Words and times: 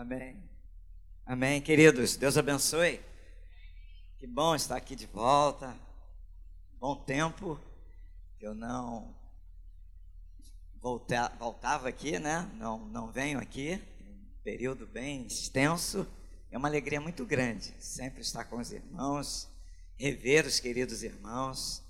Amém. 0.00 0.42
Amém, 1.26 1.60
queridos. 1.60 2.16
Deus 2.16 2.38
abençoe. 2.38 3.02
Que 4.18 4.26
bom 4.26 4.54
estar 4.54 4.74
aqui 4.74 4.96
de 4.96 5.04
volta. 5.04 5.76
Bom 6.78 6.96
tempo. 7.04 7.60
Eu 8.40 8.54
não 8.54 9.14
volta, 10.80 11.28
voltava 11.38 11.86
aqui, 11.90 12.18
né? 12.18 12.50
Não, 12.54 12.78
não 12.86 13.12
venho 13.12 13.38
aqui. 13.38 13.78
Um 14.00 14.42
período 14.42 14.86
bem 14.86 15.26
extenso. 15.26 16.06
É 16.50 16.56
uma 16.56 16.68
alegria 16.68 16.98
muito 16.98 17.26
grande 17.26 17.74
sempre 17.78 18.22
estar 18.22 18.44
com 18.44 18.56
os 18.56 18.72
irmãos, 18.72 19.50
rever 19.98 20.46
os 20.46 20.58
queridos 20.58 21.02
irmãos. 21.02 21.84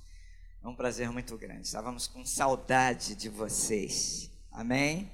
É 0.61 0.67
um 0.67 0.75
prazer 0.75 1.13
muito 1.13 1.39
grande. 1.39 1.69
Estávamos 1.69 2.09
com 2.09 2.27
saudade 2.27 3.15
de 3.15 3.29
vocês. 3.29 4.29
Amém? 4.51 5.09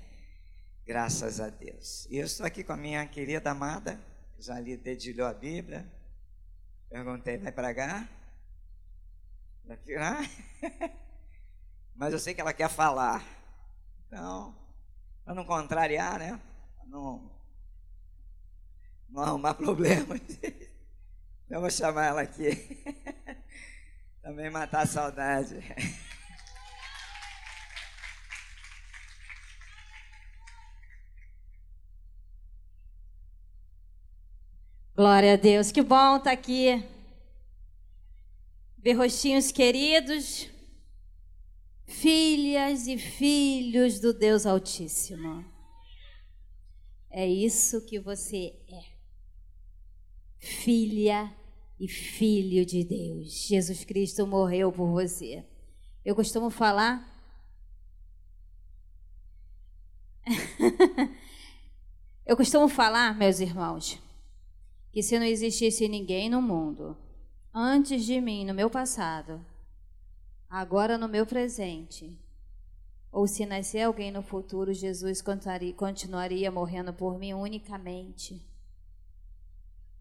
Graças 0.87 1.41
a 1.41 1.49
Deus. 1.51 2.07
E 2.09 2.17
eu 2.17 2.27
estou 2.27 2.47
aqui 2.47 2.63
com 2.63 2.73
a 2.73 2.77
minha 2.77 3.05
querida 3.09 3.51
amada, 3.51 3.99
já 4.39 4.61
lhe 4.61 4.77
dedilhou 4.77 5.27
a 5.27 5.35
Bíblia. 5.35 5.85
Perguntei, 6.89 7.39
vai 7.39 7.75
cá? 7.75 8.09
Vai 9.65 9.77
virar? 9.79 10.21
Mas 11.97 12.13
eu 12.13 12.21
sei 12.21 12.35
que 12.35 12.41
ela 12.41 12.53
quer 12.53 12.71
falar. 12.71 13.21
Então, 14.07 14.57
para 15.25 15.35
não 15.35 15.45
contrariar, 15.45 16.21
né? 16.21 16.41
Não, 16.87 17.33
não 19.09 19.23
arrumar 19.25 19.55
problemas. 19.59 20.21
Eu 21.51 21.61
vou 21.61 21.71
chamar 21.71 22.05
ela 22.05 22.23
aqui. 22.23 22.81
Também 24.23 24.51
matar 24.51 24.83
a 24.83 24.87
saudade. 24.87 25.57
Glória 34.97 35.35
a 35.35 35.37
Deus, 35.37 35.71
que 35.71 35.83
bom 35.83 36.17
estar 36.17 36.31
tá 36.31 36.33
aqui. 36.33 36.83
Ver 38.79 38.95
rostinhos 38.95 39.53
queridos, 39.53 40.49
filhas 41.85 42.87
e 42.87 42.97
filhos 42.97 44.01
do 44.01 44.15
Deus 44.15 44.47
Altíssimo. 44.47 45.45
É 47.11 47.29
isso 47.29 47.85
que 47.85 48.01
você 48.01 48.59
é. 48.67 48.85
Filha 50.39 51.31
e 51.79 51.87
filho 51.87 52.65
de 52.65 52.83
Deus. 52.83 53.49
Jesus 53.49 53.85
Cristo 53.85 54.27
morreu 54.27 54.73
por 54.73 54.91
você. 54.91 55.45
Eu 56.03 56.17
costumo 56.17 56.49
falar. 56.49 57.07
Eu 62.25 62.35
costumo 62.35 62.67
falar, 62.67 63.15
meus 63.15 63.41
irmãos, 63.41 64.01
que 64.97 65.03
se 65.03 65.19
não 65.19 65.27
existisse 65.27 65.87
ninguém 65.89 66.31
no 66.31 66.41
mundo, 66.41 66.97
antes 67.53 68.03
de 68.07 68.19
mim, 68.19 68.47
no 68.47 68.55
meu 68.55 68.71
passado, 68.71 69.45
agora 70.49 70.97
no 70.97 71.07
meu 71.07 71.27
presente, 71.27 72.19
ou 73.13 73.27
se 73.27 73.45
nascer 73.45 73.83
alguém 73.83 74.11
no 74.11 74.23
futuro, 74.23 74.73
Jesus 74.73 75.23
continuaria 75.77 76.51
morrendo 76.51 76.95
por 76.95 77.19
mim 77.19 77.35
unicamente. 77.35 78.43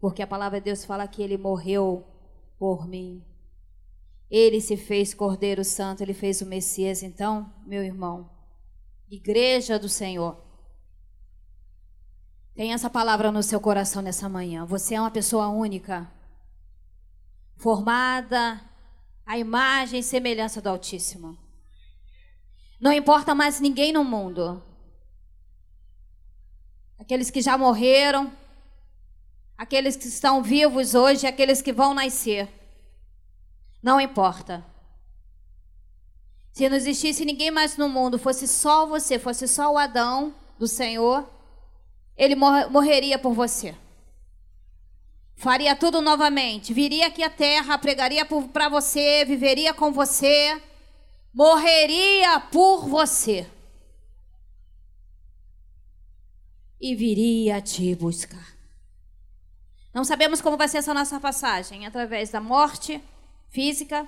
Porque 0.00 0.22
a 0.22 0.26
palavra 0.26 0.60
de 0.60 0.64
Deus 0.64 0.82
fala 0.82 1.06
que 1.06 1.20
ele 1.20 1.36
morreu 1.36 2.02
por 2.58 2.88
mim. 2.88 3.22
Ele 4.30 4.62
se 4.62 4.78
fez 4.78 5.12
Cordeiro 5.12 5.62
Santo, 5.62 6.02
ele 6.02 6.14
fez 6.14 6.40
o 6.40 6.46
Messias. 6.46 7.02
Então, 7.02 7.52
meu 7.66 7.84
irmão, 7.84 8.30
igreja 9.10 9.78
do 9.78 9.90
Senhor, 9.90 10.42
tem 12.56 12.72
essa 12.72 12.88
palavra 12.88 13.30
no 13.30 13.42
seu 13.42 13.60
coração 13.60 14.00
nessa 14.00 14.30
manhã. 14.30 14.64
Você 14.64 14.94
é 14.94 15.00
uma 15.00 15.10
pessoa 15.10 15.48
única, 15.48 16.10
formada 17.56 18.58
à 19.26 19.36
imagem 19.36 20.00
e 20.00 20.02
semelhança 20.02 20.62
do 20.62 20.70
Altíssimo. 20.70 21.36
Não 22.80 22.90
importa 22.90 23.34
mais 23.34 23.60
ninguém 23.60 23.92
no 23.92 24.02
mundo. 24.02 24.62
Aqueles 26.98 27.30
que 27.30 27.42
já 27.42 27.58
morreram, 27.58 28.32
aqueles 29.58 29.94
que 29.94 30.08
estão 30.08 30.42
vivos 30.42 30.94
hoje, 30.94 31.26
aqueles 31.26 31.60
que 31.60 31.74
vão 31.74 31.92
nascer. 31.92 32.48
Não 33.82 34.00
importa. 34.00 34.64
Se 36.52 36.66
não 36.70 36.76
existisse 36.76 37.22
ninguém 37.22 37.50
mais 37.50 37.76
no 37.76 37.86
mundo, 37.86 38.18
fosse 38.18 38.48
só 38.48 38.86
você, 38.86 39.18
fosse 39.18 39.46
só 39.46 39.70
o 39.70 39.76
Adão 39.76 40.34
do 40.58 40.66
Senhor, 40.66 41.35
ele 42.16 42.34
morreria 42.34 43.18
por 43.18 43.34
você. 43.34 43.74
Faria 45.36 45.76
tudo 45.76 46.00
novamente. 46.00 46.72
Viria 46.72 47.08
aqui 47.08 47.22
à 47.22 47.28
terra, 47.28 47.76
pregaria 47.76 48.24
para 48.24 48.68
você, 48.68 49.24
viveria 49.24 49.74
com 49.74 49.92
você, 49.92 50.60
morreria 51.32 52.40
por 52.40 52.88
você. 52.88 53.46
E 56.80 56.94
viria 56.94 57.60
te 57.60 57.94
buscar. 57.94 58.56
Não 59.92 60.04
sabemos 60.04 60.40
como 60.40 60.56
vai 60.56 60.68
ser 60.68 60.78
essa 60.78 60.94
nossa 60.94 61.20
passagem 61.20 61.86
através 61.86 62.30
da 62.30 62.40
morte 62.40 63.02
física 63.48 64.06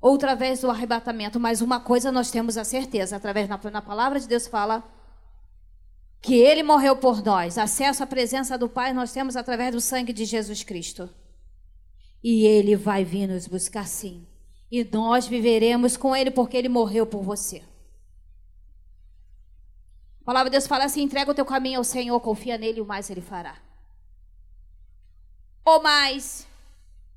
ou 0.00 0.14
através 0.14 0.60
do 0.60 0.70
arrebatamento, 0.70 1.38
mas 1.38 1.60
uma 1.60 1.80
coisa 1.80 2.10
nós 2.10 2.30
temos 2.30 2.56
a 2.56 2.64
certeza, 2.64 3.16
através 3.16 3.48
da 3.48 3.82
palavra 3.82 4.18
de 4.18 4.26
Deus 4.26 4.46
fala 4.46 4.82
que 6.20 6.34
ele 6.34 6.62
morreu 6.62 6.96
por 6.96 7.22
nós. 7.24 7.56
Acesso 7.56 8.02
à 8.02 8.06
presença 8.06 8.58
do 8.58 8.68
Pai 8.68 8.92
nós 8.92 9.12
temos 9.12 9.36
através 9.36 9.72
do 9.72 9.80
sangue 9.80 10.12
de 10.12 10.24
Jesus 10.24 10.62
Cristo. 10.62 11.08
E 12.22 12.44
ele 12.44 12.76
vai 12.76 13.04
vir 13.04 13.26
nos 13.26 13.46
buscar 13.46 13.86
sim. 13.86 14.26
E 14.70 14.84
nós 14.84 15.26
viveremos 15.26 15.96
com 15.96 16.14
ele 16.14 16.30
porque 16.30 16.56
ele 16.56 16.68
morreu 16.68 17.06
por 17.06 17.22
você. 17.22 17.62
A 20.20 20.24
palavra 20.24 20.50
de 20.50 20.54
Deus 20.54 20.66
fala 20.66 20.84
assim: 20.84 21.02
entrega 21.02 21.30
o 21.30 21.34
teu 21.34 21.44
caminho 21.44 21.78
ao 21.78 21.84
Senhor, 21.84 22.20
confia 22.20 22.58
nele 22.58 22.78
e 22.78 22.82
o 22.82 22.86
mais 22.86 23.08
ele 23.10 23.22
fará. 23.22 23.56
Ou 25.64 25.82
mais 25.82 26.46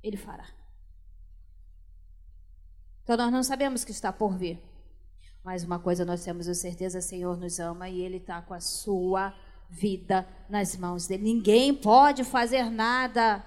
ele 0.01 0.17
fará. 0.17 0.47
Então 3.03 3.17
nós 3.17 3.31
não 3.31 3.43
sabemos 3.43 3.83
o 3.83 3.85
que 3.85 3.91
está 3.91 4.11
por 4.13 4.37
vir. 4.37 4.57
Mas 5.43 5.63
uma 5.63 5.77
coisa 5.77 6.05
nós 6.05 6.23
temos 6.23 6.47
a 6.47 6.53
certeza, 6.53 6.99
o 6.99 7.01
Senhor 7.01 7.37
nos 7.37 7.59
ama 7.59 7.89
e 7.89 8.01
Ele 8.01 8.17
está 8.17 8.41
com 8.41 8.53
a 8.53 8.61
sua 8.61 9.33
vida 9.69 10.25
nas 10.49 10.77
mãos 10.77 11.05
dele. 11.05 11.23
Ninguém 11.23 11.73
pode 11.73 12.23
fazer 12.23 12.69
nada, 12.69 13.43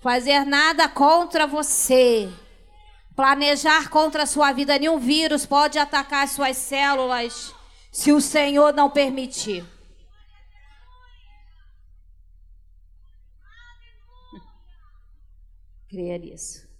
fazer 0.00 0.44
nada 0.44 0.88
contra 0.88 1.46
você, 1.46 2.28
planejar 3.14 3.88
contra 3.88 4.24
a 4.24 4.26
sua 4.26 4.52
vida. 4.52 4.76
Nenhum 4.76 4.98
vírus 4.98 5.46
pode 5.46 5.78
atacar 5.78 6.24
as 6.24 6.32
suas 6.32 6.56
células 6.56 7.54
se 7.92 8.10
o 8.10 8.20
Senhor 8.20 8.72
não 8.74 8.90
permitir. 8.90 9.64
Creia 15.88 16.18
nisso. 16.18 16.71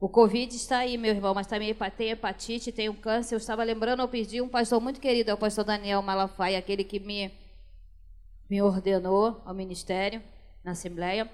O 0.00 0.08
Covid 0.08 0.56
está 0.56 0.78
aí, 0.78 0.96
meu 0.96 1.10
irmão, 1.10 1.34
mas 1.34 1.46
também 1.46 1.74
tem 1.94 2.08
hepatite, 2.08 2.72
tem 2.72 2.88
um 2.88 2.94
câncer. 2.94 3.34
Eu 3.34 3.38
estava 3.38 3.62
lembrando, 3.62 4.00
eu 4.00 4.08
pedi 4.08 4.40
um 4.40 4.48
pastor 4.48 4.80
muito 4.80 4.98
querido, 4.98 5.30
é 5.30 5.34
o 5.34 5.36
pastor 5.36 5.62
Daniel 5.62 6.00
Malafaia, 6.00 6.58
aquele 6.58 6.82
que 6.82 6.98
me, 6.98 7.30
me 8.48 8.62
ordenou 8.62 9.42
ao 9.44 9.52
ministério, 9.52 10.22
na 10.64 10.72
Assembleia. 10.72 11.30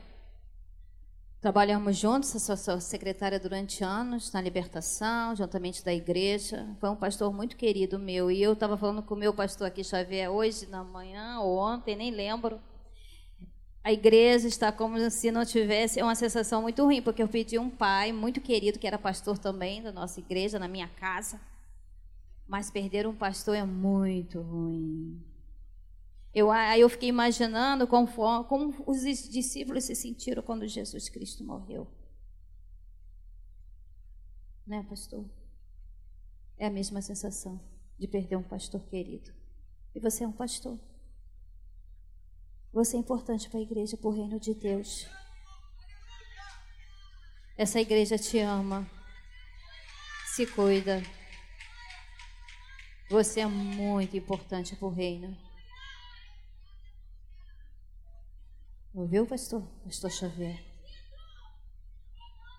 Trabalhamos 1.40 1.96
juntos, 1.96 2.34
eu 2.48 2.56
sou 2.56 2.80
secretária 2.80 3.38
durante 3.38 3.84
anos 3.84 4.32
na 4.32 4.40
libertação, 4.40 5.36
juntamente 5.36 5.84
da 5.84 5.94
igreja. 5.94 6.66
Foi 6.80 6.90
um 6.90 6.96
pastor 6.96 7.32
muito 7.32 7.56
querido 7.56 8.00
meu. 8.00 8.32
E 8.32 8.42
eu 8.42 8.54
estava 8.54 8.76
falando 8.76 9.00
com 9.00 9.14
o 9.14 9.18
meu 9.18 9.32
pastor 9.32 9.68
aqui, 9.68 9.84
Xavier, 9.84 10.28
hoje 10.28 10.66
na 10.66 10.82
manhã 10.82 11.38
ou 11.38 11.56
ontem, 11.56 11.94
nem 11.94 12.10
lembro 12.10 12.58
a 13.86 13.92
igreja 13.92 14.48
está 14.48 14.72
como 14.72 14.98
se 15.12 15.30
não 15.30 15.46
tivesse, 15.46 16.00
é 16.00 16.02
uma 16.02 16.16
sensação 16.16 16.60
muito 16.60 16.82
ruim, 16.82 17.00
porque 17.00 17.22
eu 17.22 17.28
pedi 17.28 17.56
um 17.56 17.70
pai 17.70 18.10
muito 18.12 18.40
querido, 18.40 18.80
que 18.80 18.86
era 18.88 18.98
pastor 18.98 19.38
também 19.38 19.80
da 19.80 19.92
nossa 19.92 20.18
igreja, 20.18 20.58
na 20.58 20.66
minha 20.66 20.88
casa, 20.88 21.40
mas 22.48 22.68
perder 22.68 23.06
um 23.06 23.14
pastor 23.14 23.54
é 23.54 23.62
muito 23.62 24.40
ruim. 24.40 25.24
Eu, 26.34 26.50
aí 26.50 26.80
eu 26.80 26.88
fiquei 26.88 27.08
imaginando 27.08 27.86
como, 27.86 28.08
os 28.88 29.02
discípulos 29.02 29.84
se 29.84 29.94
sentiram 29.94 30.42
quando 30.42 30.66
Jesus 30.66 31.08
Cristo 31.08 31.44
morreu. 31.44 31.86
Né, 34.66 34.84
pastor? 34.88 35.24
É 36.58 36.66
a 36.66 36.70
mesma 36.70 37.00
sensação 37.00 37.60
de 37.96 38.08
perder 38.08 38.34
um 38.34 38.42
pastor 38.42 38.80
querido. 38.86 39.32
E 39.94 40.00
você 40.00 40.24
é 40.24 40.26
um 40.26 40.32
pastor. 40.32 40.76
Você 42.76 42.98
é 42.98 43.00
importante 43.00 43.48
para 43.48 43.58
a 43.58 43.62
igreja, 43.62 43.96
para 43.96 44.08
o 44.08 44.12
reino 44.12 44.38
de 44.38 44.52
Deus. 44.52 45.08
Essa 47.56 47.80
igreja 47.80 48.18
te 48.18 48.38
ama. 48.38 48.86
Se 50.34 50.46
cuida. 50.46 51.02
Você 53.08 53.40
é 53.40 53.46
muito 53.46 54.14
importante 54.14 54.76
para 54.76 54.88
o 54.88 54.90
reino. 54.90 55.34
Ouviu, 58.92 59.26
pastor? 59.26 59.62
Pastor 59.82 60.10
Xavier. 60.10 60.62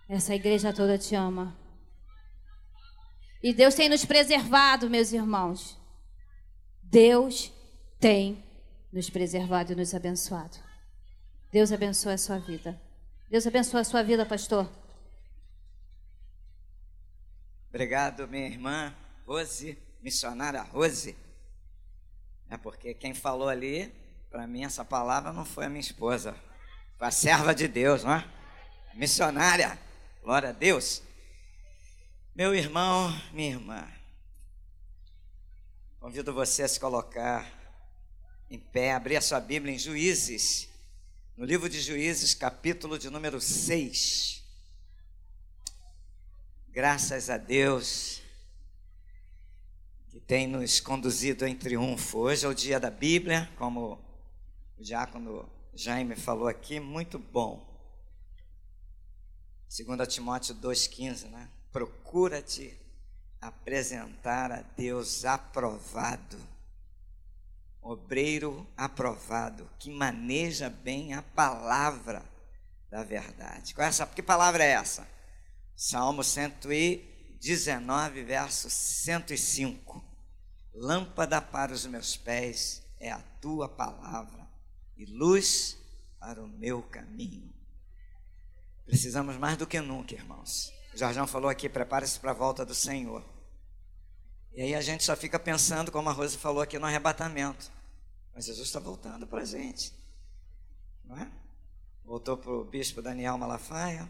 Essa 0.10 0.34
igreja 0.34 0.74
toda 0.74 0.98
te 0.98 1.14
ama. 1.14 1.56
E 3.44 3.54
Deus 3.54 3.76
tem 3.76 3.88
nos 3.88 4.04
preservado, 4.04 4.90
meus 4.90 5.12
irmãos. 5.12 5.80
Deus 6.82 7.54
tem 8.00 8.47
nos 8.92 9.10
preservado 9.10 9.74
e 9.74 9.76
nos 9.76 9.94
abençoado. 9.94 10.58
Deus 11.52 11.72
abençoe 11.72 12.14
a 12.14 12.18
sua 12.18 12.40
vida. 12.40 12.80
Deus 13.30 13.46
abençoe 13.46 13.82
a 13.82 13.84
sua 13.84 14.04
vida, 14.04 14.26
pastor. 14.26 14.70
Obrigado, 17.70 18.28
minha 18.28 18.48
irmã 18.48 18.96
Rose, 19.26 19.78
missionária 20.02 20.62
Rose. 20.62 21.16
É 22.50 22.58
porque 22.58 22.94
quem 22.94 23.14
falou 23.14 23.50
ali, 23.50 23.94
para 24.30 24.48
mim, 24.48 24.64
essa 24.64 24.86
palavra 24.86 25.34
não 25.34 25.44
foi 25.44 25.66
a 25.66 25.70
minha 25.70 25.82
esposa, 25.82 26.36
foi 26.98 27.08
a 27.08 27.12
serva 27.12 27.54
de 27.54 27.68
Deus, 27.68 28.04
não 28.04 28.14
é? 28.14 28.26
Missionária, 28.94 29.78
glória 30.24 30.50
a 30.50 30.54
Deus. 30.54 31.04
Meu 32.34 32.56
irmão, 32.56 33.10
minha 33.34 33.52
irmã, 33.52 33.88
convido 36.00 36.34
você 36.34 36.64
a 36.64 36.68
se 36.68 36.80
colocar 36.80 37.57
em 38.50 38.60
pé, 38.60 38.94
abrir 38.94 39.18
a 39.18 39.22
sua 39.22 39.40
Bíblia 39.40 39.74
em 39.74 39.80
Juízes, 39.80 40.70
no 41.36 41.46
livro 41.46 41.70
de 41.70 41.82
Juízes, 41.82 42.34
capítulo 42.34 42.98
de 42.98 43.10
número 43.10 43.40
6. 43.40 44.44
Graças 46.70 47.30
a 47.30 47.38
Deus 47.38 48.22
que 50.10 50.20
tem 50.20 50.48
nos 50.48 50.80
conduzido 50.80 51.46
em 51.46 51.56
triunfo. 51.56 52.20
Hoje 52.20 52.46
é 52.46 52.50
o 52.50 52.54
dia 52.54 52.80
da 52.80 52.90
Bíblia, 52.90 53.50
como 53.58 54.00
o 54.78 54.84
diácono 54.84 55.50
Jaime 55.74 56.16
falou 56.16 56.48
aqui, 56.48 56.80
muito 56.80 57.20
bom. 57.20 57.66
2 59.70 60.08
Timóteo 60.08 60.56
2,15, 60.56 61.30
né? 61.30 61.50
procura-te 61.72 62.76
apresentar 63.40 64.52
a 64.52 64.62
Deus 64.62 65.26
aprovado, 65.26 66.38
obreiro 67.90 68.68
aprovado, 68.76 69.70
que 69.80 69.90
maneja 69.90 70.70
bem 70.70 71.14
a 71.14 71.22
palavra 71.22 72.22
da 72.90 73.04
verdade. 73.04 73.74
Qual 73.74 73.86
é 73.86 73.90
essa? 73.90 74.06
Que 74.06 74.22
palavra 74.22 74.62
é 74.64 74.72
essa? 74.72 75.08
Salmo 75.76 76.24
119, 76.24 78.24
verso 78.24 78.70
105. 78.70 80.04
Lâmpada 80.74 81.42
para 81.42 81.74
os 81.74 81.86
meus 81.86 82.18
pés 82.18 82.84
é 83.00 83.12
a 83.12 83.20
tua 83.42 83.70
palavra 83.70 84.48
e 84.96 85.06
luz 85.06 85.78
para 86.20 86.44
o 86.44 86.48
meu 86.48 86.82
caminho. 86.84 87.54
Precisamos 88.86 89.38
mais 89.38 89.58
do 89.58 89.68
que 89.68 89.82
nunca, 89.82 90.14
irmãos, 90.14 90.72
o 90.94 90.98
Jorjão 90.98 91.28
falou 91.28 91.50
aqui, 91.50 91.70
prepare-se 91.70 92.20
para 92.20 92.32
a 92.32 92.34
volta 92.34 92.66
do 92.66 92.74
Senhor. 92.74 93.24
E 94.54 94.62
aí 94.62 94.74
a 94.74 94.82
gente 94.82 95.04
só 95.04 95.16
fica 95.16 95.38
pensando, 95.38 95.92
como 95.92 96.10
a 96.10 96.12
Rosa 96.12 96.38
falou 96.38 96.64
aqui, 96.64 96.80
no 96.80 96.88
arrebatamento. 96.88 97.72
Mas 98.38 98.46
Jesus 98.46 98.68
está 98.68 98.80
voltando 98.80 99.26
para 99.26 99.42
a 99.42 99.46
gente. 99.46 99.92
Não 101.04 101.18
é? 101.18 101.28
Voltou 102.06 102.38
para 102.38 102.52
o 102.52 102.64
bispo 102.64 103.02
Daniel 103.02 103.36
Malafaia. 103.36 104.08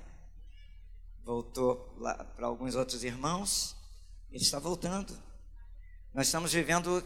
Voltou 1.24 1.78
para 2.36 2.46
alguns 2.46 2.76
outros 2.76 3.06
irmãos. 3.06 3.74
Ele 4.30 4.44
está 4.44 4.60
voltando. 4.60 5.18
Nós 6.14 6.28
estamos 6.28 6.52
vivendo 6.52 7.02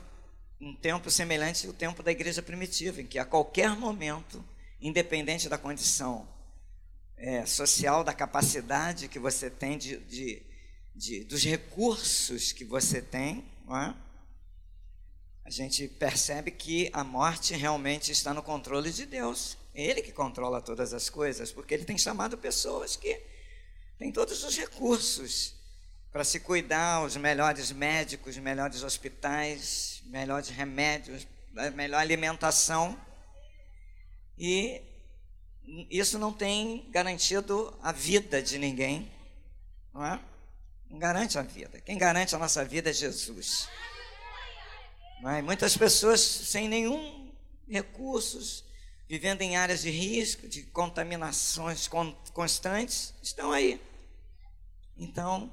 um 0.60 0.76
tempo 0.76 1.12
semelhante 1.12 1.68
ao 1.68 1.74
tempo 1.74 2.02
da 2.02 2.12
igreja 2.12 2.42
primitiva, 2.42 3.04
em 3.04 3.06
que 3.06 3.20
a 3.20 3.26
qualquer 3.26 3.78
momento, 3.78 4.44
independente 4.80 5.48
da 5.48 5.60
condição 5.60 6.28
é, 7.18 7.46
social, 7.46 8.04
da 8.04 8.16
capacidade 8.16 9.08
que 9.08 9.20
você 9.20 9.48
tem, 9.48 9.78
de, 9.78 9.98
de, 10.08 10.44
de 10.96 11.24
dos 11.26 11.44
recursos 11.44 12.52
que 12.52 12.66
você 12.66 13.00
tem, 13.00 13.46
é? 13.70 14.11
A 15.52 15.54
gente 15.54 15.86
percebe 15.86 16.50
que 16.50 16.90
a 16.94 17.04
morte 17.04 17.54
realmente 17.54 18.10
está 18.10 18.34
no 18.34 18.42
controle 18.42 18.90
de 18.90 19.06
Deus. 19.06 19.58
É 19.76 19.84
Ele 19.84 20.02
que 20.02 20.14
controla 20.14 20.62
todas 20.62 20.94
as 20.94 21.10
coisas, 21.10 21.52
porque 21.52 21.74
Ele 21.74 21.84
tem 21.84 21.98
chamado 21.98 22.38
pessoas 22.38 22.96
que 22.96 23.22
têm 24.00 24.14
todos 24.14 24.46
os 24.46 24.58
recursos 24.58 25.54
para 26.10 26.24
se 26.24 26.40
cuidar, 26.40 27.04
os 27.04 27.18
melhores 27.18 27.70
médicos, 27.74 28.38
os 28.38 28.42
melhores 28.42 28.82
hospitais, 28.82 30.02
melhores 30.06 30.48
remédios, 30.48 31.28
melhor 31.76 32.00
alimentação. 32.00 32.98
E 34.38 34.82
isso 35.90 36.18
não 36.18 36.32
tem 36.32 36.90
garantido 36.92 37.78
a 37.84 37.92
vida 37.92 38.42
de 38.42 38.58
ninguém, 38.58 39.12
não 39.94 40.06
é? 40.06 40.18
Não 40.90 40.98
garante 40.98 41.38
a 41.38 41.42
vida. 41.42 41.82
Quem 41.82 41.98
garante 41.98 42.34
a 42.34 42.40
nossa 42.40 42.64
vida 42.64 42.90
é 42.90 42.94
Jesus. 42.94 43.68
É? 45.30 45.42
Muitas 45.42 45.78
pessoas 45.78 46.20
sem 46.20 46.68
nenhum 46.68 47.32
recursos, 47.70 48.66
vivendo 49.08 49.42
em 49.42 49.56
áreas 49.56 49.82
de 49.82 49.90
risco, 49.90 50.48
de 50.48 50.64
contaminações 50.64 51.90
constantes, 52.34 53.14
estão 53.22 53.52
aí. 53.52 53.80
Então, 54.98 55.52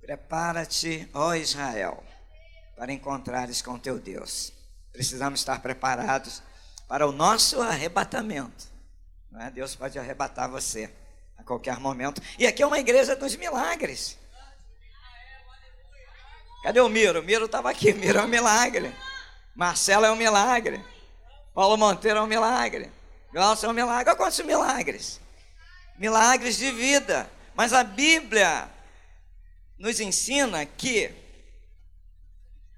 prepara-te, 0.00 1.08
ó 1.14 1.34
Israel, 1.34 2.04
para 2.76 2.92
encontrares 2.92 3.62
com 3.62 3.78
teu 3.78 3.98
Deus. 3.98 4.52
Precisamos 4.92 5.40
estar 5.40 5.60
preparados 5.60 6.42
para 6.88 7.06
o 7.06 7.12
nosso 7.12 7.60
arrebatamento. 7.60 8.66
É? 9.40 9.50
Deus 9.50 9.74
pode 9.74 9.98
arrebatar 9.98 10.50
você 10.50 10.92
a 11.36 11.42
qualquer 11.42 11.78
momento. 11.80 12.22
E 12.38 12.46
aqui 12.46 12.62
é 12.62 12.66
uma 12.66 12.78
igreja 12.78 13.16
dos 13.16 13.34
milagres. 13.36 14.18
Cadê 16.64 16.80
o 16.80 16.88
Miro? 16.88 17.20
O 17.20 17.22
Miro 17.22 17.44
estava 17.44 17.70
aqui. 17.70 17.92
Miro 17.92 18.20
é 18.20 18.22
um 18.22 18.26
milagre. 18.26 18.90
Marcelo 19.54 20.06
é 20.06 20.10
um 20.10 20.16
milagre. 20.16 20.82
Paulo 21.52 21.76
Monteiro 21.76 22.20
é 22.20 22.22
um 22.22 22.26
milagre. 22.26 22.90
Glaucio 23.30 23.66
é 23.66 23.68
um 23.68 23.74
milagre. 23.74 24.08
Olha 24.08 24.16
quantos 24.16 24.40
milagres. 24.40 25.20
Milagres 25.98 26.56
de 26.56 26.72
vida. 26.72 27.30
Mas 27.54 27.74
a 27.74 27.84
Bíblia 27.84 28.70
nos 29.78 30.00
ensina 30.00 30.64
que 30.64 31.14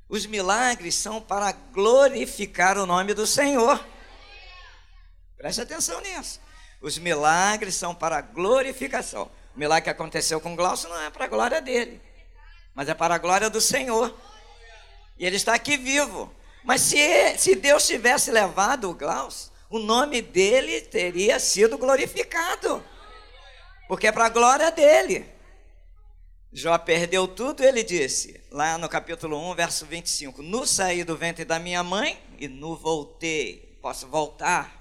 os 0.09 0.27
milagres 0.27 0.97
são 0.97 1.21
para 1.21 1.53
glorificar 1.53 2.77
o 2.79 2.87
nome 2.87 3.15
do 3.15 3.25
Senhor. 3.25 3.87
Preste 5.37 5.61
atenção 5.61 6.01
nisso. 6.01 6.41
Os 6.81 6.99
milagres 6.99 7.77
são 7.77 7.95
para 7.95 8.21
glorificação. 8.21 9.31
O 9.55 9.59
milagre 9.61 9.85
que 9.85 9.91
aconteceu 9.91 10.41
com 10.41 10.57
Glaucio 10.57 10.89
não 10.89 11.01
é 11.03 11.09
para 11.09 11.27
a 11.27 11.29
glória 11.29 11.61
dele, 11.63 12.03
mas 12.77 12.89
é 12.89 12.95
para 12.95 13.17
a 13.17 13.19
glória 13.19 13.51
do 13.51 13.61
Senhor. 13.61 14.15
E 15.19 15.27
ele 15.27 15.35
está 15.35 15.55
aqui 15.55 15.77
vivo. 15.77 16.33
Mas 16.63 16.83
se, 16.83 17.39
se 17.39 17.57
Deus 17.57 17.85
tivesse 17.87 18.31
levado 18.31 18.91
o 18.91 18.95
Glaucio, 18.95 19.51
o 19.69 19.81
nome 19.81 20.23
dele 20.23 20.83
teria 20.83 21.41
sido 21.41 21.77
glorificado, 21.77 22.85
porque 23.89 24.07
é 24.07 24.13
para 24.13 24.27
a 24.27 24.29
glória 24.29 24.71
dele. 24.71 25.27
Jó 26.53 26.77
perdeu 26.79 27.27
tudo, 27.27 27.65
ele 27.65 27.83
disse, 27.83 28.41
lá 28.51 28.79
no 28.79 28.89
capítulo 28.89 29.37
1, 29.51 29.55
verso 29.55 29.87
25: 29.87 30.43
No 30.43 30.67
saí 30.67 31.03
do 31.03 31.17
ventre 31.17 31.45
da 31.45 31.59
minha 31.59 31.83
mãe 31.83 32.21
e 32.39 32.47
no 32.47 32.77
voltei, 32.77 33.79
posso 33.83 34.07
voltar 34.07 34.77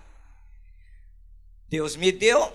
Deus 1.68 1.96
me 1.96 2.12
deu, 2.12 2.54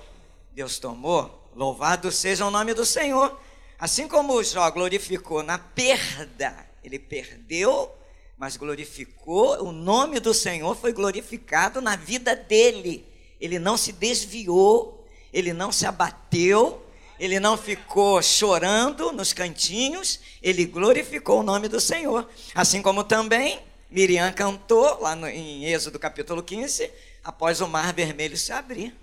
Deus 0.52 0.78
tomou. 0.78 1.50
Louvado 1.54 2.12
seja 2.12 2.46
o 2.46 2.50
nome 2.50 2.72
do 2.74 2.86
Senhor. 2.86 3.38
Assim 3.80 4.06
como 4.06 4.44
Jó 4.44 4.70
glorificou 4.70 5.42
na 5.42 5.56
perda, 5.56 6.54
ele 6.84 6.98
perdeu, 6.98 7.90
mas 8.36 8.58
glorificou, 8.58 9.64
o 9.64 9.72
nome 9.72 10.20
do 10.20 10.34
Senhor 10.34 10.76
foi 10.76 10.92
glorificado 10.92 11.80
na 11.80 11.96
vida 11.96 12.36
dele. 12.36 13.06
Ele 13.40 13.58
não 13.58 13.78
se 13.78 13.92
desviou, 13.92 15.08
ele 15.32 15.54
não 15.54 15.72
se 15.72 15.86
abateu, 15.86 16.84
ele 17.18 17.40
não 17.40 17.56
ficou 17.56 18.20
chorando 18.22 19.12
nos 19.12 19.32
cantinhos, 19.32 20.20
ele 20.42 20.66
glorificou 20.66 21.40
o 21.40 21.42
nome 21.42 21.66
do 21.66 21.80
Senhor. 21.80 22.28
Assim 22.54 22.82
como 22.82 23.02
também 23.02 23.60
Miriam 23.90 24.30
cantou 24.30 25.00
lá 25.00 25.16
no, 25.16 25.26
em 25.26 25.64
Êxodo 25.64 25.98
capítulo 25.98 26.42
15, 26.42 26.90
após 27.24 27.62
o 27.62 27.66
mar 27.66 27.94
vermelho 27.94 28.36
se 28.36 28.52
abrir. 28.52 28.94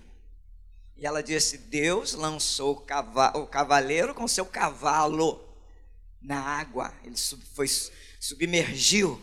E 0.97 1.05
ela 1.05 1.21
disse: 1.21 1.57
Deus 1.57 2.13
lançou 2.13 2.85
o, 3.35 3.47
cavaleiro 3.47 4.13
com 4.13 4.27
seu 4.27 4.45
cavalo 4.45 5.43
na 6.21 6.39
água. 6.39 6.93
Ele 7.03 7.15
foi, 7.53 7.67
submergiu 8.19 9.21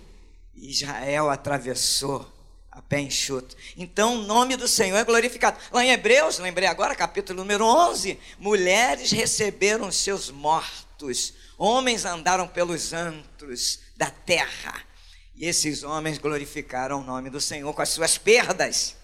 e 0.54 0.70
Israel 0.70 1.28
atravessou 1.30 2.30
a 2.70 2.80
pé 2.80 3.00
enxuto. 3.00 3.56
Então 3.76 4.16
o 4.16 4.22
nome 4.22 4.56
do 4.56 4.66
Senhor 4.66 4.96
é 4.96 5.04
glorificado. 5.04 5.58
Lá 5.72 5.84
em 5.84 5.90
Hebreus, 5.90 6.38
lembrei 6.38 6.68
agora, 6.68 6.94
capítulo 6.94 7.40
número 7.40 7.64
11: 7.64 8.18
mulheres 8.38 9.10
receberam 9.10 9.90
seus 9.90 10.30
mortos, 10.30 11.34
homens 11.58 12.04
andaram 12.04 12.46
pelos 12.46 12.92
antros, 12.92 13.80
da 13.96 14.10
terra. 14.10 14.74
E 15.36 15.46
esses 15.46 15.82
homens 15.82 16.18
glorificaram 16.18 17.00
o 17.00 17.04
nome 17.04 17.28
do 17.30 17.40
Senhor 17.40 17.72
com 17.74 17.82
as 17.82 17.88
suas 17.88 18.16
perdas. 18.16 18.96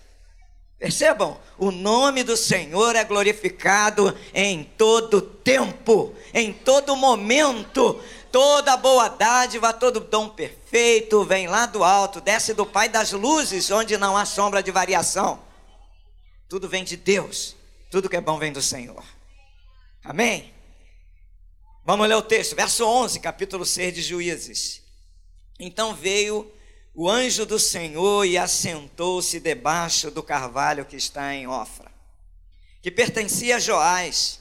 Percebam, 0.81 1.39
o 1.59 1.71
nome 1.71 2.25
do 2.25 2.39
Senhor 2.39 2.97
é 2.97 3.05
glorificado 3.05 4.17
em 4.33 4.65
todo 4.65 5.21
tempo, 5.21 6.15
em 6.33 6.55
todo 6.55 6.97
momento. 6.97 8.03
Toda 8.33 8.79
boa 8.79 9.09
dádiva, 9.09 9.75
todo 9.75 10.01
dom 10.01 10.31
perfeito 10.31 11.23
vem 11.23 11.47
lá 11.49 11.67
do 11.67 11.85
alto, 11.85 12.19
desce 12.19 12.55
do 12.55 12.65
Pai 12.65 12.89
das 12.89 13.13
luzes, 13.13 13.71
onde 13.71 13.99
não 13.99 14.17
há 14.17 14.25
sombra 14.25 14.63
de 14.63 14.71
variação. 14.71 15.43
Tudo 16.49 16.67
vem 16.67 16.83
de 16.83 16.97
Deus, 16.97 17.55
tudo 17.91 18.09
que 18.09 18.17
é 18.17 18.21
bom 18.21 18.39
vem 18.39 18.51
do 18.51 18.63
Senhor. 18.63 19.05
Amém? 20.03 20.55
Vamos 21.85 22.09
ler 22.09 22.15
o 22.15 22.23
texto, 22.23 22.57
verso 22.57 22.87
11, 22.87 23.21
capítulo 23.21 23.67
6 23.67 23.95
de 23.97 24.01
Juízes. 24.01 24.83
Então 25.59 25.95
veio 25.95 26.51
o 26.95 27.09
anjo 27.09 27.47
do 27.47 27.59
Senhor 27.59 28.25
e 28.25 28.37
assentou-se 28.37 29.39
debaixo 29.41 30.11
do 30.11 30.23
carvalho 30.23 30.85
que 30.85 30.97
está 30.97 31.35
em 31.35 31.47
Ofra, 31.47 31.91
que 32.83 32.91
pertencia 32.91 33.57
a 33.57 33.61
Joás, 33.61 34.41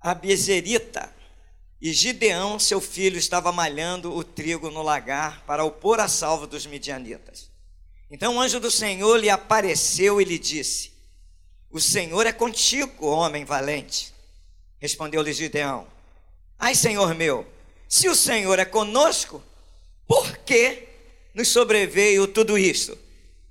a 0.00 0.14
Bezerita, 0.14 1.12
e 1.80 1.92
Gideão, 1.92 2.58
seu 2.58 2.80
filho, 2.80 3.18
estava 3.18 3.52
malhando 3.52 4.14
o 4.14 4.24
trigo 4.24 4.70
no 4.70 4.80
lagar 4.80 5.42
para 5.44 5.64
o 5.64 5.70
pôr 5.70 6.00
a 6.00 6.08
salvo 6.08 6.46
dos 6.46 6.64
midianitas. 6.64 7.50
Então 8.10 8.36
o 8.36 8.40
anjo 8.40 8.58
do 8.58 8.70
Senhor 8.70 9.18
lhe 9.18 9.28
apareceu 9.28 10.18
e 10.18 10.24
lhe 10.24 10.38
disse: 10.38 10.92
O 11.70 11.78
Senhor 11.78 12.26
é 12.26 12.32
contigo, 12.32 13.06
homem 13.06 13.44
valente. 13.44 14.14
Respondeu-lhe 14.78 15.32
Gideão: 15.32 15.86
Ai, 16.58 16.74
Senhor 16.74 17.14
meu, 17.14 17.46
se 17.86 18.08
o 18.08 18.14
Senhor 18.14 18.58
é 18.58 18.64
conosco, 18.64 19.42
por 20.06 20.38
que 20.38 20.93
nos 21.34 21.48
sobreveio 21.48 22.28
tudo 22.28 22.56
isto? 22.56 22.96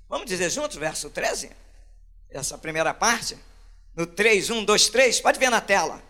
Vamos 0.08 0.26
dizer 0.26 0.50
juntos, 0.50 0.76
verso 0.76 1.10
13? 1.10 1.50
Essa 2.30 2.58
primeira 2.58 2.94
parte? 2.94 3.36
No 3.94 4.06
3, 4.06 4.50
1, 4.50 4.64
2, 4.64 4.88
3, 4.88 5.20
pode 5.20 5.38
ver 5.38 5.50
na 5.50 5.60
tela. 5.60 6.02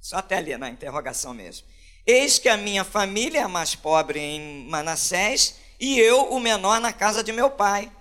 Só 0.00 0.16
até 0.16 0.38
ali 0.38 0.56
na 0.56 0.68
interrogação 0.68 1.32
mesmo. 1.32 1.68
Eis 2.04 2.38
que 2.38 2.48
a 2.48 2.56
minha 2.56 2.82
família 2.82 3.42
é 3.42 3.46
mais 3.46 3.76
pobre 3.76 4.18
em 4.18 4.66
Manassés 4.68 5.54
e 5.78 6.00
eu 6.00 6.32
o 6.32 6.40
menor 6.40 6.80
na 6.80 6.92
casa 6.92 7.22
de 7.22 7.32
meu 7.32 7.48
pai. 7.48 7.92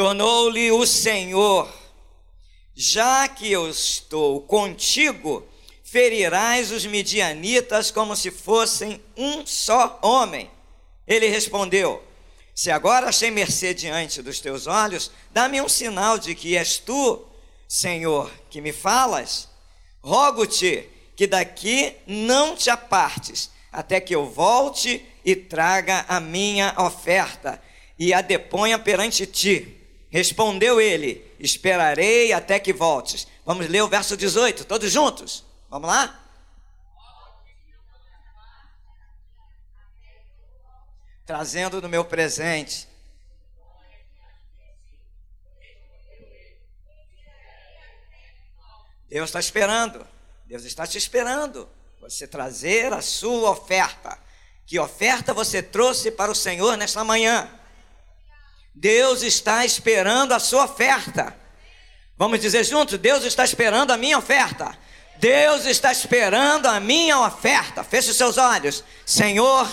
Tornou-lhe 0.00 0.72
o 0.72 0.86
Senhor: 0.86 1.70
Já 2.74 3.28
que 3.28 3.52
eu 3.52 3.68
estou 3.68 4.40
contigo, 4.40 5.46
ferirás 5.84 6.70
os 6.70 6.86
midianitas 6.86 7.90
como 7.90 8.16
se 8.16 8.30
fossem 8.30 8.98
um 9.14 9.44
só 9.44 9.98
homem. 10.00 10.50
Ele 11.06 11.28
respondeu: 11.28 12.02
Se 12.54 12.70
agora 12.70 13.10
achei 13.10 13.30
mercê 13.30 13.74
diante 13.74 14.22
dos 14.22 14.40
teus 14.40 14.66
olhos, 14.66 15.10
dá-me 15.32 15.60
um 15.60 15.68
sinal 15.68 16.18
de 16.18 16.34
que 16.34 16.56
és 16.56 16.78
tu, 16.78 17.22
Senhor, 17.68 18.32
que 18.48 18.62
me 18.62 18.72
falas. 18.72 19.50
Rogo-te 20.00 20.88
que 21.14 21.26
daqui 21.26 21.94
não 22.06 22.56
te 22.56 22.70
apartes, 22.70 23.50
até 23.70 24.00
que 24.00 24.14
eu 24.14 24.24
volte 24.24 25.04
e 25.22 25.36
traga 25.36 26.06
a 26.08 26.18
minha 26.18 26.74
oferta 26.78 27.62
e 27.98 28.14
a 28.14 28.22
deponha 28.22 28.78
perante 28.78 29.26
ti. 29.26 29.76
Respondeu 30.10 30.80
ele: 30.80 31.24
Esperarei 31.38 32.32
até 32.32 32.58
que 32.58 32.72
voltes. 32.72 33.26
Vamos 33.44 33.68
ler 33.68 33.82
o 33.82 33.88
verso 33.88 34.16
18, 34.16 34.64
todos 34.64 34.90
juntos. 34.90 35.44
Vamos 35.68 35.88
lá? 35.88 36.16
Trazendo 41.24 41.80
no 41.80 41.88
meu 41.88 42.04
presente. 42.04 42.88
Deus 49.08 49.28
está 49.28 49.38
esperando. 49.40 50.06
Deus 50.46 50.64
está 50.64 50.86
te 50.86 50.98
esperando 50.98 51.68
você 52.00 52.26
trazer 52.26 52.92
a 52.92 53.00
sua 53.00 53.50
oferta. 53.50 54.18
Que 54.66 54.78
oferta 54.78 55.32
você 55.32 55.62
trouxe 55.62 56.10
para 56.10 56.30
o 56.30 56.34
Senhor 56.34 56.76
nesta 56.76 57.04
manhã? 57.04 57.59
Deus 58.74 59.22
está 59.22 59.64
esperando 59.64 60.32
a 60.32 60.38
sua 60.38 60.64
oferta. 60.64 61.34
Vamos 62.16 62.40
dizer 62.40 62.64
juntos: 62.64 62.98
Deus 62.98 63.24
está 63.24 63.44
esperando 63.44 63.90
a 63.90 63.96
minha 63.96 64.18
oferta. 64.18 64.76
Deus 65.18 65.66
está 65.66 65.92
esperando 65.92 66.66
a 66.66 66.80
minha 66.80 67.20
oferta. 67.20 67.84
Feche 67.84 68.10
os 68.10 68.16
seus 68.16 68.38
olhos. 68.38 68.82
Senhor, 69.04 69.68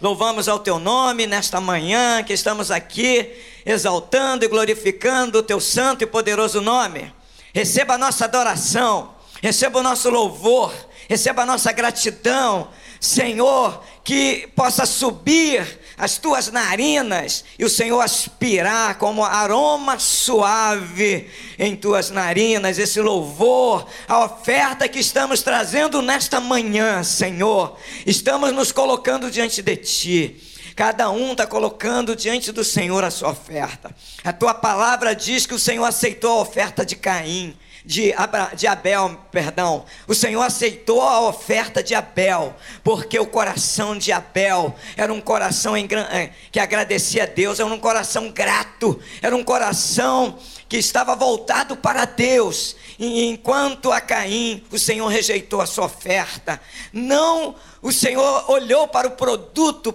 louvamos 0.00 0.48
ao 0.48 0.60
teu 0.60 0.78
nome 0.78 1.26
nesta 1.26 1.60
manhã 1.60 2.22
que 2.22 2.32
estamos 2.32 2.70
aqui 2.70 3.32
exaltando 3.66 4.44
e 4.44 4.48
glorificando 4.48 5.38
o 5.38 5.42
teu 5.42 5.60
santo 5.60 6.04
e 6.04 6.06
poderoso 6.06 6.60
nome. 6.60 7.12
Receba 7.52 7.94
a 7.94 7.98
nossa 7.98 8.24
adoração 8.24 9.22
receba 9.42 9.80
o 9.80 9.82
nosso 9.82 10.08
louvor, 10.08 10.72
receba 11.08 11.42
a 11.42 11.46
nossa 11.46 11.72
gratidão, 11.72 12.70
Senhor, 13.02 13.82
que 14.04 14.48
possa 14.54 14.86
subir 14.86 15.80
as 15.98 16.18
tuas 16.18 16.52
narinas 16.52 17.44
e 17.58 17.64
o 17.64 17.68
Senhor 17.68 18.00
aspirar 18.00 18.96
como 18.96 19.24
aroma 19.24 19.98
suave 19.98 21.28
em 21.58 21.74
tuas 21.74 22.10
narinas, 22.10 22.78
esse 22.78 23.00
louvor, 23.00 23.88
a 24.06 24.24
oferta 24.24 24.88
que 24.88 25.00
estamos 25.00 25.42
trazendo 25.42 26.00
nesta 26.00 26.38
manhã, 26.38 27.02
Senhor, 27.02 27.76
estamos 28.06 28.52
nos 28.52 28.70
colocando 28.70 29.32
diante 29.32 29.62
de 29.62 29.76
Ti. 29.78 30.36
Cada 30.76 31.10
um 31.10 31.32
está 31.32 31.44
colocando 31.44 32.14
diante 32.14 32.52
do 32.52 32.62
Senhor 32.62 33.02
a 33.02 33.10
sua 33.10 33.30
oferta. 33.30 33.92
A 34.22 34.32
tua 34.32 34.54
palavra 34.54 35.12
diz 35.12 35.44
que 35.44 35.54
o 35.54 35.58
Senhor 35.58 35.84
aceitou 35.84 36.38
a 36.38 36.42
oferta 36.42 36.86
de 36.86 36.94
Caim 36.94 37.56
de, 37.84 38.14
de 38.56 38.66
Abel, 38.66 39.18
perdão. 39.30 39.84
O 40.06 40.14
Senhor 40.14 40.42
aceitou 40.42 41.02
a 41.02 41.20
oferta 41.28 41.82
de 41.82 41.94
Abel, 41.94 42.54
porque 42.82 43.18
o 43.18 43.26
coração 43.26 43.96
de 43.96 44.12
Abel 44.12 44.74
era 44.96 45.12
um 45.12 45.20
coração 45.20 45.76
em, 45.76 45.88
eh, 46.10 46.30
que 46.50 46.60
agradecia 46.60 47.24
a 47.24 47.26
Deus, 47.26 47.60
era 47.60 47.68
um 47.68 47.78
coração 47.78 48.30
grato, 48.30 49.00
era 49.20 49.34
um 49.34 49.44
coração 49.44 50.38
que 50.68 50.76
estava 50.76 51.14
voltado 51.14 51.76
para 51.76 52.04
Deus. 52.04 52.76
E 52.98 53.26
enquanto 53.26 53.90
a 53.90 54.00
Caim, 54.00 54.64
o 54.70 54.78
Senhor 54.78 55.06
rejeitou 55.08 55.60
a 55.60 55.66
sua 55.66 55.86
oferta. 55.86 56.60
Não, 56.92 57.54
o 57.80 57.92
Senhor 57.92 58.50
olhou 58.50 58.88
para 58.88 59.08
o 59.08 59.12
produto 59.12 59.92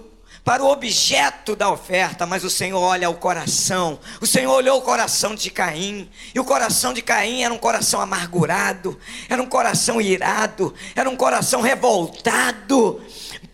para 0.48 0.64
o 0.64 0.72
objeto 0.72 1.54
da 1.54 1.70
oferta, 1.70 2.24
mas 2.24 2.42
o 2.42 2.48
Senhor 2.48 2.80
olha 2.80 3.10
o 3.10 3.14
coração. 3.16 4.00
O 4.18 4.26
Senhor 4.26 4.50
olhou 4.50 4.78
o 4.78 4.80
coração 4.80 5.34
de 5.34 5.50
Caim, 5.50 6.08
e 6.34 6.40
o 6.40 6.44
coração 6.44 6.94
de 6.94 7.02
Caim 7.02 7.42
era 7.42 7.52
um 7.52 7.58
coração 7.58 8.00
amargurado, 8.00 8.98
era 9.28 9.42
um 9.42 9.46
coração 9.46 10.00
irado, 10.00 10.72
era 10.96 11.10
um 11.10 11.16
coração 11.16 11.60
revoltado. 11.60 12.98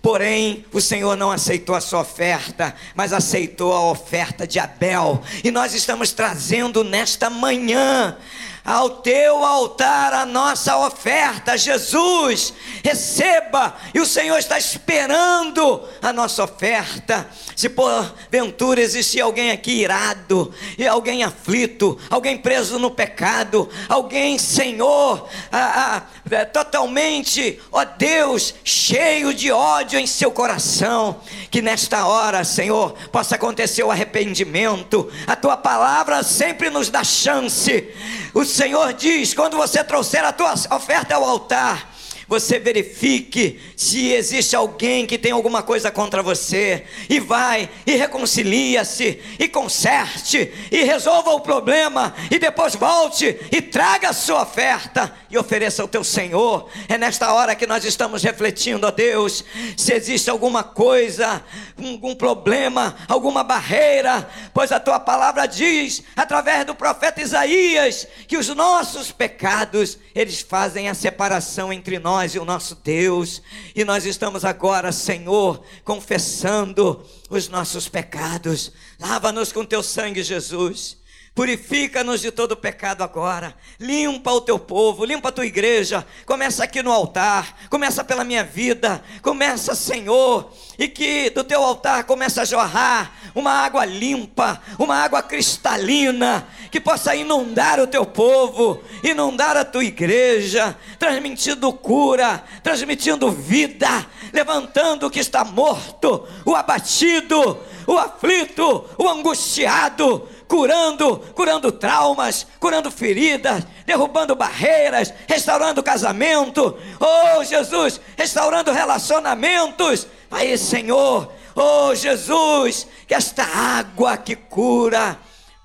Porém, 0.00 0.64
o 0.72 0.80
Senhor 0.80 1.16
não 1.16 1.32
aceitou 1.32 1.74
a 1.74 1.80
sua 1.80 2.02
oferta, 2.02 2.72
mas 2.94 3.12
aceitou 3.12 3.72
a 3.72 3.90
oferta 3.90 4.46
de 4.46 4.60
Abel. 4.60 5.20
E 5.42 5.50
nós 5.50 5.74
estamos 5.74 6.12
trazendo 6.12 6.84
nesta 6.84 7.28
manhã 7.28 8.16
ao 8.64 8.88
teu 9.02 9.44
altar 9.44 10.14
a 10.14 10.24
nossa 10.24 10.78
oferta, 10.78 11.58
Jesus, 11.58 12.54
receba, 12.82 13.76
e 13.92 14.00
o 14.00 14.06
Senhor 14.06 14.38
está 14.38 14.58
esperando 14.58 15.86
a 16.00 16.12
nossa 16.14 16.42
oferta. 16.42 17.28
Se 17.54 17.68
porventura 17.68 18.80
existir 18.80 19.20
alguém 19.20 19.50
aqui 19.50 19.82
irado, 19.82 20.52
e 20.78 20.86
alguém 20.86 21.22
aflito, 21.22 21.98
alguém 22.08 22.38
preso 22.38 22.78
no 22.78 22.90
pecado, 22.90 23.68
alguém, 23.86 24.38
Senhor, 24.38 25.28
ah, 25.52 26.02
ah, 26.32 26.44
totalmente, 26.46 27.60
ó 27.70 27.84
Deus, 27.84 28.54
cheio 28.64 29.34
de 29.34 29.52
ódio 29.52 29.98
em 29.98 30.06
seu 30.06 30.30
coração, 30.30 31.20
que 31.50 31.60
nesta 31.60 32.06
hora, 32.06 32.42
Senhor, 32.44 32.94
possa 33.12 33.34
acontecer 33.34 33.82
o 33.82 33.90
arrependimento, 33.90 35.12
a 35.26 35.36
tua 35.36 35.56
palavra 35.56 36.22
sempre 36.22 36.70
nos 36.70 36.88
dá 36.88 37.04
chance. 37.04 37.92
O 38.32 38.44
Senhor 38.54 38.92
diz: 38.92 39.34
quando 39.34 39.56
você 39.56 39.82
trouxer 39.82 40.24
a 40.24 40.32
tua 40.32 40.54
oferta 40.70 41.16
ao 41.16 41.24
altar, 41.24 41.92
você 42.26 42.58
verifique 42.58 43.60
se 43.76 44.12
existe 44.12 44.56
alguém 44.56 45.06
que 45.06 45.18
tem 45.18 45.32
alguma 45.32 45.62
coisa 45.62 45.90
contra 45.90 46.22
você, 46.22 46.84
e 47.08 47.20
vai, 47.20 47.68
e 47.86 47.96
reconcilia-se, 47.96 49.20
e 49.38 49.48
conserte, 49.48 50.52
e 50.70 50.82
resolva 50.84 51.30
o 51.30 51.40
problema, 51.40 52.14
e 52.30 52.38
depois 52.38 52.74
volte 52.74 53.38
e 53.52 53.60
traga 53.60 54.10
a 54.10 54.12
sua 54.12 54.42
oferta 54.42 55.14
e 55.30 55.36
ofereça 55.36 55.82
ao 55.82 55.88
teu 55.88 56.02
Senhor. 56.02 56.68
É 56.88 56.96
nesta 56.96 57.32
hora 57.32 57.54
que 57.54 57.66
nós 57.66 57.84
estamos 57.84 58.22
refletindo, 58.22 58.86
ó 58.86 58.90
Deus, 58.90 59.44
se 59.76 59.92
existe 59.92 60.30
alguma 60.30 60.62
coisa, 60.62 61.44
algum 61.78 62.14
problema, 62.14 62.96
alguma 63.08 63.42
barreira, 63.42 64.28
pois 64.52 64.72
a 64.72 64.80
tua 64.80 64.98
palavra 64.98 65.46
diz, 65.46 66.02
através 66.16 66.64
do 66.64 66.74
profeta 66.74 67.20
Isaías, 67.20 68.06
que 68.26 68.36
os 68.36 68.48
nossos 68.48 69.12
pecados, 69.12 69.98
eles 70.14 70.40
fazem 70.40 70.88
a 70.88 70.94
separação 70.94 71.72
entre 71.72 71.98
nós 71.98 72.13
e 72.22 72.38
o 72.38 72.44
nosso 72.44 72.76
Deus. 72.76 73.42
E 73.74 73.84
nós 73.84 74.04
estamos 74.04 74.44
agora, 74.44 74.92
Senhor, 74.92 75.62
confessando 75.84 77.04
os 77.28 77.48
nossos 77.48 77.88
pecados. 77.88 78.70
Lava-nos 79.00 79.52
com 79.52 79.64
teu 79.64 79.82
sangue, 79.82 80.22
Jesus. 80.22 80.96
Purifica-nos 81.34 82.20
de 82.20 82.30
todo 82.30 82.56
pecado 82.56 83.02
agora. 83.02 83.56
Limpa 83.80 84.30
o 84.30 84.40
teu 84.40 84.56
povo, 84.56 85.04
limpa 85.04 85.30
a 85.30 85.32
tua 85.32 85.44
igreja. 85.44 86.06
Começa 86.24 86.62
aqui 86.62 86.80
no 86.80 86.92
altar, 86.92 87.56
começa 87.68 88.04
pela 88.04 88.22
minha 88.22 88.44
vida. 88.44 89.02
Começa, 89.20 89.74
Senhor, 89.74 90.52
e 90.78 90.86
que 90.86 91.30
do 91.30 91.42
teu 91.42 91.60
altar 91.60 92.04
comece 92.04 92.38
a 92.38 92.44
jorrar 92.44 93.12
uma 93.34 93.50
água 93.50 93.84
limpa, 93.84 94.62
uma 94.78 94.94
água 94.94 95.22
cristalina, 95.22 96.46
que 96.70 96.80
possa 96.80 97.16
inundar 97.16 97.80
o 97.80 97.86
teu 97.88 98.06
povo, 98.06 98.80
inundar 99.02 99.56
a 99.56 99.64
tua 99.64 99.84
igreja, 99.84 100.76
transmitindo 101.00 101.72
cura, 101.72 102.44
transmitindo 102.62 103.32
vida, 103.32 104.06
levantando 104.32 105.08
o 105.08 105.10
que 105.10 105.18
está 105.18 105.44
morto, 105.44 106.28
o 106.44 106.54
abatido, 106.54 107.58
o 107.88 107.98
aflito, 107.98 108.88
o 108.96 109.08
angustiado 109.08 110.28
curando, 110.48 111.18
curando 111.34 111.72
traumas, 111.72 112.46
curando 112.60 112.90
feridas, 112.90 113.66
derrubando 113.86 114.34
barreiras, 114.34 115.12
restaurando 115.28 115.82
casamento. 115.82 116.78
Oh, 117.00 117.44
Jesus, 117.44 118.00
restaurando 118.16 118.72
relacionamentos. 118.72 120.06
Aí, 120.30 120.56
Senhor, 120.58 121.32
oh, 121.54 121.94
Jesus, 121.94 122.86
que 123.06 123.14
esta 123.14 123.44
água 123.44 124.16
que 124.16 124.36
cura 124.36 125.18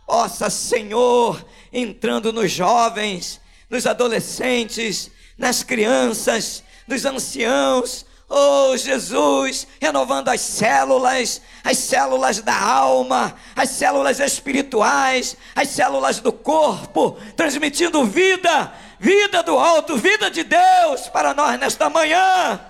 possa, 0.06 0.50
Senhor, 0.50 1.46
entrando 1.72 2.34
nos 2.34 2.52
jovens, 2.52 3.40
nos 3.70 3.86
adolescentes, 3.86 5.12
nas 5.38 5.64
crianças, 5.64 6.64
nos 6.88 7.06
anciãos, 7.06 8.06
Oh 8.30 8.78
Jesus, 8.78 9.66
renovando 9.82 10.30
as 10.30 10.42
células, 10.42 11.42
as 11.64 11.80
células 11.80 12.40
da 12.42 12.56
alma, 12.56 13.36
as 13.56 13.70
células 13.70 14.20
espirituais, 14.20 15.36
as 15.56 15.70
células 15.70 16.20
do 16.20 16.32
corpo, 16.32 17.18
transmitindo 17.36 18.06
vida, 18.06 18.72
vida 19.00 19.42
do 19.42 19.58
alto, 19.58 19.98
vida 19.98 20.30
de 20.30 20.44
Deus 20.44 21.08
para 21.08 21.34
nós 21.34 21.60
nesta 21.60 21.90
manhã. 21.90 22.62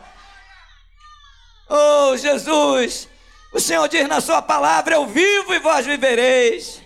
Oh 1.68 2.16
Jesus, 2.16 3.10
o 3.52 3.60
Senhor 3.60 3.88
diz 3.90 4.08
na 4.08 4.22
Sua 4.22 4.42
palavra: 4.42 4.96
Eu 4.96 5.08
vivo 5.08 5.54
e 5.54 5.60
vós 5.60 5.86
vivereis. 5.86 6.82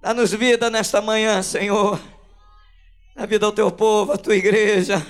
Dá-nos 0.00 0.32
vida 0.32 0.70
nesta 0.70 1.02
manhã, 1.02 1.42
Senhor. 1.42 2.00
Na 3.16 3.26
vida 3.26 3.46
ao 3.46 3.52
teu 3.52 3.72
povo, 3.72 4.12
à 4.12 4.16
tua 4.16 4.36
igreja. 4.36 5.04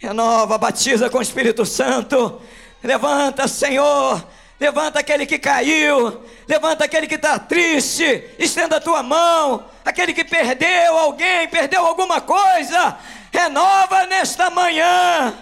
Renova, 0.00 0.56
batiza 0.56 1.10
com 1.10 1.18
o 1.18 1.22
Espírito 1.22 1.66
Santo. 1.66 2.40
Levanta, 2.82 3.46
Senhor. 3.46 4.26
Levanta 4.58 5.00
aquele 5.00 5.26
que 5.26 5.38
caiu. 5.38 6.24
Levanta 6.48 6.86
aquele 6.86 7.06
que 7.06 7.16
está 7.16 7.38
triste. 7.38 8.24
Estenda 8.38 8.76
a 8.76 8.80
tua 8.80 9.02
mão. 9.02 9.68
Aquele 9.84 10.14
que 10.14 10.24
perdeu 10.24 10.96
alguém, 10.96 11.46
perdeu 11.48 11.84
alguma 11.84 12.18
coisa. 12.18 12.96
Renova 13.30 14.06
nesta 14.06 14.48
manhã. 14.48 15.34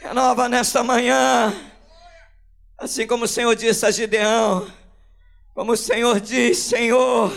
Renova 0.00 0.48
nesta 0.48 0.82
manhã. 0.82 1.54
Assim 2.76 3.06
como 3.06 3.26
o 3.26 3.28
Senhor 3.28 3.54
disse 3.54 3.86
a 3.86 3.92
Gideão. 3.92 4.66
Como 5.54 5.72
o 5.72 5.76
Senhor 5.76 6.18
diz, 6.18 6.58
Senhor. 6.58 7.32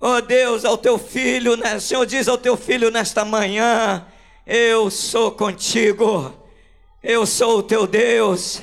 Oh 0.00 0.20
Deus, 0.20 0.64
ao 0.64 0.78
teu 0.78 0.96
filho, 0.96 1.56
né? 1.56 1.74
o 1.74 1.80
Senhor 1.80 2.06
diz 2.06 2.28
ao 2.28 2.38
teu 2.38 2.56
filho 2.56 2.88
nesta 2.88 3.24
manhã 3.24 4.06
eu 4.50 4.90
sou 4.90 5.30
contigo, 5.30 6.34
eu 7.02 7.26
sou 7.26 7.58
o 7.58 7.62
teu 7.62 7.86
Deus. 7.86 8.62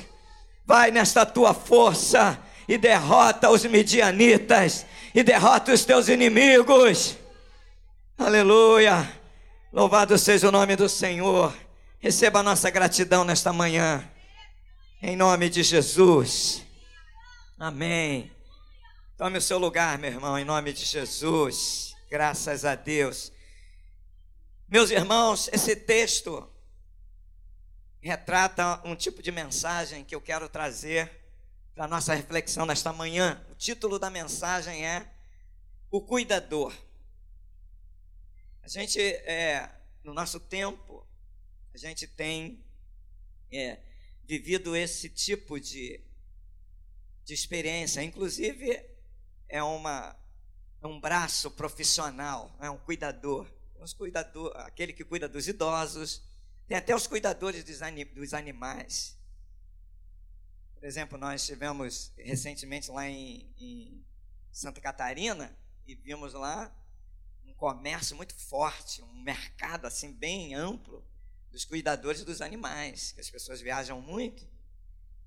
Vai 0.64 0.90
nesta 0.90 1.24
tua 1.24 1.54
força 1.54 2.42
e 2.66 2.76
derrota 2.76 3.48
os 3.48 3.64
midianitas 3.64 4.84
e 5.14 5.22
derrota 5.22 5.72
os 5.72 5.84
teus 5.84 6.08
inimigos. 6.08 7.16
Aleluia. 8.18 9.08
Louvado 9.72 10.18
seja 10.18 10.48
o 10.48 10.52
nome 10.52 10.74
do 10.74 10.88
Senhor. 10.88 11.56
Receba 12.00 12.40
a 12.40 12.42
nossa 12.42 12.68
gratidão 12.68 13.22
nesta 13.22 13.52
manhã. 13.52 14.04
Em 15.00 15.14
nome 15.14 15.48
de 15.48 15.62
Jesus. 15.62 16.64
Amém. 17.56 18.32
Tome 19.16 19.38
o 19.38 19.42
seu 19.42 19.56
lugar, 19.56 19.98
meu 19.98 20.10
irmão, 20.10 20.36
em 20.36 20.44
nome 20.44 20.72
de 20.72 20.84
Jesus. 20.84 21.94
Graças 22.10 22.64
a 22.64 22.74
Deus. 22.74 23.35
Meus 24.68 24.90
irmãos, 24.90 25.48
esse 25.52 25.76
texto 25.76 26.52
retrata 28.00 28.82
um 28.84 28.96
tipo 28.96 29.22
de 29.22 29.30
mensagem 29.30 30.04
que 30.04 30.12
eu 30.12 30.20
quero 30.20 30.48
trazer 30.48 31.08
para 31.72 31.86
nossa 31.86 32.12
reflexão 32.12 32.66
nesta 32.66 32.92
manhã. 32.92 33.46
O 33.48 33.54
título 33.54 33.96
da 33.96 34.10
mensagem 34.10 34.84
é 34.84 35.08
O 35.88 36.00
Cuidador. 36.00 36.74
A 38.60 38.66
gente, 38.66 39.00
é, 39.00 39.70
no 40.02 40.12
nosso 40.12 40.40
tempo, 40.40 41.06
a 41.72 41.78
gente 41.78 42.08
tem 42.08 42.60
é, 43.52 43.78
vivido 44.24 44.74
esse 44.74 45.08
tipo 45.08 45.60
de, 45.60 46.00
de 47.24 47.34
experiência. 47.34 48.02
Inclusive, 48.02 48.84
é, 49.48 49.62
uma, 49.62 50.18
é 50.82 50.86
um 50.88 51.00
braço 51.00 51.52
profissional, 51.52 52.52
é 52.60 52.68
um 52.68 52.78
cuidador 52.78 53.46
os 53.86 53.94
cuidador, 53.94 54.52
aquele 54.56 54.92
que 54.92 55.04
cuida 55.04 55.28
dos 55.28 55.46
idosos, 55.46 56.22
tem 56.66 56.76
até 56.76 56.94
os 56.94 57.06
cuidadores 57.06 57.62
dos, 57.62 57.80
anim, 57.80 58.04
dos 58.06 58.34
animais. 58.34 59.16
Por 60.74 60.84
exemplo, 60.84 61.16
nós 61.16 61.40
estivemos 61.40 62.12
recentemente 62.16 62.90
lá 62.90 63.08
em, 63.08 63.48
em 63.56 64.04
Santa 64.50 64.80
Catarina 64.80 65.56
e 65.86 65.94
vimos 65.94 66.34
lá 66.34 66.74
um 67.44 67.54
comércio 67.54 68.16
muito 68.16 68.34
forte, 68.34 69.02
um 69.02 69.22
mercado 69.22 69.86
assim 69.86 70.12
bem 70.12 70.54
amplo 70.54 71.06
dos 71.52 71.64
cuidadores 71.64 72.24
dos 72.24 72.40
animais, 72.40 73.12
que 73.12 73.20
as 73.20 73.30
pessoas 73.30 73.60
viajam 73.60 74.00
muito 74.00 74.46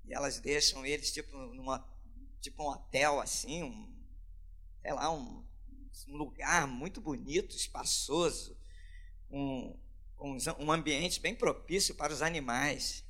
e 0.04 0.12
elas 0.12 0.38
deixam 0.38 0.84
eles 0.84 1.10
tipo 1.10 1.34
numa 1.36 1.82
tipo 2.40 2.62
um 2.62 2.66
hotel 2.68 3.20
assim, 3.20 3.62
um, 3.62 4.04
sei 4.82 4.92
lá, 4.92 5.10
um, 5.10 5.44
um 6.08 6.16
lugar 6.16 6.66
muito 6.66 7.00
bonito, 7.00 7.56
espaçoso, 7.56 8.56
um, 9.30 9.76
um, 10.58 10.72
ambiente 10.72 11.20
bem 11.20 11.34
propício 11.34 11.94
para 11.94 12.12
os 12.12 12.22
animais, 12.22 13.04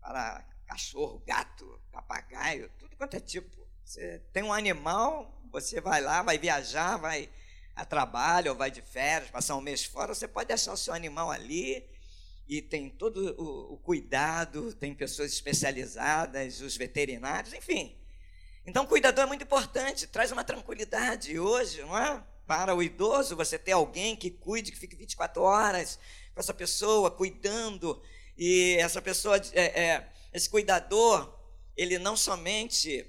para 0.00 0.46
cachorro, 0.66 1.22
gato, 1.26 1.80
papagaio, 1.92 2.70
tudo 2.78 2.96
quanto 2.96 3.16
é 3.16 3.20
tipo. 3.20 3.64
Você 3.84 4.20
tem 4.32 4.42
um 4.42 4.52
animal, 4.52 5.42
você 5.50 5.80
vai 5.80 6.00
lá, 6.00 6.22
vai 6.22 6.38
viajar, 6.38 6.96
vai 6.96 7.28
a 7.76 7.84
trabalho 7.84 8.52
ou 8.52 8.56
vai 8.56 8.70
de 8.70 8.82
férias, 8.82 9.30
passar 9.30 9.56
um 9.56 9.60
mês 9.60 9.84
fora, 9.84 10.14
você 10.14 10.28
pode 10.28 10.48
deixar 10.48 10.72
o 10.72 10.76
seu 10.76 10.94
animal 10.94 11.30
ali 11.30 11.84
e 12.46 12.62
tem 12.62 12.88
todo 12.88 13.34
o, 13.36 13.74
o 13.74 13.78
cuidado, 13.78 14.72
tem 14.74 14.94
pessoas 14.94 15.32
especializadas, 15.32 16.60
os 16.60 16.76
veterinários, 16.76 17.52
enfim. 17.52 17.96
Então, 18.66 18.86
cuidador 18.86 19.24
é 19.24 19.26
muito 19.26 19.42
importante, 19.42 20.06
traz 20.06 20.32
uma 20.32 20.42
tranquilidade 20.42 21.38
hoje, 21.38 21.82
não 21.82 21.96
é? 21.98 22.22
Para 22.46 22.74
o 22.74 22.82
idoso, 22.82 23.36
você 23.36 23.58
ter 23.58 23.72
alguém 23.72 24.16
que 24.16 24.30
cuide, 24.30 24.72
que 24.72 24.78
fique 24.78 24.96
24 24.96 25.42
horas 25.42 25.98
com 26.34 26.40
essa 26.40 26.54
pessoa, 26.54 27.10
cuidando, 27.10 28.02
e 28.36 28.76
essa 28.80 29.02
pessoa, 29.02 29.36
é, 29.52 29.82
é, 29.82 30.08
esse 30.32 30.48
cuidador, 30.48 31.32
ele 31.76 31.98
não 31.98 32.16
somente 32.16 33.06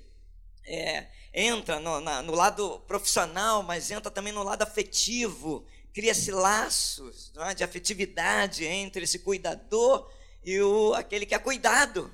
é, 0.65 1.07
entra 1.33 1.79
no, 1.79 2.01
na, 2.01 2.21
no, 2.21 2.33
lado 2.33 2.79
profissional, 2.81 3.63
mas 3.63 3.89
entra 3.91 4.11
também 4.11 4.33
no 4.33 4.43
lado 4.43 4.61
afetivo, 4.61 5.65
cria-se 5.93 6.31
laços 6.31 7.31
é? 7.37 7.53
de 7.53 7.63
afetividade 7.63 8.65
entre 8.65 9.03
esse 9.03 9.19
cuidador 9.19 10.11
e 10.43 10.59
o, 10.61 10.93
aquele 10.93 11.25
que 11.25 11.33
é 11.33 11.39
cuidado. 11.39 12.13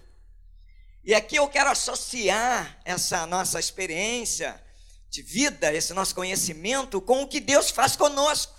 E 1.03 1.15
aqui 1.15 1.35
eu 1.35 1.47
quero 1.47 1.69
associar 1.69 2.79
essa 2.85 3.25
nossa 3.25 3.59
experiência 3.59 4.61
de 5.09 5.23
vida, 5.23 5.73
esse 5.73 5.93
nosso 5.93 6.13
conhecimento, 6.13 7.01
com 7.01 7.23
o 7.23 7.27
que 7.27 7.39
Deus 7.39 7.71
faz 7.71 7.95
conosco. 7.95 8.53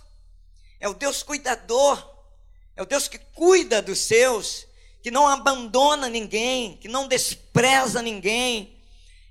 É 0.80 0.88
o 0.88 0.94
Deus 0.94 1.22
cuidador. 1.22 2.12
É 2.74 2.82
o 2.82 2.86
Deus 2.86 3.06
que 3.06 3.18
cuida 3.18 3.80
dos 3.80 4.00
seus, 4.00 4.66
que 5.02 5.10
não 5.10 5.28
abandona 5.28 6.08
ninguém, 6.08 6.76
que 6.78 6.88
não 6.88 7.06
despreza 7.06 8.02
ninguém, 8.02 8.76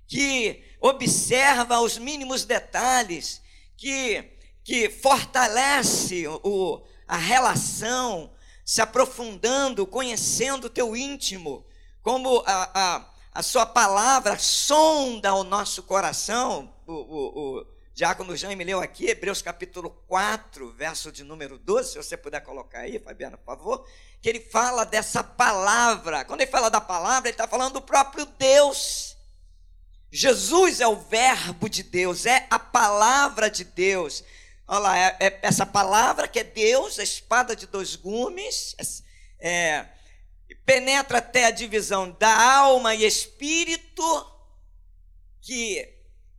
que 0.08 0.64
observa 0.80 1.82
os 1.82 1.98
mínimos 1.98 2.46
detalhes, 2.46 3.42
que, 3.76 4.24
que 4.64 4.90
fortalece 4.90 6.28
o, 6.28 6.82
a 7.06 7.18
relação, 7.18 8.32
se 8.64 8.82
aprofundando, 8.82 9.86
conhecendo 9.86 10.68
o 10.68 10.70
teu 10.70 10.96
íntimo, 10.96 11.66
como 12.02 12.44
a, 12.46 12.72
a, 12.74 13.06
a 13.34 13.44
sua 13.44 13.66
palavra 13.66 14.38
sonda 14.38 15.34
o 15.34 15.44
nosso 15.44 15.84
coração. 15.84 16.74
O, 16.86 16.94
o, 16.94 17.60
o 17.60 17.68
Diácono 17.94 18.36
Jaime 18.36 18.64
leu 18.64 18.82
aqui, 18.82 19.08
Hebreus 19.08 19.42
capítulo 19.42 19.90
4, 20.08 20.72
verso 20.74 21.12
de 21.12 21.24
número 21.24 21.58
12, 21.60 21.92
se 21.92 21.98
você 21.98 22.18
puder 22.18 22.42
colocar 22.42 22.80
aí, 22.80 22.98
Fabiana, 23.00 23.38
por 23.38 23.58
favor, 23.58 23.88
que 24.22 24.30
ele 24.30 24.40
fala 24.40 24.86
dessa 24.86 25.24
palavra. 25.24 26.26
Quando 26.26 26.42
ele 26.42 26.50
fala 26.50 26.70
da 26.70 26.82
palavra, 26.82 27.30
ele 27.30 27.34
está 27.34 27.48
falando 27.48 27.74
do 27.74 27.82
próprio 27.82 28.26
Deus. 28.26 29.18
Jesus 30.12 30.82
é 30.82 30.88
o 30.88 30.96
Verbo 30.96 31.70
de 31.70 31.84
Deus, 31.84 32.26
é 32.26 32.48
a 32.50 32.60
palavra 32.60 33.50
de 33.50 33.64
Deus. 33.64 34.24
Olha 34.68 34.80
lá, 34.80 34.98
é, 34.98 35.18
é 35.20 35.40
essa 35.42 35.66
palavra 35.66 36.28
que 36.28 36.40
é 36.40 36.44
Deus, 36.44 36.98
a 36.98 37.04
espada 37.04 37.56
de 37.56 37.68
dois 37.68 37.96
gumes, 37.96 38.76
é, 39.40 39.86
penetra 40.66 41.20
até 41.20 41.46
a 41.46 41.52
divisão 41.52 42.12
da 42.20 42.56
alma 42.56 42.96
e 42.96 43.06
espírito, 43.06 44.04
que 45.42 45.88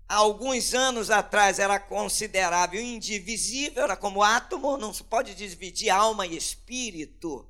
há 0.09 0.17
alguns 0.17 0.75
anos 0.75 1.11
atrás 1.11 1.59
era 1.59 1.79
considerável 1.81 2.81
indivisível, 2.81 3.85
era 3.85 3.97
como 3.97 4.23
átomo, 4.23 4.77
não 4.77 4.93
se 4.93 5.03
pode 5.05 5.35
dividir 5.35 5.91
alma 5.91 6.27
e 6.27 6.37
espírito, 6.37 7.49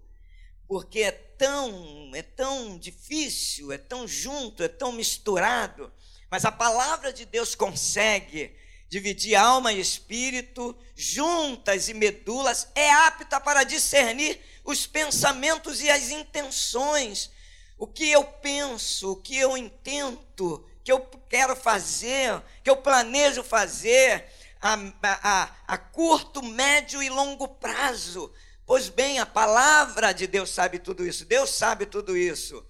porque 0.69 1.01
é 1.01 1.11
tão, 1.13 2.11
é 2.15 2.23
tão 2.23 2.79
difícil, 2.79 3.73
é 3.73 3.79
tão 3.79 4.07
junto, 4.07 4.63
é 4.63 4.69
tão 4.69 4.93
misturado. 4.93 5.93
Mas 6.31 6.45
a 6.45 6.53
palavra 6.53 7.13
de 7.13 7.27
Deus 7.27 7.55
consegue 7.55 8.57
dividir 8.89 9.35
alma 9.35 9.73
e 9.73 9.81
espírito, 9.81 10.77
juntas 10.95 11.89
e 11.89 11.95
medulas, 11.95 12.69
é 12.75 12.91
apta 12.91 13.41
para 13.41 13.65
discernir 13.65 14.39
os 14.65 14.87
pensamentos 14.87 15.83
e 15.83 15.91
as 15.91 16.11
intenções, 16.11 17.31
o 17.79 17.87
que 17.87 18.11
eu 18.11 18.25
penso, 18.25 19.13
o 19.13 19.17
que 19.17 19.37
eu 19.37 19.57
intento, 19.57 20.65
que 20.85 20.93
eu 20.93 21.01
quero 21.29 21.57
fazer, 21.57 22.43
que 22.63 22.71
eu 22.71 22.77
planejo 22.77 23.43
fazer 23.43 24.25
a, 24.61 24.75
a, 25.03 25.51
a 25.67 25.79
curto, 25.79 26.43
médio 26.43 27.03
e 27.03 27.09
longo 27.09 27.49
prazo. 27.49 28.33
Pois 28.65 28.89
bem, 28.89 29.19
a 29.19 29.27
palavra 29.27 30.13
de 30.13 30.27
Deus 30.27 30.51
sabe 30.51 30.79
tudo 30.79 31.07
isso, 31.07 31.25
Deus 31.25 31.51
sabe 31.51 31.87
tudo 31.87 32.17
isso. 32.17 32.65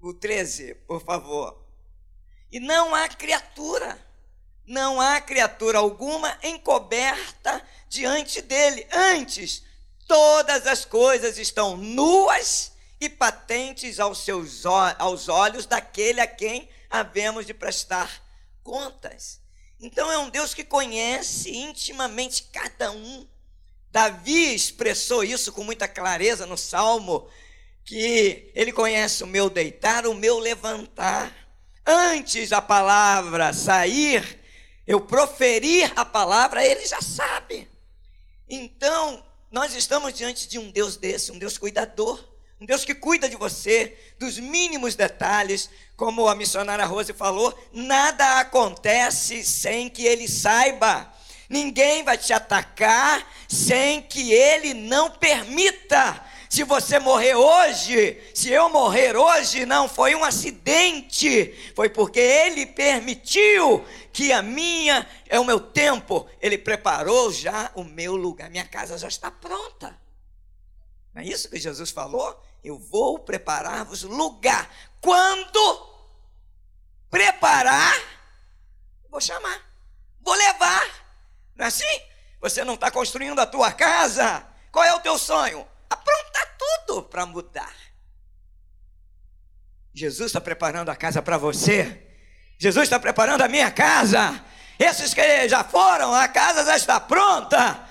O 0.00 0.12
13, 0.12 0.74
por 0.86 1.02
favor. 1.02 1.64
E 2.50 2.60
não 2.60 2.94
há 2.94 3.08
criatura 3.08 4.06
não 4.66 5.00
há 5.00 5.20
criatura 5.20 5.78
alguma 5.78 6.36
encoberta 6.42 7.62
diante 7.88 8.42
dele. 8.42 8.86
Antes, 8.92 9.62
todas 10.06 10.66
as 10.66 10.84
coisas 10.84 11.38
estão 11.38 11.76
nuas 11.76 12.72
e 13.00 13.08
patentes 13.08 14.00
aos, 14.00 14.24
seus, 14.24 14.64
aos 14.98 15.28
olhos 15.28 15.66
daquele 15.66 16.20
a 16.20 16.26
quem 16.26 16.68
havemos 16.88 17.46
de 17.46 17.52
prestar 17.52 18.22
contas. 18.62 19.40
Então 19.78 20.10
é 20.10 20.18
um 20.18 20.30
Deus 20.30 20.54
que 20.54 20.64
conhece 20.64 21.54
intimamente 21.54 22.44
cada 22.44 22.90
um. 22.90 23.26
Davi 23.90 24.54
expressou 24.54 25.22
isso 25.22 25.52
com 25.52 25.62
muita 25.64 25.86
clareza 25.86 26.46
no 26.46 26.56
Salmo, 26.56 27.28
que 27.84 28.50
ele 28.54 28.72
conhece 28.72 29.22
o 29.22 29.26
meu 29.26 29.48
deitar, 29.48 30.06
o 30.06 30.14
meu 30.14 30.38
levantar. 30.38 31.32
Antes 31.84 32.50
da 32.50 32.60
palavra 32.60 33.52
sair, 33.52 34.40
eu 34.86 35.00
proferir 35.00 35.92
a 35.94 36.04
palavra, 36.04 36.64
ele 36.64 36.84
já 36.86 37.00
sabe. 37.00 37.68
Então, 38.48 39.24
nós 39.50 39.74
estamos 39.74 40.12
diante 40.12 40.48
de 40.48 40.58
um 40.58 40.70
Deus 40.70 40.96
desse, 40.96 41.30
um 41.32 41.38
Deus 41.38 41.56
cuidador, 41.56 42.22
um 42.60 42.66
Deus 42.66 42.84
que 42.84 42.94
cuida 42.94 43.28
de 43.28 43.36
você, 43.36 43.96
dos 44.18 44.38
mínimos 44.38 44.94
detalhes, 44.94 45.68
como 45.96 46.26
a 46.26 46.34
missionária 46.34 46.84
Rose 46.84 47.12
falou, 47.12 47.56
nada 47.72 48.40
acontece 48.40 49.44
sem 49.44 49.88
que 49.88 50.04
ele 50.04 50.26
saiba. 50.26 51.12
Ninguém 51.48 52.02
vai 52.02 52.18
te 52.18 52.32
atacar 52.32 53.30
sem 53.48 54.02
que 54.02 54.32
ele 54.32 54.74
não 54.74 55.10
permita. 55.10 56.24
Se 56.48 56.62
você 56.62 56.98
morrer 56.98 57.34
hoje, 57.34 58.22
se 58.34 58.50
eu 58.50 58.68
morrer 58.68 59.16
hoje, 59.16 59.66
não 59.66 59.88
foi 59.88 60.14
um 60.14 60.24
acidente, 60.24 61.54
foi 61.74 61.88
porque 61.88 62.20
ele 62.20 62.66
permitiu 62.66 63.84
que 64.12 64.32
a 64.32 64.42
minha 64.42 65.06
é 65.26 65.38
o 65.40 65.44
meu 65.44 65.60
tempo. 65.60 66.28
Ele 66.40 66.56
preparou 66.56 67.32
já 67.32 67.70
o 67.74 67.82
meu 67.82 68.16
lugar. 68.16 68.48
Minha 68.48 68.66
casa 68.66 68.96
já 68.96 69.08
está 69.08 69.30
pronta. 69.30 69.98
Não 71.12 71.22
é 71.22 71.24
isso 71.26 71.50
que 71.50 71.58
Jesus 71.58 71.90
falou? 71.90 72.42
Eu 72.62 72.78
vou 72.78 73.18
preparar-vos 73.18 74.02
lugar. 74.02 74.70
Quando 75.00 75.96
preparar, 77.10 77.96
vou 79.10 79.20
chamar, 79.20 79.60
vou 80.20 80.34
levar. 80.34 80.84
Não 81.54 81.64
é 81.64 81.68
assim? 81.68 82.00
Você 82.40 82.64
não 82.64 82.74
está 82.74 82.90
construindo 82.90 83.38
a 83.40 83.46
tua 83.46 83.72
casa. 83.72 84.46
Qual 84.70 84.84
é 84.84 84.94
o 84.94 85.00
teu 85.00 85.18
sonho? 85.18 85.66
Aprontar 85.90 86.56
tudo 86.58 87.02
para 87.02 87.26
mudar. 87.26 87.74
Jesus 89.94 90.26
está 90.26 90.40
preparando 90.40 90.90
a 90.90 90.96
casa 90.96 91.22
para 91.22 91.38
você. 91.38 92.06
Jesus 92.58 92.84
está 92.84 93.00
preparando 93.00 93.42
a 93.42 93.48
minha 93.48 93.70
casa. 93.70 94.44
Esses 94.78 95.14
que 95.14 95.48
já 95.48 95.64
foram, 95.64 96.12
a 96.12 96.28
casa 96.28 96.62
já 96.64 96.76
está 96.76 97.00
pronta. 97.00 97.88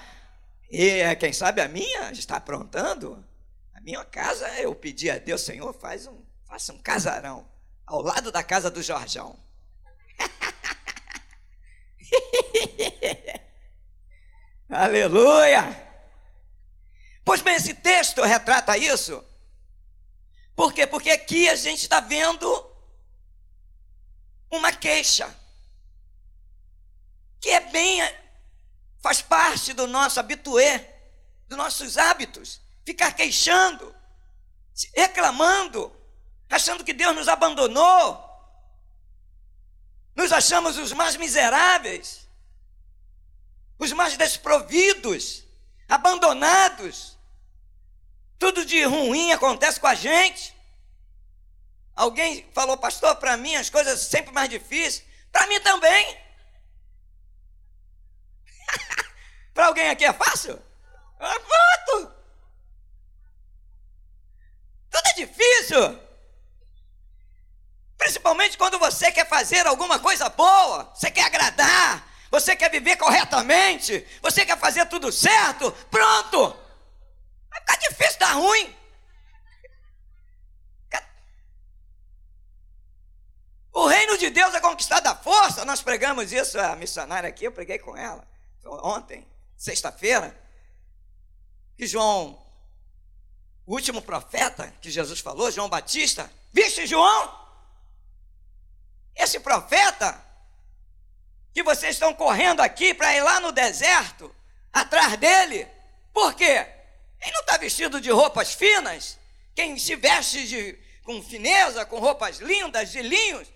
E 0.70 1.16
quem 1.16 1.34
sabe 1.34 1.62
a 1.62 1.68
minha 1.68 2.12
está 2.12 2.38
aprontando. 2.38 3.26
A 3.74 3.82
minha 3.82 4.06
casa, 4.06 4.48
eu 4.60 4.76
pedi 4.76 5.10
a 5.10 5.18
Deus, 5.18 5.42
Senhor, 5.42 5.74
faz 5.74 6.06
um, 6.06 6.24
faça 6.48 6.72
um 6.74 6.78
casarão 6.78 7.50
ao 7.86 8.02
lado 8.02 8.32
da 8.32 8.44
casa 8.44 8.70
do 8.70 8.84
Jorjão. 8.84 9.40
Aleluia! 14.70 15.85
Pois 17.26 17.42
bem, 17.42 17.56
esse 17.56 17.74
texto 17.74 18.22
retrata 18.22 18.78
isso. 18.78 19.22
Por 20.56 20.72
quê? 20.72 20.86
Porque 20.86 21.10
aqui 21.10 21.50
a 21.50 21.56
gente 21.56 21.82
está 21.82 22.00
vendo 22.00 22.48
uma 24.52 24.72
queixa, 24.72 25.36
que 27.42 27.50
é 27.50 27.60
bem, 27.60 28.00
faz 29.02 29.22
parte 29.22 29.74
do 29.74 29.88
nosso 29.88 30.20
habitué, 30.20 30.94
dos 31.48 31.58
nossos 31.58 31.98
hábitos, 31.98 32.62
ficar 32.86 33.12
queixando, 33.12 33.94
reclamando, 34.96 35.92
achando 36.50 36.84
que 36.84 36.94
Deus 36.94 37.16
nos 37.16 37.28
abandonou, 37.28 38.24
nos 40.16 40.32
achamos 40.32 40.78
os 40.78 40.94
mais 40.94 41.18
miseráveis, 41.18 42.30
os 43.78 43.92
mais 43.92 44.16
desprovidos, 44.16 45.44
abandonados. 45.90 47.15
Tudo 48.38 48.66
de 48.66 48.84
ruim 48.84 49.32
acontece 49.32 49.80
com 49.80 49.88
a 49.88 49.96
gente. 49.96 50.56
Alguém 51.96 52.50
falou, 52.54 52.78
pastor, 52.78 53.16
para 53.16 53.38
mim 53.38 53.56
as 53.56 53.70
coisas 53.70 54.02
sempre 54.02 54.34
mais 54.34 54.50
difíceis. 54.50 55.04
Para 55.32 55.48
mim 55.48 55.60
também. 55.62 56.18
para 59.54 59.68
alguém 59.68 59.90
aqui 59.90 60.04
é 60.06 60.14
fácil? 60.14 60.62
É 61.20 61.40
pronto. 61.40 62.14
Tudo 64.92 65.08
é 65.08 65.14
difícil. 65.14 66.06
Principalmente 67.98 68.58
quando 68.58 68.78
você 68.78 69.12
quer 69.12 69.28
fazer 69.28 69.66
alguma 69.66 70.00
coisa 70.00 70.30
boa, 70.30 70.92
você 70.94 71.10
quer 71.10 71.24
agradar, 71.24 72.08
você 72.30 72.56
quer 72.56 72.70
viver 72.70 72.98
corretamente, 72.98 74.06
você 74.22 74.46
quer 74.46 74.60
fazer 74.60 74.86
tudo 74.88 75.12
certo, 75.12 75.72
pronto. 75.90 76.65
Ficar 77.66 77.78
difícil, 77.78 78.20
dar 78.20 78.34
ruim. 78.34 78.76
O 83.74 83.88
reino 83.88 84.18
de 84.18 84.30
Deus 84.30 84.54
é 84.54 84.62
conquistado 84.62 85.08
à 85.08 85.16
força. 85.16 85.66
Nós 85.66 85.82
pregamos 85.82 86.32
isso, 86.32 86.58
a 86.58 86.78
missionária 86.78 87.28
aqui, 87.28 87.46
eu 87.46 87.52
preguei 87.52 87.78
com 87.78 87.98
ela 87.98 88.26
ontem, 88.66 89.28
sexta-feira, 89.58 90.36
que 91.76 91.86
João, 91.86 92.42
o 93.66 93.74
último 93.74 94.02
profeta 94.02 94.74
que 94.82 94.90
Jesus 94.90 95.20
falou, 95.20 95.52
João 95.52 95.70
Batista, 95.70 96.32
viste 96.52 96.88
João? 96.88 97.46
Esse 99.16 99.40
profeta 99.40 100.24
que 101.54 101.64
vocês 101.64 101.96
estão 101.96 102.14
correndo 102.14 102.62
aqui 102.62 102.94
para 102.94 103.14
ir 103.14 103.22
lá 103.22 103.40
no 103.40 103.52
deserto, 103.52 104.34
atrás 104.74 105.18
dele, 105.18 105.68
por 106.14 106.34
quê? 106.34 106.75
Quem 107.20 107.32
não 107.32 107.42
está 107.42 107.58
vestido 107.58 108.00
de 108.02 108.12
roupas 108.12 108.54
finas, 108.54 109.18
quem 109.56 109.78
se 109.78 109.96
veste 109.96 110.48
de, 110.48 110.80
com 111.04 111.22
fineza, 111.22 111.86
com 111.86 112.00
roupas 112.00 112.38
lindas, 112.38 112.92
de 112.92 113.02
linhos, 113.02 113.48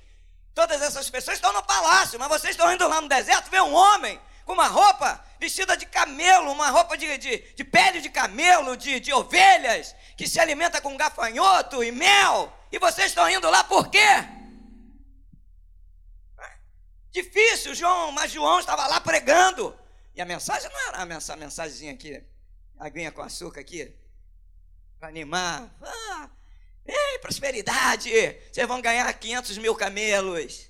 todas 0.54 0.82
essas 0.82 1.10
pessoas 1.10 1.38
estão 1.38 1.54
no 1.54 1.63
palácio, 1.63 2.19
mas 2.19 2.30
vocês 2.30 2.52
estão 2.52 2.72
indo 2.74 2.88
lá 2.88 3.02
no 3.02 3.08
deserto 3.08 3.50
ver 3.50 3.62
um 3.62 3.74
homem 3.74 4.19
com 4.45 4.54
uma 4.54 4.67
roupa 4.67 5.24
vestida 5.39 5.78
de 5.78 5.86
camelo, 5.86 6.52
uma 6.52 6.69
roupa 6.69 6.98
de, 6.98 7.17
de, 7.17 7.38
de 7.38 7.63
pele 7.63 8.02
de 8.02 8.10
camelo, 8.10 8.76
de, 8.76 9.00
de 9.00 9.13
ovelhas, 9.13 9.95
que 10.17 10.28
se 10.28 10.39
alimenta 10.39 10.82
com 10.82 10.98
gafanhoto 10.98 11.84
e 11.84 11.91
mel, 11.91 12.52
e 12.72 12.80
vocês 12.80 13.08
estão 13.08 13.30
indo 13.30 13.50
lá 13.50 13.63
por 13.63 13.89
quê? 13.89 14.00
Difícil, 17.12 17.74
João, 17.74 18.12
mas 18.12 18.32
João 18.32 18.60
estava 18.60 18.86
lá 18.88 19.02
pregando. 19.02 19.78
E 20.15 20.22
a 20.22 20.26
mensagem 20.26 20.69
não 20.69 20.80
era 20.88 21.13
essa 21.15 21.36
mensagenzinha 21.36 21.93
aqui, 21.93 22.24
aguinha 22.80 23.12
com 23.12 23.22
açúcar 23.22 23.60
aqui, 23.60 23.94
para 24.98 25.10
animar. 25.10 25.70
Ah, 25.82 26.30
ei, 26.86 27.20
prosperidade, 27.20 28.10
vocês 28.52 28.68
vão 28.68 28.82
ganhar 28.82 29.12
500 29.13 29.58
mil 29.58 29.76
camelos. 29.76 30.70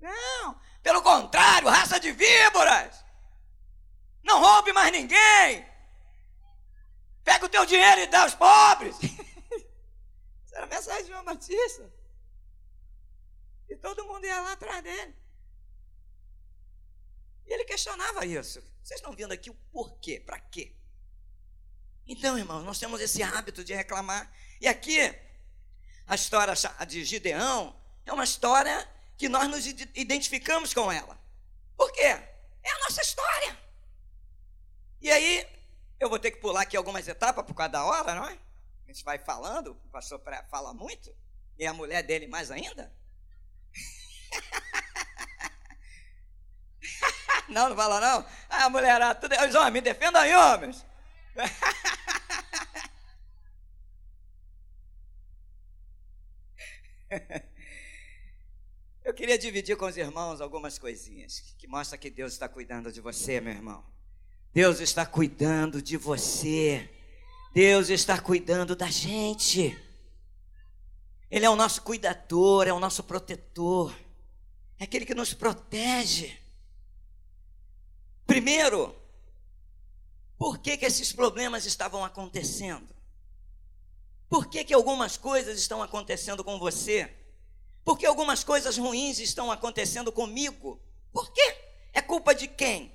Não, 0.00 0.60
pelo 0.82 1.02
contrário, 1.02 1.68
raça 1.68 1.98
de 1.98 2.12
víboras. 2.12 3.04
Não 4.22 4.40
roube 4.40 4.72
mais 4.72 4.92
ninguém. 4.92 5.66
Pega 7.24 7.44
o 7.44 7.48
teu 7.48 7.66
dinheiro 7.66 8.02
e 8.02 8.06
dá 8.06 8.22
aos 8.22 8.34
pobres. 8.34 8.96
Essa 10.46 10.56
era 10.56 10.64
a 10.64 10.68
mensagem 10.68 11.02
de 11.02 11.10
João 11.10 11.24
Batista. 11.24 11.92
E 13.68 13.76
todo 13.76 14.04
mundo 14.04 14.24
ia 14.24 14.40
lá 14.40 14.52
atrás 14.52 14.82
dele. 14.82 15.14
E 17.46 17.52
ele 17.52 17.64
questionava 17.64 18.26
isso. 18.26 18.62
Vocês 18.82 18.98
estão 19.00 19.14
vendo 19.14 19.32
aqui 19.32 19.50
o 19.50 19.54
porquê, 19.72 20.20
para 20.20 20.38
quê? 20.40 20.74
Então, 22.06 22.38
irmãos, 22.38 22.62
nós 22.62 22.78
temos 22.78 23.00
esse 23.00 23.22
hábito 23.22 23.64
de 23.64 23.74
reclamar. 23.74 24.32
E 24.60 24.68
aqui, 24.68 24.98
a 26.06 26.14
história 26.14 26.54
de 26.86 27.04
Gideão 27.04 27.74
é 28.04 28.12
uma 28.12 28.24
história 28.24 28.88
que 29.16 29.28
nós 29.28 29.48
nos 29.48 29.66
identificamos 29.66 30.72
com 30.72 30.90
ela. 30.90 31.18
Por 31.76 31.90
quê? 31.92 32.02
É 32.02 32.70
a 32.70 32.78
nossa 32.80 33.02
história. 33.02 33.58
E 35.00 35.10
aí, 35.10 35.46
eu 35.98 36.08
vou 36.08 36.18
ter 36.18 36.30
que 36.30 36.40
pular 36.40 36.62
aqui 36.62 36.76
algumas 36.76 37.06
etapas 37.08 37.44
por 37.44 37.54
causa 37.54 37.72
da 37.72 37.84
hora, 37.84 38.14
não 38.14 38.26
é? 38.26 38.38
A 38.84 38.92
gente 38.92 39.04
vai 39.04 39.18
falando, 39.18 39.72
o 39.72 39.88
pastor 39.90 40.22
fala 40.48 40.72
muito, 40.72 41.14
e 41.58 41.66
a 41.66 41.72
mulher 41.72 42.02
dele 42.02 42.26
mais 42.26 42.50
ainda. 42.50 42.94
não, 47.48 47.68
não 47.68 47.76
fala 47.76 48.00
não. 48.00 48.26
Ah, 48.48 48.70
mulherada, 48.70 49.14
tudo, 49.14 49.34
os 49.34 49.54
homens, 49.54 49.72
me 49.72 49.80
defendam 49.80 50.20
aí, 50.20 50.34
homens. 50.34 50.84
Eu 59.04 59.14
queria 59.14 59.38
dividir 59.38 59.76
com 59.76 59.86
os 59.86 59.96
irmãos 59.96 60.40
algumas 60.40 60.78
coisinhas 60.78 61.54
que 61.56 61.68
mostra 61.68 61.96
que 61.96 62.10
Deus 62.10 62.32
está 62.32 62.48
cuidando 62.48 62.90
de 62.90 63.00
você, 63.00 63.40
meu 63.40 63.52
irmão. 63.52 63.84
Deus 64.52 64.80
está 64.80 65.06
cuidando 65.06 65.80
de 65.80 65.96
você. 65.96 66.90
Deus 67.54 67.88
está 67.88 68.20
cuidando 68.20 68.74
da 68.74 68.90
gente. 68.90 69.78
Ele 71.30 71.46
é 71.46 71.50
o 71.50 71.54
nosso 71.54 71.82
cuidador, 71.82 72.66
é 72.66 72.72
o 72.72 72.80
nosso 72.80 73.04
protetor 73.04 73.94
é 74.78 74.84
aquele 74.84 75.06
que 75.06 75.14
nos 75.14 75.32
protege. 75.32 76.36
Primeiro, 78.36 78.94
por 80.36 80.58
que, 80.58 80.76
que 80.76 80.84
esses 80.84 81.10
problemas 81.10 81.64
estavam 81.64 82.04
acontecendo? 82.04 82.94
Por 84.28 84.50
que, 84.50 84.62
que 84.62 84.74
algumas 84.74 85.16
coisas 85.16 85.58
estão 85.58 85.82
acontecendo 85.82 86.44
com 86.44 86.58
você? 86.58 87.10
Por 87.82 87.96
que 87.96 88.04
algumas 88.04 88.44
coisas 88.44 88.76
ruins 88.76 89.20
estão 89.20 89.50
acontecendo 89.50 90.12
comigo? 90.12 90.78
Por 91.14 91.32
quê? 91.32 91.56
É 91.94 92.02
culpa 92.02 92.34
de 92.34 92.46
quem? 92.46 92.92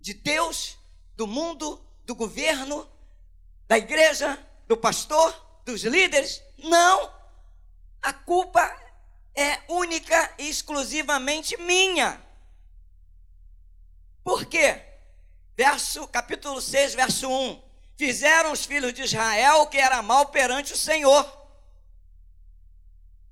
De 0.00 0.14
Deus, 0.14 0.78
do 1.14 1.26
mundo, 1.26 1.84
do 2.06 2.14
governo, 2.14 2.88
da 3.66 3.76
igreja, 3.76 4.42
do 4.66 4.74
pastor, 4.74 5.60
dos 5.66 5.82
líderes? 5.82 6.42
Não! 6.56 7.12
A 8.00 8.14
culpa 8.14 8.62
é 9.34 9.60
única 9.68 10.34
e 10.38 10.48
exclusivamente 10.48 11.58
minha. 11.58 12.26
Por 14.28 14.44
quê? 14.44 14.78
Verso, 15.56 16.06
capítulo 16.08 16.60
6, 16.60 16.94
verso 16.94 17.26
1. 17.30 17.62
Fizeram 17.96 18.52
os 18.52 18.66
filhos 18.66 18.92
de 18.92 19.00
Israel 19.00 19.62
o 19.62 19.68
que 19.68 19.78
era 19.78 20.02
mal 20.02 20.26
perante 20.26 20.74
o 20.74 20.76
Senhor. 20.76 21.24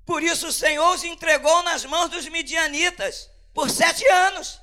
Por 0.03 0.23
isso 0.23 0.47
o 0.47 0.51
Senhor 0.51 0.95
os 0.95 1.03
entregou 1.03 1.61
nas 1.61 1.85
mãos 1.85 2.09
dos 2.09 2.27
midianitas 2.27 3.29
por 3.53 3.69
sete 3.69 4.03
anos. 4.07 4.59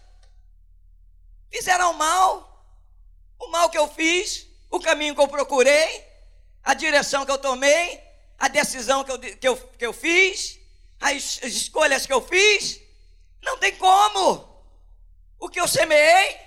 Fizeram 1.53 1.93
mal, 1.93 2.67
o 3.39 3.47
mal 3.47 3.71
que 3.71 3.79
eu 3.79 3.87
fiz, 3.87 4.49
o 4.69 4.81
caminho 4.81 5.15
que 5.15 5.21
eu 5.21 5.29
procurei, 5.29 6.05
a 6.65 6.75
direção 6.75 7.25
que 7.25 7.31
eu 7.31 7.39
tomei, 7.39 8.03
a 8.41 8.49
decisão 8.49 9.05
que 9.05 9.13
eu, 9.13 9.19
que 9.21 9.49
eu, 9.49 9.57
que 9.57 9.87
eu 9.87 9.93
fiz, 9.93 10.59
as 11.01 11.41
escolhas 11.45 12.05
que 12.05 12.13
eu 12.13 12.27
fiz, 12.27 12.81
não 13.41 13.57
tem 13.57 13.77
como. 13.77 14.54
O 15.45 15.49
que 15.51 15.61
eu 15.61 15.69
semeei, 15.69 16.41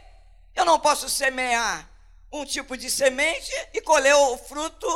eu 0.56 0.66
não 0.66 0.80
posso 0.80 1.08
semear 1.08 1.88
um 2.34 2.44
tipo 2.44 2.76
de 2.76 2.90
semente 2.90 3.52
e 3.72 3.80
colher 3.80 4.16
o 4.16 4.36
fruto 4.40 4.88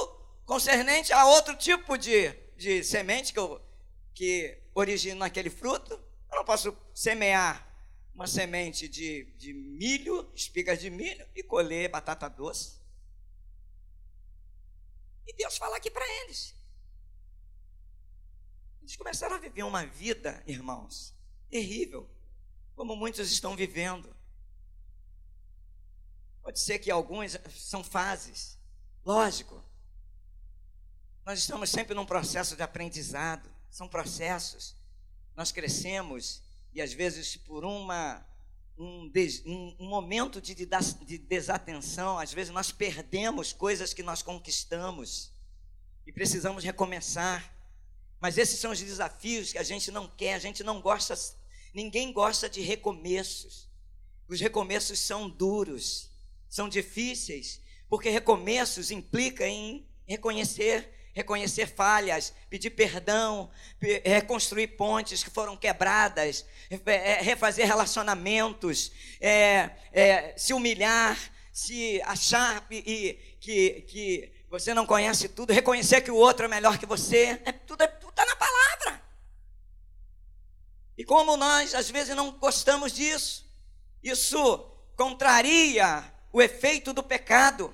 concernente 0.43 1.13
a 1.13 1.23
outro 1.27 1.55
tipo 1.55 1.95
de, 1.99 2.31
de 2.57 2.83
semente 2.83 3.31
que, 3.31 3.39
que 4.15 4.63
origina 4.73 5.27
aquele 5.27 5.51
fruto. 5.51 5.93
Eu 6.31 6.37
não 6.37 6.43
posso 6.43 6.75
semear 6.95 7.63
uma 8.15 8.25
semente 8.25 8.87
de, 8.87 9.25
de 9.37 9.53
milho, 9.53 10.31
espigas 10.33 10.79
de 10.79 10.89
milho, 10.89 11.23
e 11.35 11.43
colher 11.43 11.87
batata 11.87 12.27
doce. 12.27 12.81
E 15.27 15.33
Deus 15.33 15.59
fala 15.59 15.77
aqui 15.77 15.91
para 15.91 16.09
eles: 16.23 16.55
eles 18.81 18.95
começaram 18.95 19.35
a 19.35 19.39
viver 19.39 19.61
uma 19.61 19.85
vida, 19.85 20.43
irmãos, 20.47 21.13
terrível, 21.51 22.09
como 22.75 22.95
muitos 22.95 23.31
estão 23.31 23.55
vivendo. 23.55 24.15
Pode 26.43 26.59
ser 26.59 26.79
que 26.79 26.89
alguns 26.89 27.37
são 27.55 27.83
fases, 27.83 28.57
lógico. 29.05 29.63
Nós 31.25 31.39
estamos 31.39 31.69
sempre 31.69 31.93
num 31.93 32.05
processo 32.05 32.55
de 32.55 32.63
aprendizado, 32.63 33.49
são 33.69 33.87
processos. 33.87 34.75
Nós 35.35 35.51
crescemos 35.51 36.41
e 36.73 36.81
às 36.81 36.93
vezes 36.93 37.37
por 37.37 37.63
uma 37.63 38.25
um, 38.77 39.07
des, 39.09 39.43
um, 39.45 39.75
um 39.79 39.87
momento 39.87 40.41
de, 40.41 40.55
de 40.55 41.17
desatenção, 41.17 42.17
às 42.17 42.33
vezes 42.33 42.51
nós 42.51 42.71
perdemos 42.71 43.53
coisas 43.53 43.93
que 43.93 44.01
nós 44.01 44.23
conquistamos 44.23 45.31
e 46.05 46.11
precisamos 46.11 46.63
recomeçar. 46.63 47.53
Mas 48.19 48.37
esses 48.37 48.59
são 48.59 48.71
os 48.71 48.79
desafios 48.79 49.51
que 49.51 49.57
a 49.57 49.63
gente 49.63 49.91
não 49.91 50.07
quer, 50.07 50.33
a 50.33 50.39
gente 50.39 50.63
não 50.63 50.81
gosta, 50.81 51.15
ninguém 51.73 52.11
gosta 52.11 52.49
de 52.49 52.61
recomeços. 52.61 53.69
Os 54.27 54.39
recomeços 54.39 54.99
são 54.99 55.29
duros, 55.29 56.09
são 56.47 56.69
difíceis, 56.69 57.61
porque 57.89 58.09
recomeços 58.09 58.91
implica 58.91 59.47
em 59.47 59.85
reconhecer 60.05 60.91
reconhecer 61.13 61.67
falhas, 61.67 62.33
pedir 62.49 62.69
perdão, 62.69 63.49
reconstruir 64.03 64.67
pontes 64.67 65.23
que 65.23 65.29
foram 65.29 65.57
quebradas, 65.57 66.45
é, 66.85 67.21
refazer 67.21 67.67
relacionamentos, 67.67 68.91
é, 69.19 69.71
é, 69.91 70.33
se 70.37 70.53
humilhar, 70.53 71.17
se 71.51 72.01
achar 72.03 72.65
e, 72.71 73.19
que, 73.39 73.81
que 73.81 74.31
você 74.49 74.73
não 74.73 74.85
conhece 74.85 75.27
tudo, 75.27 75.51
reconhecer 75.53 76.01
que 76.01 76.11
o 76.11 76.15
outro 76.15 76.45
é 76.45 76.47
melhor 76.47 76.77
que 76.77 76.85
você, 76.85 77.39
é, 77.45 77.51
tudo, 77.51 77.83
é, 77.83 77.87
tudo 77.87 78.11
está 78.11 78.25
na 78.25 78.35
palavra. 78.35 78.60
E 81.01 81.03
como 81.03 81.35
nós 81.35 81.73
às 81.73 81.89
vezes 81.89 82.15
não 82.15 82.29
gostamos 82.29 82.93
disso, 82.93 83.43
isso 84.03 84.59
contraria 84.95 86.13
o 86.31 86.39
efeito 86.39 86.93
do 86.93 87.01
pecado. 87.01 87.73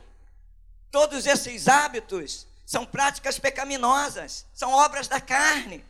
Todos 0.90 1.28
esses 1.28 1.68
hábitos 1.68 2.48
são 2.66 2.86
práticas 2.86 3.38
pecaminosas, 3.38 4.46
são 4.54 4.72
obras 4.72 5.10
da 5.10 5.20
carne. 5.20 5.84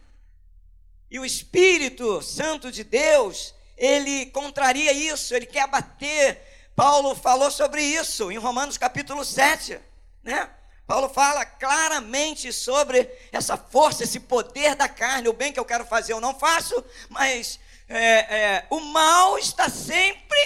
E 1.12 1.20
o 1.20 1.26
Espírito 1.26 2.24
Santo 2.24 2.72
de 2.72 2.84
Deus, 2.84 3.54
ele 3.78 4.26
contraria 4.32 4.92
isso, 4.92 5.36
ele 5.36 5.46
quer 5.46 5.62
abater. 5.62 6.42
Paulo 6.76 7.14
falou 7.14 7.52
sobre 7.52 7.84
isso 7.84 8.32
em 8.32 8.40
Romanos 8.40 8.80
capítulo 8.80 9.24
7, 9.24 9.80
né? 10.24 10.50
Paulo 10.88 11.10
fala 11.10 11.46
claramente 11.46 12.54
sobre 12.54 13.12
essa 13.30 13.58
força, 13.58 14.06
esse 14.06 14.22
poder 14.22 14.74
da 14.74 14.88
carne. 14.88 15.28
O 15.28 15.34
bem 15.34 15.52
que 15.52 15.60
eu 15.60 15.66
quero 15.66 15.86
fazer 15.86 16.14
eu 16.14 16.22
não 16.22 16.40
faço, 16.40 16.82
mas 17.10 17.60
é, 17.90 18.56
é, 18.56 18.68
o 18.70 18.80
mal 18.80 19.38
está 19.38 19.70
sempre 19.70 20.40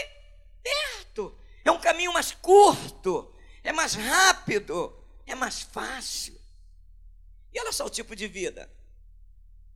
perto. 0.63 1.38
É 1.63 1.69
um 1.69 1.80
caminho 1.80 2.12
mais 2.12 2.32
curto. 2.32 3.32
é 3.63 3.71
mais 3.71 3.93
rápido, 3.93 4.91
é 5.27 5.36
mais 5.36 5.62
fácil. 5.62 6.41
E 7.54 7.60
olha 7.60 7.71
só 7.71 7.86
o 7.86 7.89
tipo 7.89 8.15
de 8.15 8.27
vida. 8.27 8.67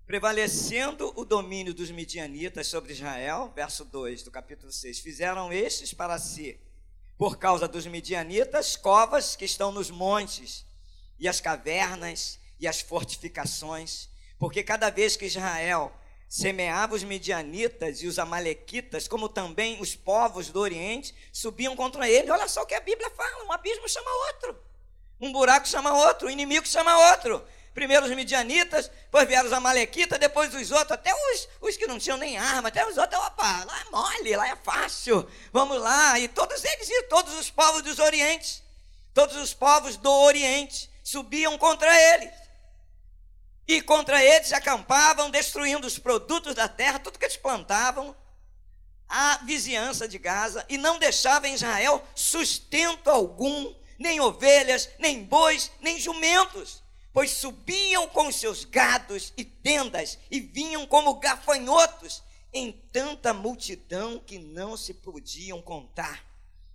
Prevalecendo 0.07 1.13
o 1.15 1.23
domínio 1.23 1.75
dos 1.75 1.91
midianitas 1.91 2.65
sobre 2.65 2.93
Israel, 2.93 3.51
verso 3.55 3.85
2 3.85 4.23
do 4.23 4.31
capítulo 4.31 4.71
6, 4.71 4.99
fizeram 4.99 5.53
estes 5.53 5.93
para 5.93 6.17
si, 6.17 6.59
por 7.17 7.37
causa 7.37 7.67
dos 7.67 7.85
midianitas, 7.85 8.75
covas 8.75 9.35
que 9.35 9.45
estão 9.45 9.71
nos 9.71 9.89
montes, 9.89 10.65
e 11.17 11.27
as 11.27 11.39
cavernas, 11.39 12.39
e 12.59 12.67
as 12.67 12.81
fortificações, 12.81 14.09
porque 14.37 14.63
cada 14.63 14.89
vez 14.89 15.15
que 15.15 15.25
Israel 15.25 15.93
semeava 16.27 16.95
os 16.95 17.03
midianitas 17.03 18.01
e 18.01 18.07
os 18.07 18.19
amalequitas, 18.19 19.07
como 19.07 19.29
também 19.29 19.79
os 19.79 19.95
povos 19.95 20.49
do 20.49 20.59
Oriente, 20.59 21.15
subiam 21.31 21.75
contra 21.75 22.09
ele. 22.09 22.31
Olha 22.31 22.47
só 22.47 22.63
o 22.63 22.65
que 22.65 22.73
a 22.73 22.81
Bíblia 22.81 23.09
fala: 23.11 23.45
um 23.45 23.51
abismo 23.51 23.87
chama 23.87 24.11
outro, 24.27 24.59
um 25.21 25.31
buraco 25.31 25.67
chama 25.67 25.93
outro, 25.93 26.27
um 26.27 26.31
inimigo 26.31 26.67
chama 26.67 27.11
outro. 27.11 27.45
Primeiro 27.75 28.05
os 28.05 28.15
midianitas, 28.15 28.87
depois 28.87 29.27
vieram 29.27 29.47
os 29.47 29.51
amalequitas, 29.51 30.17
depois 30.17 30.55
os 30.55 30.71
outros, 30.71 30.93
até 30.93 31.13
os, 31.13 31.49
os 31.59 31.75
que 31.75 31.85
não 31.85 31.99
tinham 31.99 32.17
nem 32.17 32.37
arma, 32.37 32.69
até 32.69 32.87
os 32.87 32.97
outros, 32.97 33.21
opa, 33.21 33.65
lá 33.65 33.81
é 33.81 33.91
mole, 33.91 34.35
lá 34.37 34.47
é 34.47 34.55
fácil, 34.55 35.29
vamos 35.51 35.81
lá. 35.81 36.17
E 36.17 36.29
todos 36.29 36.63
eles, 36.63 36.89
e 36.89 37.03
todos 37.03 37.37
os 37.37 37.51
povos 37.51 37.81
dos 37.81 37.99
Orientes, 37.99 38.63
todos 39.13 39.35
os 39.35 39.53
povos 39.53 39.97
do 39.97 40.09
Oriente 40.09 40.89
subiam 41.03 41.57
contra 41.57 41.93
eles. 42.13 42.31
E 43.67 43.81
contra 43.81 44.23
eles 44.23 44.53
acampavam, 44.53 45.29
destruindo 45.29 45.85
os 45.85 45.99
produtos 45.99 46.55
da 46.55 46.69
terra, 46.69 46.97
tudo 46.99 47.19
que 47.19 47.25
eles 47.25 47.35
plantavam, 47.35 48.15
a 49.09 49.39
vizinhança 49.43 50.07
de 50.07 50.17
Gaza, 50.17 50.65
e 50.69 50.77
não 50.77 50.97
deixava 50.97 51.45
em 51.45 51.55
Israel 51.55 52.01
sustento 52.15 53.09
algum, 53.09 53.75
nem 53.99 54.21
ovelhas, 54.21 54.89
nem 54.97 55.25
bois, 55.25 55.69
nem 55.81 55.99
jumentos, 55.99 56.84
pois 57.15 57.31
subiam 57.31 58.09
com 58.09 58.29
seus 58.29 58.65
gados 58.65 59.31
e 59.37 59.45
tendas 59.45 60.19
e 60.29 60.41
vinham 60.41 60.85
como 60.85 61.15
gafanhotos 61.15 62.21
em 62.51 62.73
tanta 62.91 63.33
multidão 63.33 64.19
que 64.19 64.37
não 64.37 64.75
se 64.75 64.93
podiam 64.93 65.61
contar, 65.61 66.25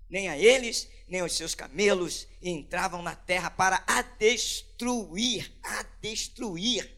nem 0.08 0.30
a 0.30 0.38
eles, 0.38 0.88
nem 1.06 1.20
aos 1.20 1.34
seus 1.34 1.54
camelos, 1.54 2.26
e 2.40 2.48
entravam 2.48 3.02
na 3.02 3.14
terra 3.14 3.50
para 3.50 3.84
a 3.86 4.00
destruir, 4.00 5.52
a 5.62 5.84
destruir. 6.00 6.90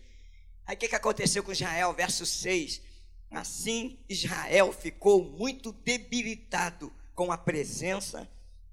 Aí 0.64 0.76
o 0.76 0.78
que, 0.78 0.88
que 0.88 0.94
aconteceu 0.94 1.42
com 1.42 1.50
Israel? 1.50 1.92
Verso 1.94 2.24
6. 2.24 2.80
Assim 3.28 3.98
Israel 4.08 4.72
ficou 4.72 5.24
muito 5.24 5.72
debilitado 5.72 6.92
com 7.12 7.32
a 7.32 7.36
presença 7.36 8.30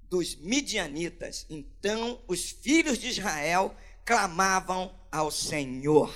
dos 0.08 0.36
midianitas. 0.36 1.44
Então 1.50 2.20
os 2.28 2.50
filhos 2.50 2.98
de 2.98 3.08
Israel 3.08 3.74
clamavam 4.10 4.92
ao 5.08 5.30
Senhor. 5.30 6.12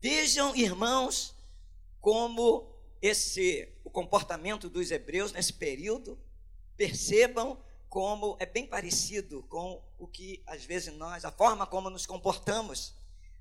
Vejam, 0.00 0.56
irmãos, 0.56 1.34
como 2.00 2.74
esse 3.02 3.68
o 3.84 3.90
comportamento 3.90 4.70
dos 4.70 4.90
hebreus 4.90 5.30
nesse 5.30 5.52
período, 5.52 6.18
percebam 6.74 7.62
como 7.90 8.34
é 8.40 8.46
bem 8.46 8.66
parecido 8.66 9.42
com 9.42 9.84
o 9.98 10.06
que 10.06 10.42
às 10.46 10.64
vezes 10.64 10.94
nós, 10.94 11.22
a 11.26 11.30
forma 11.30 11.66
como 11.66 11.90
nos 11.90 12.06
comportamos. 12.06 12.94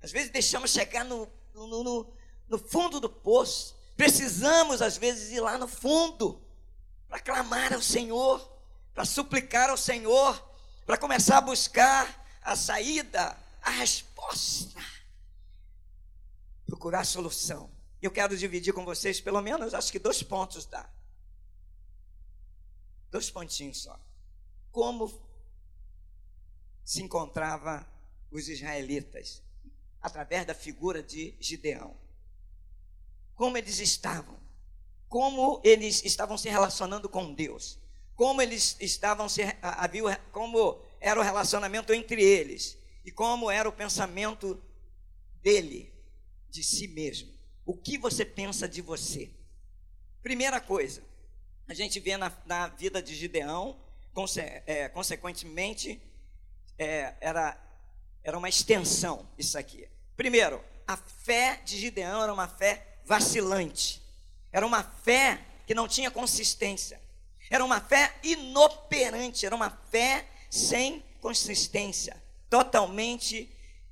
Às 0.04 0.12
vezes 0.12 0.30
deixamos 0.30 0.72
chegar 0.72 1.06
no, 1.06 1.30
no, 1.54 1.82
no, 1.82 2.14
no 2.50 2.60
fundo 2.60 3.00
do 3.00 3.10
poço. 3.10 3.74
Precisamos, 3.96 4.82
às 4.82 4.98
vezes, 4.98 5.32
ir 5.32 5.40
lá 5.40 5.58
no 5.58 5.70
fundo 5.70 6.42
para 7.08 7.22
clamar 7.22 7.72
ao 7.72 7.82
Senhor, 7.82 8.46
para 8.94 9.06
suplicar 9.06 9.70
ao 9.70 9.78
Senhor, 9.78 10.46
para 10.86 10.98
começar 10.98 11.38
a 11.38 11.42
buscar 11.42 12.17
a 12.52 12.56
saída, 12.56 13.38
a 13.62 13.70
resposta. 13.70 14.82
Procurar 16.66 17.06
solução. 17.06 17.70
Eu 18.02 18.12
quero 18.12 18.38
dividir 18.38 18.74
com 18.74 18.86
vocês 18.86 19.22
pelo 19.22 19.42
menos, 19.42 19.74
acho 19.74 19.92
que 19.92 20.00
dois 20.00 20.22
pontos 20.24 20.66
dá. 20.66 20.90
Dois 23.10 23.30
pontinhos 23.30 23.82
só 23.84 24.08
como 24.78 25.12
se 26.86 27.02
encontrava 27.02 27.84
os 28.30 28.48
israelitas 28.48 29.42
através 30.00 30.46
da 30.46 30.54
figura 30.54 31.02
de 31.02 31.36
Gideão. 31.40 31.98
Como 33.34 33.58
eles 33.58 33.80
estavam, 33.80 34.38
como 35.10 35.60
eles 35.64 36.06
estavam 36.06 36.38
se 36.38 36.48
relacionando 36.48 37.10
com 37.10 37.34
Deus, 37.34 37.80
como 38.16 38.40
eles 38.40 38.78
estavam 38.80 39.28
se 39.28 39.42
havia, 39.64 40.16
como 40.32 40.80
era 41.00 41.20
o 41.20 41.24
relacionamento 41.24 41.94
entre 41.94 42.24
eles 42.24 42.78
e 43.06 43.12
como 43.12 43.50
era 43.50 43.68
o 43.68 43.72
pensamento 43.72 44.62
dele 45.42 45.94
de 46.50 46.64
si 46.64 46.88
mesmo. 46.88 47.32
O 47.66 47.76
que 47.76 47.98
você 47.98 48.26
pensa 48.26 48.68
de 48.68 48.82
você? 48.82 49.30
Primeira 50.22 50.60
coisa, 50.60 51.04
a 51.68 51.74
gente 51.74 52.00
vê 52.00 52.18
na, 52.18 52.32
na 52.46 52.68
vida 52.68 53.02
de 53.02 53.16
Gideão 53.16 53.78
conse 54.14 54.42
é, 54.42 54.90
consequentemente, 54.90 56.02
é, 56.76 57.14
era, 57.22 57.56
era 58.24 58.36
uma 58.36 58.50
extensão 58.50 59.30
isso 59.38 59.58
aqui. 59.60 59.88
Primeiro, 60.16 60.60
a 60.88 60.98
fé 60.98 61.62
de 61.64 61.78
Gideão 61.78 62.24
era 62.24 62.34
uma 62.34 62.48
fé 62.48 62.98
vacilante, 63.06 64.02
era 64.52 64.66
uma 64.66 64.84
fé 64.84 65.46
que 65.68 65.76
não 65.76 65.88
tinha 65.88 66.10
consistência, 66.10 67.00
era 67.50 67.64
uma 67.64 67.80
fé 67.80 68.16
inoperante, 68.24 69.46
era 69.46 69.56
uma 69.56 69.70
fé 69.70 70.26
sem 70.50 71.04
consistência, 71.22 72.22
totalmente 72.50 73.50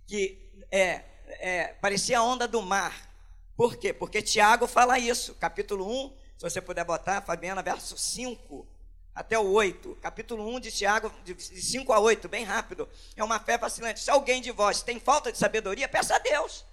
que 0.07 0.51
é, 0.71 1.03
é, 1.39 1.67
parecia 1.81 2.19
a 2.19 2.23
onda 2.23 2.47
do 2.47 2.61
mar. 2.61 3.09
Por 3.55 3.77
quê? 3.77 3.93
Porque 3.93 4.21
Tiago 4.21 4.67
fala 4.67 4.99
isso, 4.99 5.33
capítulo 5.35 5.87
1, 5.87 6.09
se 6.37 6.49
você 6.49 6.61
puder 6.61 6.83
botar, 6.83 7.21
Fabiana, 7.21 7.63
verso 7.63 7.97
5 7.97 8.67
até 9.13 9.39
o 9.39 9.49
8, 9.51 9.95
capítulo 10.01 10.45
1 10.55 10.59
de 10.59 10.71
Tiago, 10.71 11.11
de 11.23 11.41
5 11.41 11.93
a 11.93 11.99
8, 11.99 12.27
bem 12.27 12.43
rápido. 12.43 12.87
É 13.15 13.23
uma 13.23 13.39
fé 13.39 13.57
vacilante. 13.57 14.01
Se 14.01 14.11
alguém 14.11 14.41
de 14.41 14.51
vós 14.51 14.81
tem 14.81 14.99
falta 14.99 15.31
de 15.31 15.37
sabedoria, 15.37 15.87
peça 15.87 16.15
a 16.15 16.19
Deus. 16.19 16.65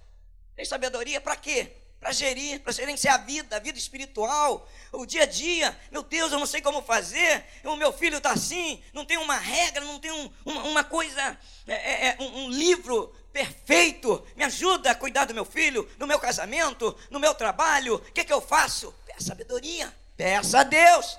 Tem 0.53 0.65
sabedoria 0.65 1.21
para 1.21 1.37
quê? 1.37 1.82
Para 2.03 2.11
gerir, 2.11 2.59
para 2.59 2.73
gerenciar 2.73 3.15
a 3.15 3.17
vida, 3.17 3.55
a 3.55 3.59
vida 3.59 3.77
espiritual, 3.77 4.67
o 4.91 5.05
dia 5.05 5.23
a 5.23 5.25
dia. 5.25 5.73
Meu 5.89 6.03
Deus, 6.03 6.33
eu 6.33 6.37
não 6.37 6.45
sei 6.45 6.61
como 6.61 6.81
fazer. 6.81 7.45
O 7.63 7.77
meu 7.77 7.93
filho 7.93 8.17
está 8.17 8.33
assim, 8.33 8.83
não 8.91 9.05
tem 9.05 9.15
uma 9.15 9.37
regra, 9.37 9.85
não 9.85 10.01
tem 10.01 10.11
um, 10.11 10.29
uma, 10.43 10.63
uma, 10.63 10.83
coisa, 10.83 11.37
é, 11.65 11.73
é, 11.73 12.07
é, 12.07 12.17
um, 12.19 12.43
um 12.43 12.49
livro 12.49 13.15
perfeito. 13.31 14.21
Me 14.35 14.43
ajuda 14.43 14.91
a 14.91 14.95
cuidar 14.95 15.23
do 15.23 15.33
meu 15.33 15.45
filho, 15.45 15.89
no 15.97 16.05
meu 16.05 16.19
casamento, 16.19 16.93
no 17.09 17.21
meu 17.21 17.33
trabalho. 17.33 17.95
O 17.95 17.99
que, 18.11 18.19
é 18.19 18.25
que 18.25 18.33
eu 18.33 18.41
faço? 18.41 18.93
Peça 19.05 19.27
sabedoria. 19.27 19.95
Peça 20.17 20.59
a 20.59 20.63
Deus 20.63 21.17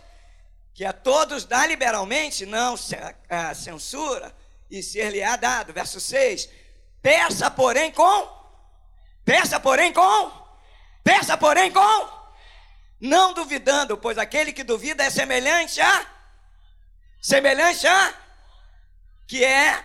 que 0.75 0.85
a 0.85 0.93
todos 0.93 1.45
dá 1.45 1.67
liberalmente, 1.67 2.45
não 2.45 2.75
a 3.31 3.55
censura, 3.55 4.35
e 4.71 4.83
ser-lhe-á 4.83 5.37
dado. 5.37 5.73
Verso 5.73 5.99
6. 5.99 6.47
Peça, 7.01 7.51
porém, 7.51 7.91
com. 7.91 8.29
Peça, 9.25 9.59
porém, 9.59 9.91
com. 9.95 10.44
Peça, 11.05 11.37
porém, 11.37 11.71
com. 11.71 12.25
Não 12.99 13.35
duvidando, 13.35 13.99
pois 13.99 14.17
aquele 14.17 14.53
que 14.53 14.65
duvida 14.65 15.05
é 15.05 15.11
semelhante 15.11 15.81
a. 15.81 16.11
Semelhante 17.21 17.87
a. 17.87 18.15
Que 19.27 19.45
é 19.45 19.85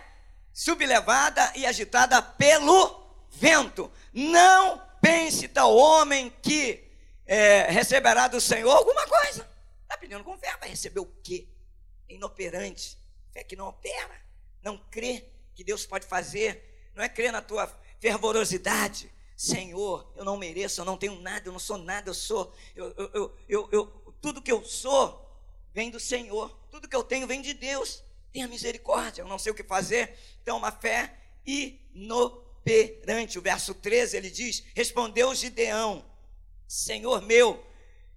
sublevada 0.52 1.52
e 1.54 1.66
agitada 1.66 2.20
pelo 2.22 3.28
vento. 3.30 3.92
Não 4.12 4.82
pense 5.02 5.46
tal 5.48 5.76
homem 5.76 6.30
que 6.42 6.90
é, 7.26 7.70
receberá 7.70 8.26
do 8.26 8.40
Senhor 8.40 8.70
alguma 8.70 9.06
coisa. 9.06 9.48
Está 9.82 9.98
pedindo 9.98 10.24
com 10.24 10.38
fé, 10.38 10.56
vai 10.58 10.70
receber 10.70 11.00
o 11.00 11.06
quê? 11.22 11.48
Inoperante. 12.08 12.98
Fé 13.32 13.44
que 13.44 13.56
não 13.56 13.68
opera. 13.68 14.20
Não 14.62 14.78
crê 14.90 15.24
que 15.54 15.62
Deus 15.62 15.84
pode 15.84 16.06
fazer. 16.06 16.90
Não 16.94 17.04
é 17.04 17.08
crer 17.08 17.30
na 17.30 17.42
tua 17.42 17.66
fervorosidade. 18.00 19.12
Senhor, 19.40 20.06
eu 20.16 20.22
não 20.22 20.36
mereço, 20.36 20.82
eu 20.82 20.84
não 20.84 20.98
tenho 20.98 21.18
nada, 21.18 21.48
eu 21.48 21.52
não 21.52 21.58
sou 21.58 21.78
nada, 21.78 22.10
eu 22.10 22.14
sou. 22.14 22.54
Eu, 22.76 22.92
eu, 22.94 23.34
eu, 23.48 23.68
eu, 23.72 24.14
tudo 24.20 24.42
que 24.42 24.52
eu 24.52 24.62
sou 24.62 25.34
vem 25.72 25.90
do 25.90 25.98
Senhor. 25.98 26.54
Tudo 26.70 26.86
que 26.86 26.94
eu 26.94 27.02
tenho 27.02 27.26
vem 27.26 27.40
de 27.40 27.54
Deus. 27.54 28.04
Tenha 28.30 28.46
misericórdia, 28.46 29.22
eu 29.22 29.26
não 29.26 29.38
sei 29.38 29.50
o 29.50 29.54
que 29.54 29.64
fazer. 29.64 30.14
Então, 30.42 30.58
uma 30.58 30.70
fé 30.70 31.16
inoperante. 31.46 33.38
O 33.38 33.42
verso 33.42 33.72
13 33.72 34.14
ele 34.14 34.30
diz: 34.30 34.62
Respondeu 34.74 35.34
Gideão, 35.34 36.04
Senhor 36.68 37.22
meu, 37.22 37.64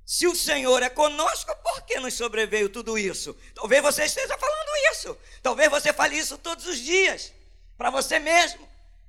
se 0.05 0.27
o 0.27 0.35
Senhor 0.35 0.83
é 0.83 0.89
conosco, 0.89 1.55
por 1.63 1.83
que 1.83 2.01
nos 2.01 2.15
sobreveio 2.15 2.67
tudo 2.67 2.97
isso? 2.97 3.33
Talvez 3.55 3.81
você 3.81 4.03
esteja 4.03 4.37
falando 4.37 4.91
isso. 4.91 5.17
Talvez 5.41 5.71
você 5.71 5.93
fale 5.93 6.17
isso 6.17 6.37
todos 6.37 6.67
os 6.67 6.79
dias, 6.79 7.31
para 7.77 7.89
você 7.89 8.19
mesmo. 8.19 8.67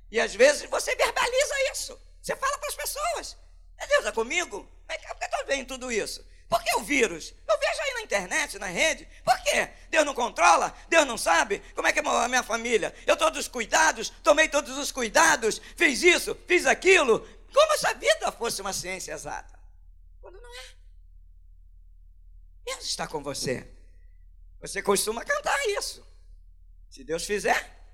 E 0.09 0.17
às 0.17 0.33
vezes 0.33 0.69
você 0.69 0.95
verbaliza 0.95 1.71
isso. 1.73 2.04
Você 2.25 2.35
fala 2.35 2.57
para 2.57 2.69
as 2.69 2.75
pessoas: 2.75 3.37
é 3.77 3.85
Deus 3.85 4.05
é 4.07 4.11
comigo? 4.11 4.67
Por 4.87 4.97
que 4.97 5.25
está 5.25 5.43
vendo 5.43 5.67
tudo 5.67 5.91
isso? 5.91 6.25
Por 6.49 6.63
que 6.63 6.75
o 6.75 6.83
vírus? 6.83 7.35
Eu 7.47 7.59
vejo 7.59 7.81
aí 7.81 7.93
na 7.93 8.01
internet, 8.01 8.57
na 8.57 8.65
rede. 8.65 9.07
Por 9.23 9.39
quê? 9.43 9.69
Deus 9.91 10.03
não 10.03 10.15
controla? 10.15 10.75
Deus 10.89 11.05
não 11.05 11.19
sabe? 11.19 11.59
Como 11.75 11.87
é 11.87 11.93
que 11.93 11.99
é 11.99 12.03
a 12.03 12.27
minha 12.27 12.41
família? 12.41 12.95
Eu 13.05 13.15
todos 13.15 13.39
os 13.41 13.47
cuidados, 13.47 14.09
tomei 14.23 14.49
todos 14.49 14.75
os 14.75 14.91
cuidados, 14.91 15.61
fiz 15.77 16.01
isso, 16.01 16.35
fiz 16.47 16.65
aquilo. 16.65 17.19
Como 17.53 17.77
se 17.77 17.87
a 17.87 17.93
vida 17.93 18.31
fosse 18.31 18.59
uma 18.59 18.73
ciência 18.73 19.13
exata. 19.13 19.59
Quando 20.19 20.41
não 20.41 20.55
é. 20.55 20.75
Deus 22.65 22.85
está 22.85 23.07
com 23.07 23.21
você. 23.21 23.71
Você 24.61 24.81
costuma 24.81 25.23
cantar 25.23 25.57
isso. 25.77 26.03
Se 26.89 27.03
Deus 27.03 27.23
fizer, 27.23 27.85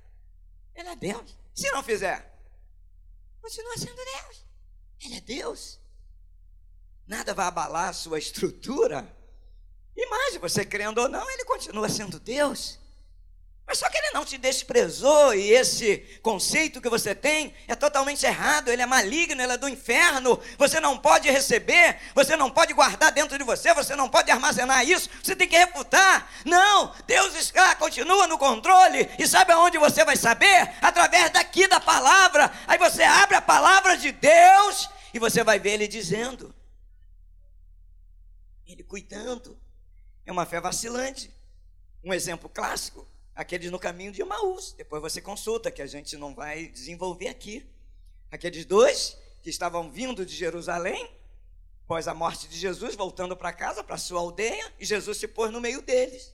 Ele 0.74 0.88
é 0.88 0.96
Deus. 0.96 1.38
Se 1.54 1.70
não 1.72 1.84
fizer, 1.84 2.31
continua 3.42 3.78
sendo 3.78 3.96
Deus. 3.96 4.46
Ele 5.04 5.16
é 5.16 5.22
Deus. 5.22 5.80
Nada 7.08 7.34
vai 7.34 7.48
abalar 7.48 7.90
a 7.90 7.94
sua 7.94 8.20
estrutura. 8.20 9.18
E 9.96 10.06
mais, 10.08 10.38
você 10.38 10.64
crendo 10.64 11.02
ou 11.02 11.10
não, 11.10 11.30
Ele 11.30 11.44
continua 11.46 11.90
sendo 11.90 12.20
Deus. 12.20 12.80
Mas 13.72 13.78
só 13.78 13.90
que 13.90 13.98
ele 13.98 14.12
não 14.12 14.26
te 14.26 14.38
desprezou 14.38 15.34
e 15.34 15.54
esse 15.54 16.00
conceito 16.22 16.82
que 16.82 16.90
você 16.90 17.16
tem 17.16 17.56
é 17.70 17.74
totalmente 17.74 18.26
errado, 18.26 18.68
ele 18.68 18.82
é 18.82 18.86
maligno, 18.86 19.42
ele 19.42 19.54
é 19.54 19.56
do 19.56 19.70
inferno. 19.70 20.38
Você 20.58 20.82
não 20.82 20.98
pode 20.98 21.32
receber, 21.32 21.98
você 22.14 22.36
não 22.36 22.52
pode 22.52 22.74
guardar 22.74 23.14
dentro 23.14 23.38
de 23.38 23.46
você, 23.46 23.74
você 23.74 23.96
não 23.96 24.10
pode 24.10 24.30
armazenar 24.30 24.86
isso, 24.86 25.10
você 25.24 25.38
tem 25.38 25.48
que 25.48 25.58
refutar. 25.58 26.30
Não, 26.44 26.94
Deus 27.08 27.34
está, 27.34 27.74
continua 27.76 28.28
no 28.28 28.38
controle. 28.38 29.10
E 29.18 29.26
sabe 29.26 29.54
aonde 29.54 29.78
você 29.78 30.04
vai 30.04 30.18
saber? 30.18 30.76
Através 30.82 31.30
daqui 31.30 31.66
da 31.66 31.80
palavra. 31.80 32.52
Aí 32.68 32.78
você 32.78 33.04
abre 33.04 33.38
a 33.38 33.42
palavra 33.42 33.96
de 33.96 34.12
Deus 34.12 34.90
e 35.14 35.18
você 35.18 35.46
vai 35.46 35.60
ver 35.60 35.76
ele 35.76 35.88
dizendo. 35.88 36.54
Ele 38.68 38.84
cuidando. 38.84 39.58
É 40.26 40.32
uma 40.34 40.46
fé 40.46 40.60
vacilante. 40.60 41.34
Um 42.04 42.14
exemplo 42.14 42.50
clássico 42.50 43.10
aqueles 43.36 43.72
no 43.72 43.80
caminho 43.80 44.12
de 44.12 44.22
Emaús. 44.22 44.74
Depois 44.78 45.02
você 45.02 45.22
consulta, 45.22 45.72
que 45.72 45.82
a 45.82 45.88
gente 45.88 46.18
não 46.18 46.34
vai 46.34 46.68
desenvolver 46.68 47.28
aqui. 47.28 47.66
Aqueles 48.32 48.66
dois 48.66 49.18
que 49.42 49.50
estavam 49.50 49.90
vindo 49.90 50.26
de 50.26 50.36
Jerusalém, 50.36 51.10
após 51.84 52.08
a 52.08 52.14
morte 52.14 52.48
de 52.48 52.58
Jesus, 52.58 52.96
voltando 52.96 53.36
para 53.36 53.52
casa, 53.52 53.84
para 53.84 53.98
sua 53.98 54.20
aldeia, 54.20 54.72
e 54.80 54.86
Jesus 54.86 55.18
se 55.18 55.28
pôs 55.28 55.52
no 55.52 55.60
meio 55.60 55.82
deles. 55.82 56.34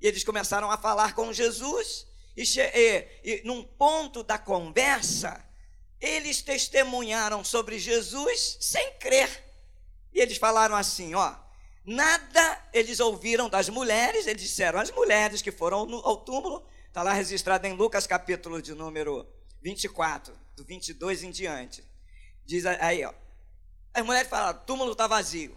E 0.00 0.06
eles 0.06 0.24
começaram 0.24 0.70
a 0.70 0.76
falar 0.76 1.14
com 1.14 1.32
Jesus, 1.32 2.06
e, 2.36 2.42
e, 2.42 3.08
e 3.22 3.42
num 3.44 3.62
ponto 3.62 4.22
da 4.22 4.38
conversa, 4.38 5.44
eles 6.00 6.40
testemunharam 6.40 7.44
sobre 7.44 7.78
Jesus 7.78 8.56
sem 8.60 8.92
crer. 8.94 9.44
E 10.12 10.20
eles 10.20 10.38
falaram 10.38 10.74
assim: 10.74 11.14
ó, 11.14 11.36
Nada 11.84 12.68
eles 12.72 13.00
ouviram 13.00 13.48
das 13.48 13.68
mulheres, 13.68 14.26
eles 14.26 14.42
disseram, 14.42 14.78
as 14.78 14.90
mulheres 14.90 15.40
que 15.42 15.50
foram 15.50 15.78
ao 16.04 16.18
túmulo, 16.18 16.66
está 16.86 17.02
lá 17.02 17.12
registrado 17.12 17.66
em 17.66 17.72
Lucas 17.72 18.06
capítulo 18.06 18.60
de 18.60 18.74
número 18.74 19.26
24, 19.62 20.34
do 20.56 20.64
22 20.64 21.22
em 21.22 21.30
diante. 21.30 21.84
Diz 22.44 22.66
aí, 22.66 23.04
ó. 23.04 23.14
As 23.92 24.04
mulheres 24.04 24.28
falaram, 24.28 24.58
o 24.58 24.64
túmulo 24.64 24.92
está 24.92 25.06
vazio. 25.06 25.56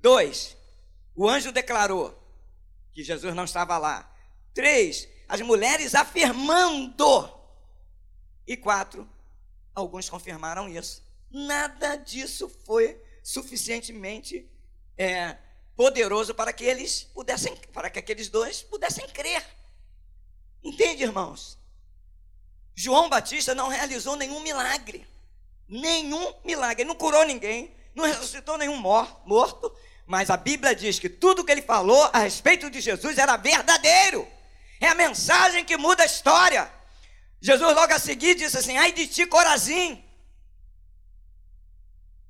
Dois, 0.00 0.56
o 1.14 1.28
anjo 1.28 1.52
declarou 1.52 2.18
que 2.92 3.02
Jesus 3.02 3.34
não 3.34 3.44
estava 3.44 3.78
lá. 3.78 4.10
Três, 4.54 5.08
as 5.28 5.40
mulheres 5.40 5.94
afirmando. 5.94 7.40
E 8.46 8.56
quatro, 8.56 9.08
alguns 9.74 10.08
confirmaram 10.10 10.68
isso. 10.68 11.02
Nada 11.30 11.96
disso 11.96 12.48
foi 12.66 13.00
suficientemente 13.22 14.48
é, 15.02 15.36
poderoso 15.76 16.34
para 16.34 16.52
que 16.52 16.64
eles 16.64 17.02
pudessem, 17.12 17.56
para 17.72 17.90
que 17.90 17.98
aqueles 17.98 18.28
dois 18.28 18.62
pudessem 18.62 19.06
crer. 19.08 19.44
Entende, 20.62 21.02
irmãos? 21.02 21.58
João 22.74 23.08
Batista 23.08 23.54
não 23.54 23.68
realizou 23.68 24.14
nenhum 24.14 24.40
milagre. 24.40 25.06
Nenhum 25.68 26.32
milagre. 26.44 26.82
Ele 26.82 26.88
não 26.88 26.94
curou 26.94 27.24
ninguém, 27.24 27.74
não 27.94 28.04
ressuscitou 28.04 28.56
nenhum 28.56 28.76
morto, 28.76 29.74
mas 30.06 30.30
a 30.30 30.36
Bíblia 30.36 30.74
diz 30.74 30.98
que 31.00 31.08
tudo 31.08 31.44
que 31.44 31.50
ele 31.50 31.62
falou 31.62 32.08
a 32.12 32.20
respeito 32.20 32.70
de 32.70 32.80
Jesus 32.80 33.18
era 33.18 33.36
verdadeiro. 33.36 34.26
É 34.80 34.86
a 34.86 34.94
mensagem 34.94 35.64
que 35.64 35.76
muda 35.76 36.04
a 36.04 36.06
história. 36.06 36.72
Jesus 37.40 37.74
logo 37.74 37.92
a 37.92 37.98
seguir 37.98 38.36
disse 38.36 38.56
assim: 38.56 38.78
Ai 38.78 38.92
de 38.92 39.06
ti, 39.08 39.26
Corazim. 39.26 40.02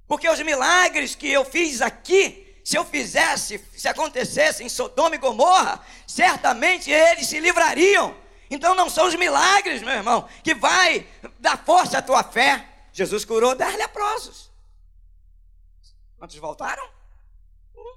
Porque 0.08 0.28
os 0.28 0.40
milagres 0.40 1.14
que 1.14 1.28
eu 1.28 1.44
fiz 1.44 1.80
aqui 1.82 2.41
se 2.64 2.76
eu 2.76 2.84
fizesse, 2.84 3.58
se 3.76 3.88
acontecesse 3.88 4.62
em 4.62 4.68
Sodoma 4.68 5.16
e 5.16 5.18
Gomorra, 5.18 5.84
certamente 6.06 6.90
eles 6.90 7.26
se 7.26 7.40
livrariam. 7.40 8.16
Então 8.48 8.74
não 8.74 8.88
são 8.88 9.08
os 9.08 9.14
milagres, 9.14 9.82
meu 9.82 9.94
irmão, 9.94 10.28
que 10.44 10.54
vai 10.54 11.06
dar 11.40 11.64
força 11.64 11.98
à 11.98 12.02
tua 12.02 12.22
fé. 12.22 12.68
Jesus 12.92 13.24
curou 13.24 13.54
dez 13.54 13.74
leprosos. 13.76 14.52
Quantos 16.18 16.36
voltaram? 16.36 16.88
Um. 17.74 17.96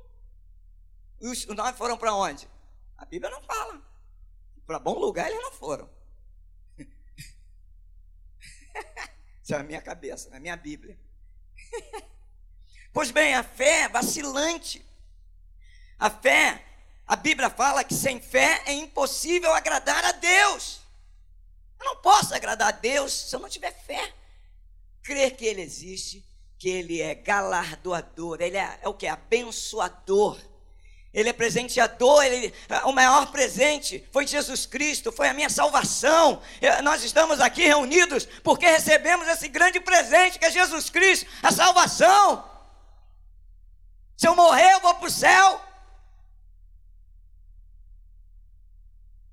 E 1.22 1.28
os 1.28 1.45
nove 1.47 1.78
foram 1.78 1.97
para 1.97 2.16
onde? 2.16 2.49
A 2.97 3.05
Bíblia 3.05 3.30
não 3.30 3.41
fala. 3.43 3.80
Para 4.66 4.80
bom 4.80 4.97
lugar 4.97 5.30
eles 5.30 5.43
não 5.43 5.51
foram. 5.51 5.88
Isso 9.43 9.53
é 9.53 9.57
a 9.57 9.63
minha 9.63 9.82
cabeça, 9.82 10.30
na 10.32 10.39
minha 10.39 10.57
Bíblia. 10.57 10.97
Pois 12.96 13.12
bem, 13.12 13.36
a 13.36 13.43
fé 13.43 13.82
é 13.82 13.89
vacilante. 13.89 14.82
A 16.00 16.10
fé, 16.10 16.64
a 17.06 17.18
Bíblia 17.18 17.50
fala 17.50 17.84
que 17.84 17.93
sem 17.93 18.22
fé 18.22 18.62
é 18.66 18.72
impossível 18.72 19.54
agradar 19.54 20.06
a 20.06 20.14
Deus. 20.14 20.80
Eu 21.78 21.88
não 21.88 21.98
posso 21.98 22.34
agradar 22.34 22.70
a 22.70 22.72
Deus 22.72 23.12
se 23.12 23.36
eu 23.36 23.41
não 23.41 23.50
tiver 23.50 23.74
fé. 23.86 24.14
Crer 25.04 25.36
que 25.36 25.43
Ele 25.43 25.62
existe, 25.62 26.26
que 26.58 26.70
Ele 26.70 27.02
é 27.02 27.14
galardoador, 27.14 28.38
Ele 28.39 28.56
é, 28.56 28.80
é 28.82 28.88
o 28.88 28.93
que? 28.93 29.08
Abençoador. 29.08 30.39
Ele 31.14 31.28
é 31.28 31.34
presenteador, 31.34 32.24
ele, 32.24 32.54
o 32.86 32.93
maior 32.93 33.30
presente 33.30 34.08
foi 34.12 34.26
Jesus 34.26 34.66
Cristo, 34.66 35.12
foi 35.12 35.28
a 35.28 35.34
minha 35.34 35.50
salvação. 35.50 36.41
Nós 36.82 37.04
estamos 37.04 37.41
aqui 37.41 37.64
reunidos 37.64 38.26
porque 38.41 38.66
recebemos 38.66 39.28
esse 39.28 39.50
grande 39.50 39.82
presente 39.82 40.39
que 40.39 40.46
é 40.46 40.52
Jesus 40.52 40.89
Cristo, 40.89 41.26
a 41.43 41.52
salvação. 41.52 42.55
Se 44.18 44.28
eu 44.28 44.36
morrer, 44.36 44.74
eu 44.74 44.80
vou 44.80 44.95
para 44.95 45.07
o 45.07 45.11
céu. 45.11 45.61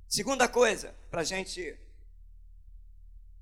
Segunda 0.09 0.49
coisa, 0.49 0.95
para 1.11 1.21
a 1.21 1.25
gente. 1.25 1.79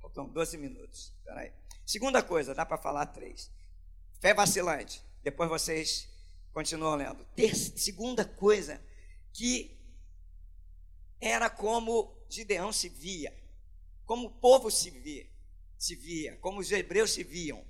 Faltam 0.01 0.28
12 0.28 0.59
minutos. 0.59 1.12
Peraí. 1.24 1.53
Segunda 1.86 2.22
coisa, 2.22 2.55
dá 2.55 2.64
para 2.64 2.76
falar 2.76 3.07
três. 3.07 3.51
Fé 4.20 4.34
vacilante. 4.34 5.03
Depois 5.22 5.49
vocês 5.49 6.09
continuam 6.53 6.97
lendo. 6.97 7.26
Segunda 7.76 8.24
coisa, 8.24 8.80
que 9.32 9.78
era 11.20 11.51
como 11.51 12.16
Gideão 12.28 12.72
se 12.72 12.88
via, 12.88 13.36
como 14.07 14.28
o 14.28 14.30
povo 14.30 14.70
se 14.70 14.91
via, 14.91 15.28
se 15.78 15.95
via, 15.95 16.36
como 16.36 16.61
os 16.61 16.70
hebreus 16.70 17.12
se 17.12 17.24
viam 17.24 17.64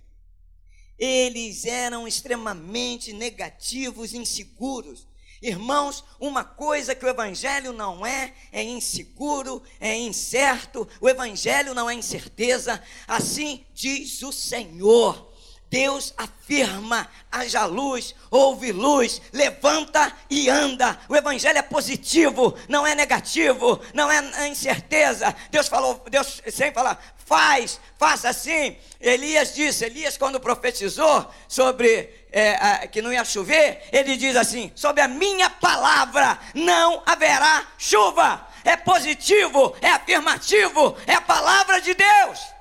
eles 1.01 1.65
eram 1.65 2.07
extremamente 2.07 3.11
negativos, 3.15 4.13
inseguros. 4.13 5.09
Irmãos, 5.41 6.05
uma 6.21 6.45
coisa 6.45 6.95
que 6.95 7.03
o 7.03 7.09
Evangelho 7.09 7.73
não 7.73 8.05
é, 8.05 8.35
é 8.53 8.63
inseguro, 8.63 9.63
é 9.81 9.97
incerto, 9.97 10.87
o 11.01 11.09
Evangelho 11.09 11.73
não 11.73 11.89
é 11.89 11.95
incerteza, 11.95 12.83
assim 13.09 13.65
diz 13.73 14.23
o 14.23 14.31
Senhor. 14.31 15.30
Deus 15.71 16.12
afirma: 16.18 17.09
haja 17.31 17.64
luz, 17.64 18.14
ouve 18.29 18.73
luz, 18.73 19.23
levanta 19.33 20.12
e 20.29 20.51
anda. 20.51 20.99
O 21.09 21.14
evangelho 21.14 21.59
é 21.59 21.62
positivo, 21.62 22.59
não 22.68 22.85
é 22.85 22.95
negativo, 22.97 23.81
não 23.95 24.11
é 24.11 24.49
incerteza. 24.49 25.35
Deus 25.51 25.68
falou, 25.68 26.05
Deus 26.11 26.43
sempre 26.51 26.75
fala: 26.75 26.99
faz, 27.25 27.81
faça 27.97 28.29
assim. 28.29 28.77
Elias 29.01 29.55
disse, 29.55 29.85
Elias 29.85 30.18
quando 30.18 30.41
profetizou 30.41 31.31
sobre 31.47 32.27
é, 32.33 32.57
a, 32.57 32.89
que 32.89 33.01
não 33.01 33.12
ia 33.12 33.25
chover, 33.25 33.89
ele 33.93 34.16
diz 34.16 34.35
assim: 34.35 34.73
sobre 34.75 35.01
a 35.03 35.09
minha 35.09 35.49
palavra 35.49 36.37
não 36.53 37.01
haverá 37.07 37.64
chuva. 37.79 38.49
É 38.64 38.77
positivo, 38.77 39.75
é 39.81 39.89
afirmativo, 39.89 40.97
é 41.07 41.14
a 41.14 41.21
palavra 41.21 41.81
de 41.81 41.95
Deus. 41.95 42.60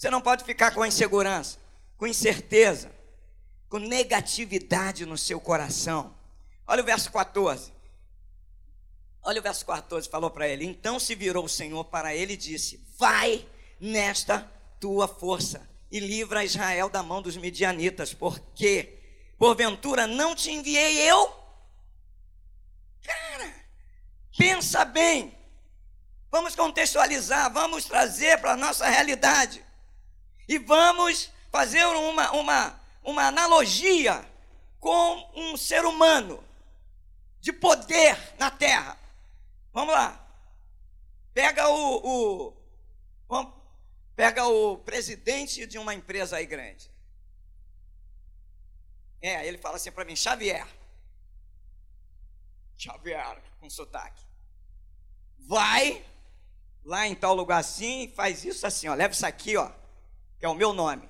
Você 0.00 0.08
não 0.08 0.22
pode 0.22 0.44
ficar 0.44 0.70
com 0.70 0.86
insegurança, 0.86 1.58
com 1.98 2.06
incerteza, 2.06 2.90
com 3.68 3.78
negatividade 3.78 5.04
no 5.04 5.18
seu 5.18 5.38
coração. 5.38 6.16
Olha 6.66 6.82
o 6.82 6.86
verso 6.86 7.12
14. 7.12 7.70
Olha 9.22 9.40
o 9.40 9.42
verso 9.42 9.66
14, 9.66 10.08
falou 10.08 10.30
para 10.30 10.48
ele: 10.48 10.64
Então 10.64 10.98
se 10.98 11.14
virou 11.14 11.44
o 11.44 11.50
Senhor 11.50 11.84
para 11.84 12.14
ele 12.14 12.32
e 12.32 12.36
disse: 12.38 12.82
Vai 12.98 13.46
nesta 13.78 14.50
tua 14.80 15.06
força 15.06 15.68
e 15.92 16.00
livra 16.00 16.46
Israel 16.46 16.88
da 16.88 17.02
mão 17.02 17.20
dos 17.20 17.36
midianitas, 17.36 18.14
porque 18.14 18.98
porventura 19.36 20.06
não 20.06 20.34
te 20.34 20.50
enviei 20.50 21.10
eu? 21.10 21.30
Cara, 23.02 23.54
pensa 24.34 24.82
bem. 24.82 25.36
Vamos 26.30 26.56
contextualizar, 26.56 27.52
vamos 27.52 27.84
trazer 27.84 28.40
para 28.40 28.52
a 28.52 28.56
nossa 28.56 28.88
realidade. 28.88 29.68
E 30.50 30.58
vamos 30.58 31.30
fazer 31.52 31.86
uma, 31.86 32.32
uma, 32.32 32.80
uma 33.04 33.22
analogia 33.28 34.28
com 34.80 35.30
um 35.32 35.56
ser 35.56 35.84
humano 35.84 36.42
de 37.40 37.52
poder 37.52 38.18
na 38.36 38.50
terra. 38.50 38.98
Vamos 39.72 39.94
lá. 39.94 40.28
Pega 41.32 41.68
o, 41.68 42.00
o 42.04 42.56
vamos, 43.28 43.54
pega 44.16 44.44
o 44.44 44.76
presidente 44.78 45.64
de 45.68 45.78
uma 45.78 45.94
empresa 45.94 46.38
aí 46.38 46.46
grande. 46.46 46.90
É, 49.22 49.46
ele 49.46 49.56
fala 49.56 49.76
assim 49.76 49.92
para 49.92 50.04
mim, 50.04 50.16
Xavier. 50.16 50.66
Xavier, 52.76 53.40
com 53.60 53.70
sotaque. 53.70 54.24
Vai 55.38 56.04
lá 56.84 57.06
em 57.06 57.14
tal 57.14 57.36
lugar 57.36 57.58
assim 57.58 58.12
faz 58.16 58.44
isso 58.44 58.66
assim, 58.66 58.88
ó. 58.88 58.94
Leva 58.94 59.14
isso 59.14 59.24
aqui, 59.24 59.56
ó, 59.56 59.70
que 60.40 60.46
é 60.46 60.48
o 60.48 60.54
meu 60.54 60.72
nome. 60.72 61.06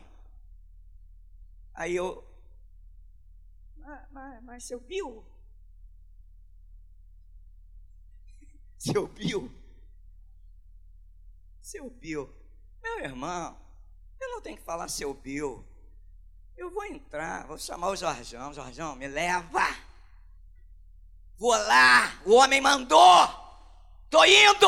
Aí 1.72 1.94
eu. 1.94 2.26
Mas, 4.10 4.42
mas, 4.42 4.64
seu 4.64 4.80
Bill? 4.80 5.24
Seu 8.76 9.06
Bill? 9.06 9.50
Seu 11.62 11.88
Bill. 11.88 12.28
Meu 12.82 12.98
irmão, 13.00 13.56
eu 14.20 14.30
não 14.30 14.40
tenho 14.40 14.56
que 14.56 14.62
falar 14.62 14.88
seu 14.88 15.12
Bill. 15.14 15.64
Eu 16.56 16.70
vou 16.70 16.84
entrar, 16.84 17.46
vou 17.46 17.58
chamar 17.58 17.88
o 17.88 17.96
Jorjão. 17.96 18.52
Jorjão, 18.52 18.96
me 18.96 19.06
leva. 19.06 19.66
Vou 21.36 21.50
lá, 21.50 22.20
o 22.24 22.34
homem 22.34 22.60
mandou. 22.60 23.28
Tô 24.08 24.24
indo. 24.24 24.66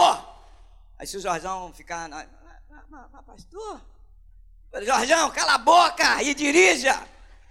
Aí 0.98 1.06
se 1.06 1.16
o 1.16 1.20
Jorjão 1.20 1.72
ficar, 1.72 2.08
mas, 2.08 2.28
pastor, 3.26 3.80
Jorjão, 4.80 5.30
cala 5.30 5.54
a 5.54 5.58
boca 5.58 6.22
e 6.22 6.34
dirija. 6.34 6.94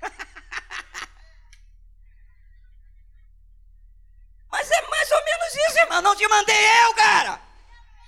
Mas 4.49 4.71
é 4.71 4.87
mais 4.87 5.11
ou 5.11 5.23
menos 5.23 5.53
isso, 5.53 5.77
irmão. 5.79 6.01
Não 6.01 6.15
te 6.15 6.27
mandei 6.27 6.83
eu, 6.83 6.95
cara. 6.95 7.39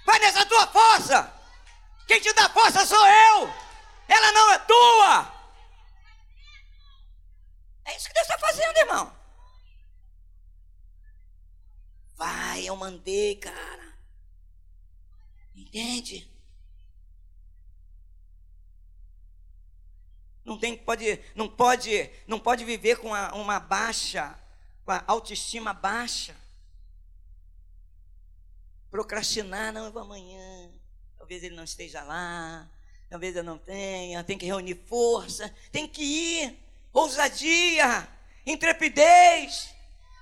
Vai 0.05 0.19
nessa 0.19 0.45
tua 0.45 0.67
força. 0.67 1.33
Quem 2.07 2.19
te 2.19 2.33
dá 2.33 2.49
força 2.49 2.85
sou 2.85 3.07
eu. 3.07 3.53
Ela 4.07 4.31
não 4.31 4.51
é 4.51 4.59
tua. 4.59 5.33
É 7.85 7.95
isso 7.95 8.07
que 8.07 8.13
Deus 8.13 8.27
está 8.27 8.39
fazendo, 8.39 8.77
irmão. 8.77 9.15
Vai, 12.15 12.65
eu 12.65 12.75
mandei, 12.75 13.35
cara. 13.35 13.93
Entende? 15.55 16.32
Não 20.45 20.57
tem, 20.57 20.77
pode, 20.77 21.19
não 21.35 21.47
pode, 21.47 22.09
não 22.27 22.37
pode 22.39 22.65
viver 22.65 22.97
com 22.97 23.07
uma, 23.07 23.33
uma 23.33 23.59
baixa, 23.59 24.37
com 24.83 24.91
a 24.91 25.03
autoestima 25.07 25.73
baixa. 25.73 26.35
Procrastinar, 28.91 29.71
não, 29.71 29.85
eu 29.85 29.91
vou 29.91 30.01
amanhã. 30.01 30.69
Talvez 31.17 31.43
ele 31.43 31.55
não 31.55 31.63
esteja 31.63 32.03
lá. 32.03 32.67
Talvez 33.09 33.35
eu 33.35 33.43
não 33.43 33.57
tenha. 33.57 34.23
Tem 34.23 34.37
que 34.37 34.45
reunir 34.45 34.75
força. 34.87 35.53
Tem 35.71 35.87
que 35.87 36.03
ir. 36.03 36.59
Ousadia, 36.91 38.07
intrepidez. 38.45 39.73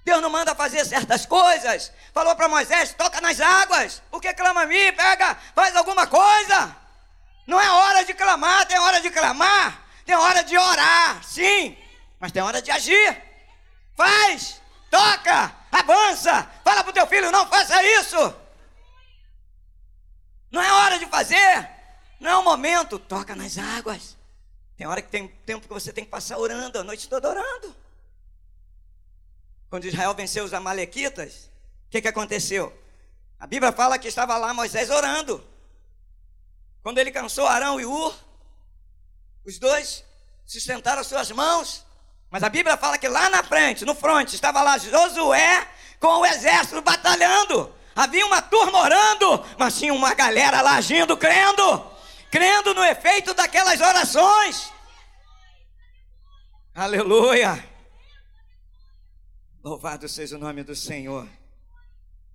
Deus 0.03 0.22
não 0.22 0.30
manda 0.30 0.55
fazer 0.55 0.86
certas 0.86 1.26
coisas. 1.26 1.91
Falou 2.13 2.36
para 2.36 2.47
Moisés: 2.47 2.93
toca 2.93 3.19
nas 3.19 3.39
águas. 3.41 4.01
O 4.11 4.19
que 4.19 4.34
clama 4.34 4.61
a 4.61 4.65
mim? 4.65 4.93
Pega, 4.95 5.36
faz 5.55 5.76
alguma 5.76 6.07
coisa. 6.07 6.76
Não 7.47 7.59
é 7.59 7.69
hora 7.69 8.05
de 8.05 8.13
clamar, 8.13 8.65
tem 8.67 8.80
hora 8.80 9.01
de 9.01 9.09
clamar. 9.09 9.86
Tem 10.12 10.18
hora 10.18 10.43
de 10.43 10.57
orar, 10.57 11.24
sim, 11.24 11.78
mas 12.20 12.34
tem 12.34 12.41
hora 12.41 12.62
de 12.62 12.70
agir. 12.70 13.24
Faz, 13.95 14.62
toca, 14.89 15.55
avança. 15.72 16.51
Fala 16.66 16.84
para 16.84 16.89
o 16.89 16.93
teu 16.93 17.07
filho: 17.07 17.32
não 17.32 17.47
faça 17.47 17.82
isso. 17.82 18.18
Não 20.51 20.62
é 20.62 20.70
hora 20.70 20.99
de 20.99 21.05
fazer, 21.05 21.70
não 22.20 22.30
é 22.30 22.36
o 22.36 22.43
momento. 22.43 22.99
Toca 22.99 23.38
nas 23.38 23.57
águas. 23.57 24.18
Tem 24.76 24.86
hora 24.86 25.01
que 25.01 25.07
tem 25.07 25.30
tempo 25.45 25.66
que 25.66 25.74
você 25.74 25.93
tem 25.93 26.03
que 26.03 26.12
passar 26.12 26.38
orando, 26.38 26.78
a 26.78 26.84
noite 26.84 27.07
toda 27.07 27.30
orando. 27.30 27.74
Quando 29.70 29.86
Israel 29.86 30.14
venceu 30.14 30.43
os 30.43 30.53
Amalequitas, 30.53 31.49
o 31.88 31.89
que, 31.89 32.01
que 32.01 32.07
aconteceu? 32.09 32.78
A 33.39 33.47
Bíblia 33.47 33.72
fala 33.72 33.97
que 33.97 34.09
estava 34.09 34.36
lá 34.36 34.53
Moisés 34.53 34.89
orando. 34.89 35.41
Quando 36.84 36.97
ele 36.97 37.12
cansou 37.12 37.47
Arão 37.47 37.80
e 37.80 37.86
Ur, 37.86 38.14
os 39.46 39.58
dois 39.58 40.04
sustentaram 40.46 41.04
suas 41.04 41.32
mãos. 41.32 41.86
Mas 42.30 42.44
a 42.44 42.50
Bíblia 42.50 42.78
fala 42.78 42.98
que 42.98 43.08
lá 43.08 43.30
na 43.30 43.44
frente, 43.44 43.84
no 43.86 43.94
fronte, 43.94 44.36
estava 44.36 44.62
lá 44.62 44.78
Josué 44.78 45.68
com 46.00 46.20
o 46.20 46.26
exército 46.26 46.82
batalhando. 46.82 47.74
Havia 47.96 48.26
uma 48.26 48.42
turma 48.42 48.80
orando, 48.80 49.46
mas 49.60 49.78
tinha 49.78 49.94
uma 49.94 50.14
galera 50.14 50.62
lá 50.62 50.76
agindo, 50.76 51.18
crendo, 51.18 51.92
crendo 52.32 52.74
no 52.74 52.84
efeito 52.84 53.34
daquelas 53.34 53.82
orações. 53.82 54.72
Aleluia! 56.74 57.70
Louvado 59.62 60.08
seja 60.08 60.38
o 60.38 60.39
nome 60.39 60.64
do 60.64 60.76
Senhor. 60.76 61.28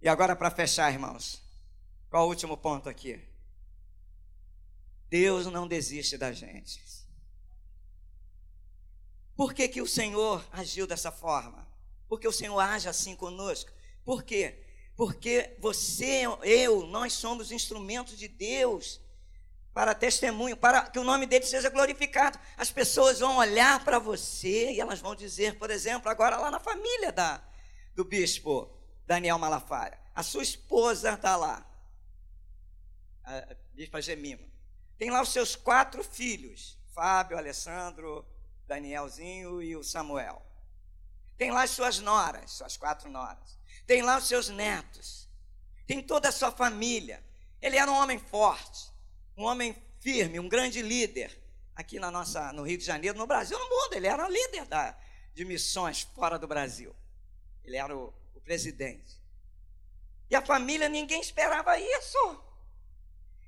E 0.03 0.09
agora, 0.09 0.37
para 0.37 0.51
fechar, 0.51 0.93
irmãos, 0.93 1.43
qual 2.11 2.27
o 2.27 2.29
último 2.29 2.57
ponto 2.57 2.89
aqui? 2.89 3.21
Deus 5.09 5.47
não 5.47 5.67
desiste 5.67 6.19
da 6.19 6.33
gente. 6.33 6.86
Por 9.37 9.53
que, 9.53 9.69
que 9.69 9.83
o 9.83 9.87
Senhor 9.87 10.45
agiu 10.51 10.87
dessa 10.87 11.13
forma? 11.13 11.69
Porque 12.09 12.27
o 12.27 12.33
Senhor 12.33 12.59
age 12.59 12.89
assim 12.89 13.15
conosco? 13.15 13.71
Por 14.05 14.23
quê? 14.23 14.63
Porque 14.97 15.55
você, 15.59 16.23
eu, 16.43 16.87
nós 16.87 17.13
somos 17.13 17.53
instrumentos 17.53 18.17
de 18.17 18.29
Deus 18.29 19.01
para 19.75 19.95
testemunho, 19.95 20.57
para 20.57 20.89
que 20.89 20.99
o 20.99 21.05
nome 21.05 21.27
dele 21.27 21.45
seja 21.45 21.69
glorificado. 21.69 22.39
As 22.57 22.71
pessoas 22.71 23.21
vão 23.21 23.37
olhar 23.37 23.85
para 23.85 23.99
você 23.99 24.73
e 24.73 24.81
elas 24.81 25.01
vão 25.01 25.15
dizer, 25.15 25.59
por 25.59 25.71
exemplo, 25.71 26.11
agora 26.11 26.39
lá 26.39 26.51
na 26.51 26.59
família 26.59 27.13
da, 27.13 27.45
do 27.95 28.03
bispo 28.03 28.75
Daniel 29.07 29.39
Malafaia, 29.39 30.01
a 30.15 30.23
sua 30.23 30.43
esposa 30.43 31.13
está 31.13 31.37
lá, 31.37 31.65
a 33.23 33.55
bispa 33.75 34.01
Gemima. 34.01 34.43
Tem 34.97 35.11
lá 35.11 35.21
os 35.21 35.29
seus 35.29 35.55
quatro 35.55 36.03
filhos, 36.03 36.79
Fábio, 36.95 37.37
Alessandro, 37.37 38.27
Danielzinho 38.67 39.63
e 39.63 39.77
o 39.77 39.83
Samuel. 39.83 40.43
Tem 41.37 41.51
lá 41.51 41.63
as 41.63 41.71
suas 41.71 41.99
noras, 41.99 42.53
suas 42.53 42.77
quatro 42.77 43.11
noras. 43.11 43.59
Tem 43.87 44.03
lá 44.03 44.19
os 44.19 44.27
seus 44.27 44.49
netos. 44.49 45.29
Tem 45.87 46.03
toda 46.03 46.29
a 46.29 46.33
sua 46.33 46.51
família. 46.51 47.23
Ele 47.61 47.77
era 47.77 47.91
um 47.91 47.95
homem 47.95 48.19
forte, 48.19 48.91
um 49.37 49.45
homem 49.45 49.77
firme, 50.01 50.41
um 50.41 50.49
grande 50.49 50.83
líder 50.83 51.37
aqui 51.75 51.99
na 51.99 52.11
nossa, 52.11 52.53
no 52.53 52.63
Rio 52.63 52.79
de 52.79 52.85
Janeiro, 52.85 53.19
no 53.19 53.27
Brasil, 53.27 53.59
no 53.59 53.69
mundo. 53.69 53.95
Ele 53.95 54.07
era 54.07 54.29
líder 54.29 54.65
da, 54.67 54.97
de 55.35 55.45
missões 55.45 56.03
fora 56.15 56.39
do 56.39 56.49
Brasil. 56.49 56.95
Ele 57.65 57.77
era 57.77 57.97
o, 57.97 58.13
o 58.35 58.41
presidente. 58.41 59.21
E 60.31 60.35
a 60.35 60.43
família, 60.43 60.89
ninguém 60.89 61.21
esperava 61.21 61.79
isso. 61.79 62.43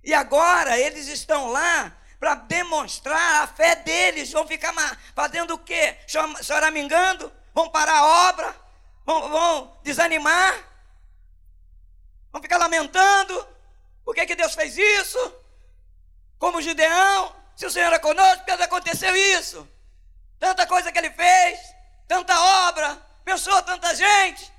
E 0.05 0.15
agora 0.15 0.79
eles 0.79 1.09
estão 1.09 1.51
lá 1.51 1.97
para 2.19 2.35
demonstrar 2.35 3.43
a 3.43 3.47
fé 3.47 3.77
deles. 3.77 4.33
Vão 4.33 4.47
ficar 4.47 4.75
fazendo 5.15 5.55
o 5.55 5.59
quê? 5.59 5.97
Choramingando? 6.43 7.33
Vão 7.55 7.69
parar 7.71 7.99
a 7.99 8.29
obra? 8.29 8.57
Vão, 9.05 9.29
vão 9.29 9.79
desanimar? 9.83 10.55
Vão 12.33 12.43
ficar 12.43 12.59
lamentando? 12.59 13.49
Por 14.05 14.15
que, 14.15 14.27
que 14.27 14.37
Deus 14.37 14.55
fez 14.55 14.77
isso? 14.77 15.35
Como 16.39 16.63
Gideão, 16.63 17.35
se 17.57 17.67
o 17.67 17.71
Senhor 17.71 17.93
é 17.93 17.99
conosco, 17.99 18.45
porque 18.45 18.63
aconteceu 18.63 19.15
isso? 19.17 19.69
Tanta 20.39 20.67
coisa 20.67 20.93
que 20.93 20.99
ele 20.99 21.11
fez, 21.11 21.59
tanta 22.07 22.39
obra, 22.69 22.97
pensou 23.25 23.61
tanta 23.63 23.95
gente. 23.95 24.53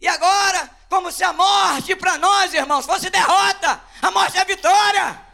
E 0.00 0.08
agora, 0.08 0.68
como 0.88 1.12
se 1.12 1.22
a 1.22 1.32
morte 1.32 1.94
para 1.94 2.18
nós, 2.18 2.52
irmãos, 2.54 2.86
fosse 2.86 3.10
derrota, 3.10 3.80
a 4.02 4.10
morte 4.10 4.38
é 4.38 4.40
a 4.40 4.44
vitória. 4.44 5.29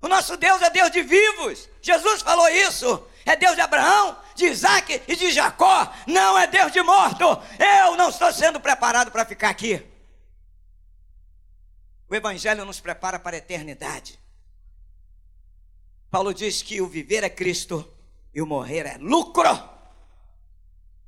O 0.00 0.08
nosso 0.08 0.36
Deus 0.36 0.62
é 0.62 0.70
Deus 0.70 0.90
de 0.90 1.02
vivos. 1.02 1.68
Jesus 1.82 2.22
falou 2.22 2.48
isso. 2.48 3.06
É 3.26 3.36
Deus 3.36 3.54
de 3.54 3.60
Abraão, 3.60 4.18
de 4.34 4.46
Isaac 4.46 5.02
e 5.06 5.14
de 5.14 5.30
Jacó. 5.30 5.92
Não 6.06 6.38
é 6.38 6.46
Deus 6.46 6.72
de 6.72 6.82
morto. 6.82 7.24
Eu 7.58 7.96
não 7.96 8.08
estou 8.08 8.32
sendo 8.32 8.58
preparado 8.58 9.10
para 9.10 9.26
ficar 9.26 9.50
aqui. 9.50 9.86
O 12.08 12.14
Evangelho 12.14 12.64
nos 12.64 12.80
prepara 12.80 13.18
para 13.18 13.36
a 13.36 13.38
eternidade. 13.38 14.18
Paulo 16.10 16.34
diz 16.34 16.62
que 16.62 16.80
o 16.80 16.88
viver 16.88 17.22
é 17.22 17.30
Cristo 17.30 17.88
E 18.34 18.42
o 18.42 18.46
morrer 18.46 18.86
é 18.86 18.96
lucro. 18.98 19.48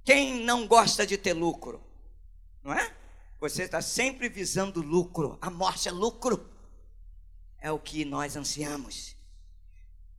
Quem 0.05 0.45
não 0.45 0.67
gosta 0.67 1.07
de 1.07 1.17
ter 1.17 1.33
lucro? 1.33 1.83
Não 2.63 2.73
é? 2.73 2.93
Você 3.41 3.65
está 3.65 3.81
sempre 3.81 4.29
visando 4.29 4.81
lucro. 4.81 5.39
A 5.41 5.51
morte 5.51 5.89
é 5.89 5.93
lucro. 5.93 6.52
É 7.63 7.71
o 7.71 7.79
que 7.79 8.05
nós 8.05 8.35
ansiamos. 8.35 9.15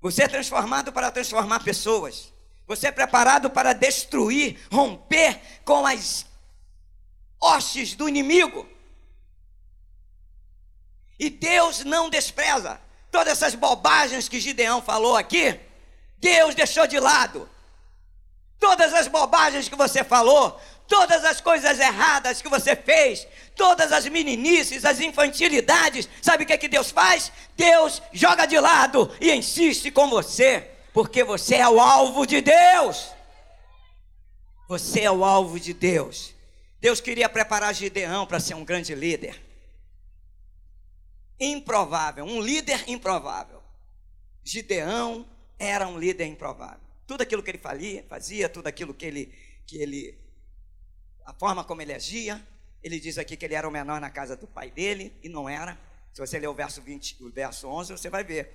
Você 0.02 0.24
é 0.24 0.28
transformado 0.30 0.94
para 0.94 1.12
transformar 1.12 1.60
pessoas. 1.60 2.32
Você 2.66 2.88
é 2.88 2.92
preparado 2.92 3.50
para 3.50 3.74
destruir, 3.74 4.58
romper 4.72 5.42
com 5.66 5.86
as 5.86 6.26
hostes 7.40 7.96
do 7.96 8.08
inimigo. 8.08 8.66
E 11.20 11.30
Deus 11.30 11.84
não 11.84 12.10
despreza 12.10 12.80
todas 13.12 13.34
essas 13.34 13.56
bobagens 13.56 14.30
que 14.30 14.40
Gideão 14.40 14.82
falou 14.82 15.18
aqui. 15.18 15.60
Deus 16.18 16.56
deixou 16.56 16.88
de 16.88 16.98
lado. 16.98 17.50
Todas 18.58 18.94
as 18.94 19.10
bobagens 19.10 19.68
que 19.68 19.76
você 19.76 20.02
falou, 20.02 20.58
todas 20.88 21.24
as 21.26 21.42
coisas 21.42 21.80
erradas 21.80 22.42
que 22.42 22.50
você 22.50 22.76
fez, 22.76 23.28
todas 23.56 23.92
as 23.92 24.08
meninices, 24.08 24.86
as 24.86 25.00
infantilidades, 25.00 26.08
sabe 26.22 26.44
o 26.44 26.48
que, 26.48 26.54
é 26.54 26.58
que 26.58 26.68
Deus 26.68 26.92
faz? 26.92 27.32
Deus 27.56 28.02
joga 28.12 28.46
de 28.46 28.60
lado 28.60 29.12
e 29.20 29.32
insiste 29.32 29.92
com 29.92 30.10
você, 30.10 30.70
porque 30.94 31.24
você 31.24 31.56
é 31.56 31.70
o 31.70 31.80
alvo 31.80 32.26
de 32.26 32.42
Deus. 32.42 33.12
Você 34.68 35.02
é 35.02 35.12
o 35.12 35.24
alvo 35.24 35.60
de 35.60 35.74
Deus. 35.74 36.34
Deus 36.80 37.00
queria 37.00 37.30
preparar 37.30 37.74
Gideão 37.74 38.26
para 38.26 38.40
ser 38.40 38.56
um 38.56 38.66
grande 38.66 38.94
líder. 38.94 39.42
Improvável, 41.40 42.26
um 42.26 42.42
líder 42.42 42.84
improvável. 42.88 43.62
Gideão 44.44 45.26
era 45.58 45.88
um 45.88 45.98
líder 45.98 46.26
improvável. 46.26 46.82
Tudo 47.08 47.22
aquilo 47.22 47.44
que 47.44 47.52
ele 47.52 47.58
fazia, 47.58 48.06
fazia 48.10 48.50
tudo 48.50 48.68
aquilo 48.68 48.94
que 48.94 49.06
ele, 49.06 49.34
que 49.66 49.78
ele, 49.78 50.18
a 51.26 51.34
forma 51.34 51.64
como 51.64 51.82
ele 51.82 51.94
agia, 51.94 52.46
ele 52.84 53.00
diz 53.00 53.18
aqui 53.18 53.38
que 53.38 53.46
ele 53.46 53.56
era 53.56 53.68
o 53.68 53.72
menor 53.72 54.02
na 54.02 54.10
casa 54.10 54.36
do 54.36 54.48
pai 54.48 54.70
dele, 54.70 55.16
e 55.24 55.30
não 55.30 55.48
era. 55.48 55.80
Se 56.14 56.20
você 56.20 56.38
ler 56.38 56.48
o 56.48 56.54
verso 56.54 56.82
20, 56.82 57.24
o 57.24 57.32
verso 57.32 57.68
11, 57.68 57.94
você 57.94 58.10
vai 58.10 58.24
ver. 58.24 58.54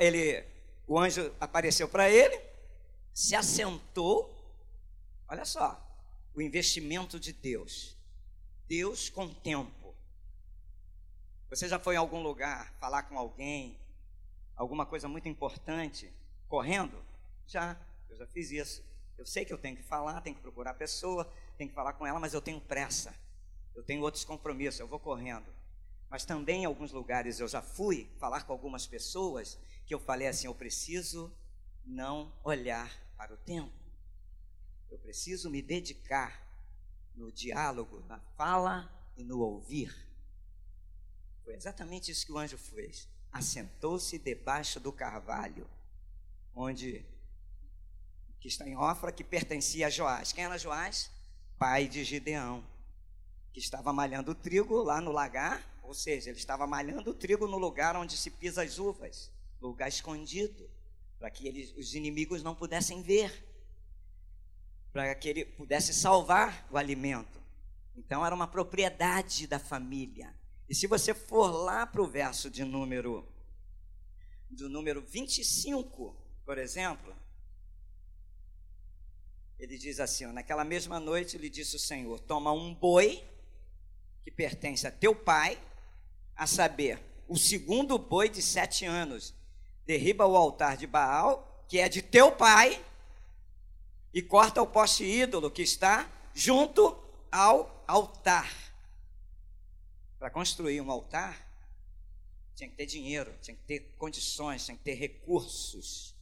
Ele, 0.00 0.44
o 0.86 0.98
anjo 0.98 1.32
apareceu 1.38 1.88
para 1.88 2.10
ele, 2.10 2.40
se 3.12 3.36
assentou. 3.36 4.34
Olha 5.28 5.44
só, 5.44 5.78
o 6.34 6.40
investimento 6.40 7.20
de 7.20 7.32
Deus. 7.32 7.96
Deus 8.66 9.10
com 9.10 9.28
tempo. 9.28 9.94
Você 11.50 11.68
já 11.68 11.78
foi 11.78 11.94
em 11.94 11.98
algum 11.98 12.22
lugar 12.22 12.74
falar 12.80 13.04
com 13.04 13.18
alguém, 13.18 13.78
alguma 14.56 14.86
coisa 14.86 15.08
muito 15.08 15.28
importante, 15.28 16.12
correndo? 16.48 17.02
Já, 17.46 17.76
eu 18.08 18.16
já 18.16 18.26
fiz 18.26 18.50
isso. 18.50 18.87
Eu 19.18 19.26
sei 19.26 19.44
que 19.44 19.52
eu 19.52 19.58
tenho 19.58 19.76
que 19.76 19.82
falar, 19.82 20.20
tenho 20.20 20.36
que 20.36 20.42
procurar 20.42 20.70
a 20.70 20.74
pessoa, 20.74 21.30
tenho 21.56 21.68
que 21.68 21.74
falar 21.74 21.92
com 21.94 22.06
ela, 22.06 22.20
mas 22.20 22.32
eu 22.32 22.40
tenho 22.40 22.60
pressa. 22.60 23.12
Eu 23.74 23.82
tenho 23.82 24.00
outros 24.02 24.24
compromissos, 24.24 24.78
eu 24.78 24.86
vou 24.86 25.00
correndo. 25.00 25.52
Mas 26.08 26.24
também 26.24 26.62
em 26.62 26.64
alguns 26.64 26.92
lugares 26.92 27.40
eu 27.40 27.48
já 27.48 27.60
fui 27.60 28.08
falar 28.18 28.44
com 28.44 28.52
algumas 28.52 28.86
pessoas 28.86 29.58
que 29.84 29.92
eu 29.92 29.98
falei 29.98 30.28
assim: 30.28 30.46
eu 30.46 30.54
preciso 30.54 31.36
não 31.84 32.32
olhar 32.44 32.90
para 33.16 33.34
o 33.34 33.36
tempo. 33.36 33.72
Eu 34.88 34.98
preciso 34.98 35.50
me 35.50 35.60
dedicar 35.60 36.46
no 37.14 37.32
diálogo, 37.32 38.04
na 38.06 38.20
fala 38.36 38.90
e 39.16 39.24
no 39.24 39.40
ouvir. 39.40 39.94
Foi 41.44 41.54
exatamente 41.54 42.10
isso 42.10 42.24
que 42.24 42.32
o 42.32 42.38
anjo 42.38 42.56
fez. 42.56 43.08
Assentou-se 43.32 44.18
debaixo 44.18 44.78
do 44.78 44.92
carvalho, 44.92 45.68
onde 46.54 47.04
que 48.40 48.48
está 48.48 48.68
em 48.68 48.76
Ofra, 48.76 49.12
que 49.12 49.24
pertencia 49.24 49.86
a 49.86 49.90
Joás. 49.90 50.32
Quem 50.32 50.44
era 50.44 50.58
Joás? 50.58 51.10
Pai 51.58 51.88
de 51.88 52.04
Gideão, 52.04 52.64
que 53.52 53.58
estava 53.58 53.92
malhando 53.92 54.32
o 54.32 54.34
trigo 54.34 54.82
lá 54.82 55.00
no 55.00 55.10
lagar, 55.10 55.62
ou 55.82 55.92
seja, 55.92 56.30
ele 56.30 56.38
estava 56.38 56.66
malhando 56.66 57.10
o 57.10 57.14
trigo 57.14 57.46
no 57.46 57.58
lugar 57.58 57.96
onde 57.96 58.16
se 58.16 58.30
pisa 58.30 58.62
as 58.62 58.78
uvas, 58.78 59.32
lugar 59.60 59.88
escondido, 59.88 60.70
para 61.18 61.30
que 61.30 61.48
eles, 61.48 61.74
os 61.76 61.94
inimigos 61.94 62.42
não 62.42 62.54
pudessem 62.54 63.02
ver 63.02 63.48
para 64.92 65.14
que 65.14 65.28
ele 65.28 65.44
pudesse 65.44 65.92
salvar 65.92 66.66
o 66.70 66.76
alimento. 66.76 67.40
Então 67.96 68.24
era 68.24 68.34
uma 68.34 68.46
propriedade 68.46 69.46
da 69.46 69.58
família. 69.58 70.34
E 70.68 70.74
se 70.74 70.86
você 70.86 71.14
for 71.14 71.50
lá 71.50 71.86
para 71.86 72.02
o 72.02 72.06
verso 72.06 72.50
de 72.50 72.64
número 72.64 73.26
do 74.50 74.68
número 74.68 75.02
25, 75.02 76.16
por 76.44 76.58
exemplo, 76.58 77.14
ele 79.58 79.76
diz 79.76 79.98
assim: 79.98 80.26
ó, 80.26 80.32
naquela 80.32 80.64
mesma 80.64 81.00
noite 81.00 81.36
lhe 81.36 81.50
disse 81.50 81.76
o 81.76 81.78
Senhor: 81.80 82.20
toma 82.20 82.52
um 82.52 82.74
boi 82.74 83.24
que 84.22 84.30
pertence 84.30 84.86
a 84.86 84.90
teu 84.90 85.14
pai, 85.14 85.60
a 86.36 86.46
saber, 86.46 87.02
o 87.26 87.36
segundo 87.36 87.98
boi 87.98 88.28
de 88.28 88.40
sete 88.40 88.84
anos, 88.84 89.34
derriba 89.84 90.26
o 90.26 90.36
altar 90.36 90.76
de 90.76 90.86
Baal, 90.86 91.64
que 91.68 91.78
é 91.78 91.88
de 91.88 92.02
teu 92.02 92.30
pai, 92.30 92.82
e 94.12 94.22
corta 94.22 94.62
o 94.62 94.66
poste 94.66 95.04
ídolo 95.04 95.50
que 95.50 95.62
está 95.62 96.10
junto 96.34 96.96
ao 97.32 97.84
altar. 97.86 98.50
Para 100.18 100.30
construir 100.30 100.80
um 100.80 100.90
altar, 100.90 101.46
tinha 102.54 102.68
que 102.68 102.76
ter 102.76 102.86
dinheiro, 102.86 103.32
tinha 103.40 103.56
que 103.56 103.62
ter 103.62 103.94
condições, 103.96 104.64
tinha 104.64 104.76
que 104.76 104.82
ter 104.82 104.94
recursos 104.94 106.14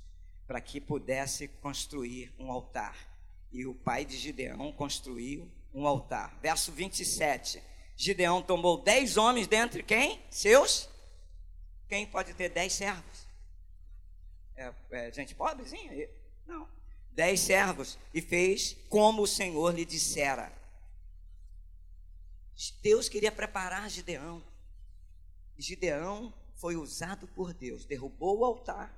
para 0.46 0.60
que 0.60 0.80
pudesse 0.80 1.48
construir 1.48 2.32
um 2.38 2.52
altar. 2.52 3.15
E 3.52 3.66
o 3.66 3.74
pai 3.74 4.04
de 4.04 4.16
Gideão 4.16 4.72
construiu 4.72 5.50
um 5.72 5.86
altar. 5.86 6.38
Verso 6.40 6.72
27. 6.72 7.62
Gideão 7.96 8.42
tomou 8.42 8.82
dez 8.82 9.16
homens 9.16 9.46
dentre 9.46 9.82
quem? 9.82 10.20
Seus? 10.30 10.88
Quem 11.88 12.06
pode 12.06 12.34
ter 12.34 12.48
dez 12.50 12.72
servos? 12.72 13.26
É, 14.56 14.72
é 14.90 15.12
gente 15.12 15.34
pobrezinha? 15.34 16.08
Não 16.46 16.76
dez 17.16 17.40
servos 17.40 17.98
e 18.12 18.20
fez 18.20 18.76
como 18.90 19.22
o 19.22 19.26
Senhor 19.26 19.74
lhe 19.74 19.86
dissera. 19.86 20.52
Deus 22.82 23.08
queria 23.08 23.32
preparar 23.32 23.88
Gideão. 23.88 24.44
Gideão 25.58 26.32
foi 26.54 26.76
usado 26.76 27.26
por 27.28 27.54
Deus, 27.54 27.86
derrubou 27.86 28.38
o 28.38 28.44
altar 28.44 28.94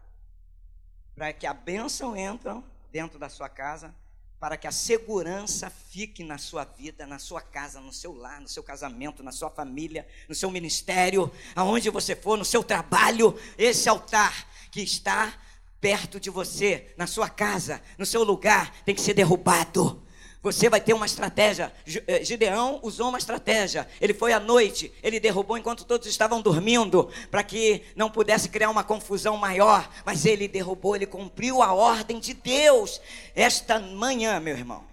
para 1.15 1.33
que 1.33 1.47
a 1.47 1.55
bênção 1.55 2.17
entre 2.17 2.51
dentro 2.91 3.19
da 3.19 3.29
sua 3.29 3.49
casa, 3.49 3.95
para 4.41 4.57
que 4.57 4.67
a 4.67 4.73
segurança 4.73 5.69
fique 5.71 6.23
na 6.23 6.39
sua 6.39 6.65
vida, 6.65 7.07
na 7.07 7.19
sua 7.19 7.41
casa, 7.41 7.81
no 7.81 7.93
seu 7.93 8.15
lar, 8.15 8.41
no 8.41 8.49
seu 8.49 8.63
casamento, 8.63 9.23
na 9.23 9.33
sua 9.33 9.51
família, 9.51 10.07
no 10.29 10.35
seu 10.35 10.51
ministério, 10.51 11.31
aonde 11.57 11.91
você 11.91 12.15
for, 12.15 12.39
no 12.39 12.45
seu 12.45 12.63
trabalho, 12.63 13.39
esse 13.57 13.89
altar 13.89 14.49
que 14.71 14.81
está 14.81 15.35
perto 15.81 16.21
de 16.21 16.31
você, 16.31 16.95
na 16.97 17.07
sua 17.07 17.29
casa, 17.29 17.83
no 17.97 18.07
seu 18.07 18.23
lugar, 18.23 18.73
tem 18.85 18.95
que 18.95 19.01
ser 19.01 19.15
derrubado. 19.15 20.03
Você 20.41 20.69
vai 20.69 20.81
ter 20.81 20.95
uma 20.95 21.07
estratégia. 21.07 21.73
Eh, 22.07 22.25
Gideão 22.25 22.79
usou 22.83 23.09
uma 23.09 23.19
estratégia. 23.19 23.89
Ele 24.01 24.15
foi 24.15 24.33
à 24.33 24.39
noite, 24.39 24.93
ele 25.03 25.19
derrubou 25.19 25.59
enquanto 25.59 25.85
todos 25.85 26.07
estavam 26.07 26.41
dormindo, 26.41 27.11
para 27.31 27.43
que 27.43 27.83
não 27.97 28.11
pudesse 28.11 28.49
criar 28.49 28.71
uma 28.71 28.85
confusão 28.85 29.37
maior. 29.37 29.91
Mas 30.07 30.25
ele 30.25 30.47
derrubou, 30.47 30.95
ele 30.95 31.07
cumpriu 31.07 31.61
a 31.63 31.73
ordem 31.73 32.21
de 32.21 32.35
Deus. 32.35 33.01
Esta 33.35 33.81
manhã, 33.81 34.39
meu 34.39 34.57
irmão, 34.57 34.85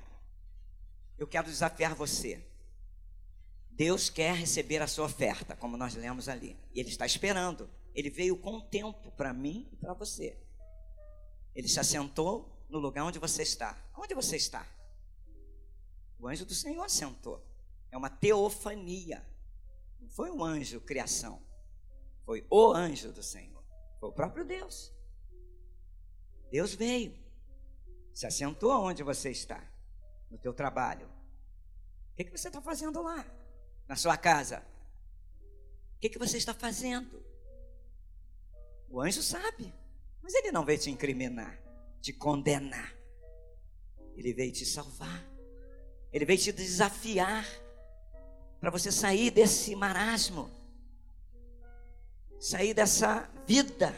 eu 1.17 1.27
quero 1.27 1.47
desafiar 1.47 1.93
você. 1.93 2.43
Deus 3.69 4.09
quer 4.09 4.33
receber 4.33 4.81
a 4.81 4.87
sua 4.87 5.05
oferta, 5.05 5.55
como 5.55 5.77
nós 5.77 5.93
lemos 5.95 6.27
ali. 6.27 6.57
Ele 6.73 6.89
está 6.89 7.05
esperando. 7.05 7.69
Ele 7.93 8.09
veio 8.09 8.35
com 8.35 8.59
tempo 8.59 9.11
para 9.11 9.31
mim 9.31 9.69
e 9.71 9.75
para 9.75 9.93
você. 9.93 10.37
Ele 11.53 11.67
se 11.67 11.79
assentou 11.79 12.65
no 12.69 12.79
lugar 12.79 13.05
onde 13.05 13.19
você 13.19 13.43
está. 13.43 13.77
Onde 13.97 14.13
você 14.13 14.37
está? 14.37 14.65
O 16.19 16.27
anjo 16.27 16.45
do 16.45 16.53
Senhor 16.53 16.83
assentou. 16.83 17.45
É 17.91 17.97
uma 17.97 18.09
teofania. 18.09 19.25
Não 19.99 20.09
foi 20.09 20.31
um 20.31 20.43
anjo 20.43 20.81
criação. 20.81 21.41
Foi 22.25 22.45
o 22.49 22.73
anjo 22.73 23.11
do 23.11 23.21
Senhor. 23.21 23.63
Foi 23.99 24.09
o 24.09 24.13
próprio 24.13 24.45
Deus. 24.45 24.93
Deus 26.51 26.73
veio. 26.73 27.17
Se 28.13 28.25
assentou 28.25 28.71
onde 28.83 29.03
você 29.03 29.29
está. 29.29 29.63
No 30.29 30.37
teu 30.37 30.53
trabalho. 30.53 31.07
O 32.11 32.15
que, 32.15 32.23
que 32.23 32.31
você 32.31 32.47
está 32.47 32.61
fazendo 32.61 33.01
lá? 33.01 33.25
Na 33.87 33.95
sua 33.95 34.17
casa. 34.17 34.65
O 35.95 35.99
que, 35.99 36.09
que 36.09 36.19
você 36.19 36.37
está 36.37 36.53
fazendo? 36.53 37.23
O 38.89 39.01
anjo 39.01 39.21
sabe. 39.21 39.73
Mas 40.21 40.33
ele 40.33 40.51
não 40.51 40.65
veio 40.65 40.79
te 40.79 40.89
incriminar, 40.89 41.61
te 42.01 42.11
condenar. 42.11 42.95
Ele 44.15 44.33
veio 44.33 44.51
te 44.51 44.65
salvar. 44.65 45.34
Ele 46.15 46.23
veio 46.23 46.39
te 46.39 46.53
desafiar 46.53 47.45
para 48.61 48.69
você 48.69 48.89
sair 48.89 49.29
desse 49.31 49.75
marasmo, 49.75 50.49
sair 52.39 52.73
dessa 52.73 53.29
vida 53.45 53.93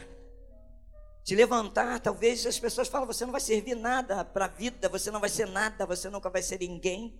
te 1.22 1.36
levantar. 1.36 2.00
Talvez 2.00 2.44
as 2.44 2.58
pessoas 2.58 2.88
falam: 2.88 3.06
você 3.06 3.24
não 3.24 3.30
vai 3.30 3.40
servir 3.40 3.76
nada 3.76 4.24
para 4.24 4.46
a 4.46 4.48
vida, 4.48 4.88
você 4.88 5.12
não 5.12 5.20
vai 5.20 5.28
ser 5.28 5.46
nada, 5.46 5.86
você 5.86 6.10
nunca 6.10 6.28
vai 6.28 6.42
ser 6.42 6.58
ninguém. 6.58 7.16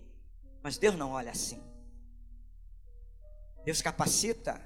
Mas 0.61 0.77
Deus 0.77 0.95
não 0.95 1.11
olha 1.11 1.31
assim. 1.31 1.63
Deus 3.63 3.81
capacita, 3.81 4.61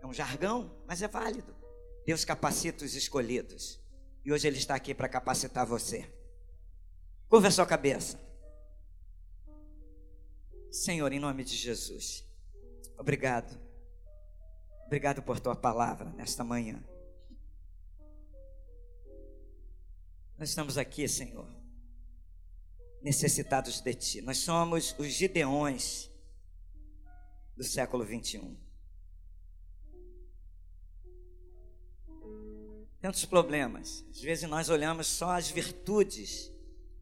é 0.00 0.06
um 0.06 0.14
jargão, 0.14 0.74
mas 0.86 1.02
é 1.02 1.08
válido. 1.08 1.54
Deus 2.06 2.24
capacita 2.24 2.86
os 2.86 2.94
escolhidos. 2.94 3.78
E 4.24 4.32
hoje 4.32 4.48
Ele 4.48 4.56
está 4.56 4.74
aqui 4.74 4.94
para 4.94 5.10
capacitar 5.10 5.66
você. 5.66 6.10
Curva 7.28 7.48
a 7.48 7.50
sua 7.50 7.66
cabeça. 7.66 8.27
Senhor, 10.70 11.12
em 11.12 11.18
nome 11.18 11.44
de 11.44 11.56
Jesus, 11.56 12.24
obrigado. 12.96 13.58
Obrigado 14.86 15.22
por 15.22 15.38
tua 15.38 15.54
palavra 15.54 16.10
nesta 16.10 16.42
manhã. 16.42 16.82
Nós 20.38 20.50
estamos 20.50 20.78
aqui, 20.78 21.08
Senhor, 21.08 21.46
necessitados 23.02 23.80
de 23.80 23.94
Ti. 23.94 24.22
Nós 24.22 24.38
somos 24.38 24.94
os 24.98 25.08
Gideões 25.08 26.10
do 27.56 27.64
século 27.64 28.04
21. 28.04 28.56
Tantos 33.00 33.24
problemas. 33.24 34.04
Às 34.10 34.20
vezes 34.20 34.48
nós 34.48 34.68
olhamos 34.68 35.06
só 35.06 35.32
as 35.32 35.50
virtudes 35.50 36.52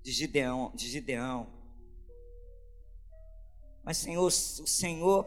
de 0.02 0.12
Gideão, 0.12 0.72
de 0.74 0.88
Gideão. 0.88 1.55
Mas 3.86 3.98
Senhor, 3.98 4.26
o 4.26 4.30
Senhor, 4.30 5.24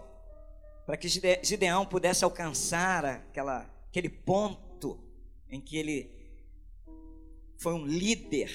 para 0.85 0.97
que 0.97 1.07
Gideão 1.07 1.85
pudesse 1.85 2.25
alcançar 2.25 3.05
aquela, 3.05 3.61
aquele 3.87 4.09
ponto 4.09 4.99
em 5.49 5.61
que 5.61 5.77
ele 5.77 6.11
foi 7.57 7.73
um 7.73 7.85
líder 7.85 8.51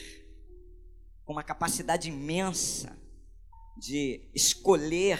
com 1.24 1.32
uma 1.32 1.42
capacidade 1.42 2.10
imensa 2.10 2.98
de 3.78 4.28
escolher, 4.34 5.18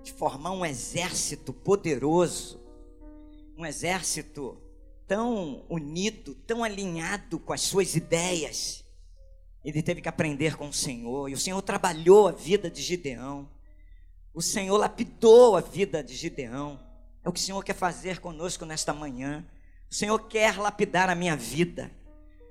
de 0.00 0.12
formar 0.12 0.52
um 0.52 0.64
exército 0.64 1.52
poderoso, 1.52 2.60
um 3.58 3.66
exército 3.66 4.62
tão 5.08 5.66
unido, 5.68 6.36
tão 6.46 6.62
alinhado 6.62 7.40
com 7.40 7.52
as 7.52 7.62
suas 7.62 7.96
ideias. 7.96 8.84
Ele 9.64 9.82
teve 9.82 10.00
que 10.00 10.08
aprender 10.08 10.56
com 10.56 10.68
o 10.68 10.72
Senhor, 10.72 11.28
e 11.28 11.34
o 11.34 11.38
Senhor 11.38 11.60
trabalhou 11.62 12.28
a 12.28 12.32
vida 12.32 12.70
de 12.70 12.80
Gideão. 12.80 13.58
O 14.32 14.40
Senhor 14.40 14.76
lapidou 14.76 15.56
a 15.56 15.60
vida 15.60 16.02
de 16.02 16.14
Gideão. 16.14 16.78
É 17.24 17.28
o 17.28 17.32
que 17.32 17.40
o 17.40 17.42
Senhor 17.42 17.62
quer 17.64 17.74
fazer 17.74 18.20
conosco 18.20 18.64
nesta 18.64 18.92
manhã. 18.92 19.44
O 19.90 19.94
Senhor 19.94 20.18
quer 20.28 20.56
lapidar 20.56 21.10
a 21.10 21.14
minha 21.14 21.36
vida. 21.36 21.90